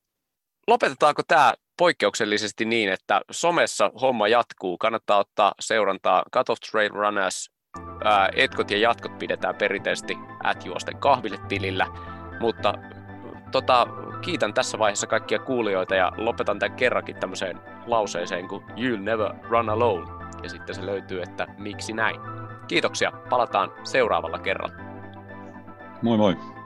lopetetaanko 0.68 1.22
tämä 1.28 1.54
poikkeuksellisesti 1.78 2.66
niin, 2.66 2.90
että 2.90 3.22
somessa 3.32 3.92
homma 4.02 4.28
jatkuu. 4.28 4.78
Kannattaa 4.78 5.18
ottaa 5.18 5.54
seurantaa 5.60 6.24
Cut 6.34 6.50
of 6.50 6.58
Trail 6.72 6.90
Runners. 6.94 7.52
Ää, 8.04 8.30
etkot 8.36 8.72
ja 8.72 8.78
jatkot 8.78 9.20
pidetään 9.20 9.56
perinteisesti 9.56 10.18
juosten 10.66 10.98
kahville 10.98 11.38
tilillä. 11.48 11.88
Mutta 12.40 12.74
tota, 13.52 13.88
kiitän 14.22 14.54
tässä 14.54 14.80
vaiheessa 14.80 15.08
kaikkia 15.08 15.40
kuulijoita 15.40 15.96
ja 15.96 16.12
lopetan 16.18 16.60
tämän 16.60 16.78
kerrankin 16.78 17.16
tämmöiseen 17.16 17.60
lauseeseen 17.86 18.48
kuin 18.48 18.64
You'll 18.64 19.02
never 19.02 19.32
run 19.50 19.70
alone. 19.70 20.12
Ja 20.44 20.50
sitten 20.50 20.76
se 20.76 20.86
löytyy, 20.86 21.22
että 21.22 21.48
miksi 21.58 21.94
näin. 21.94 22.16
Kiitoksia, 22.68 23.12
palataan 23.30 23.74
seuraavalla 23.84 24.40
kerralla. 24.40 24.76
Moi 26.02 26.18
moi. 26.18 26.61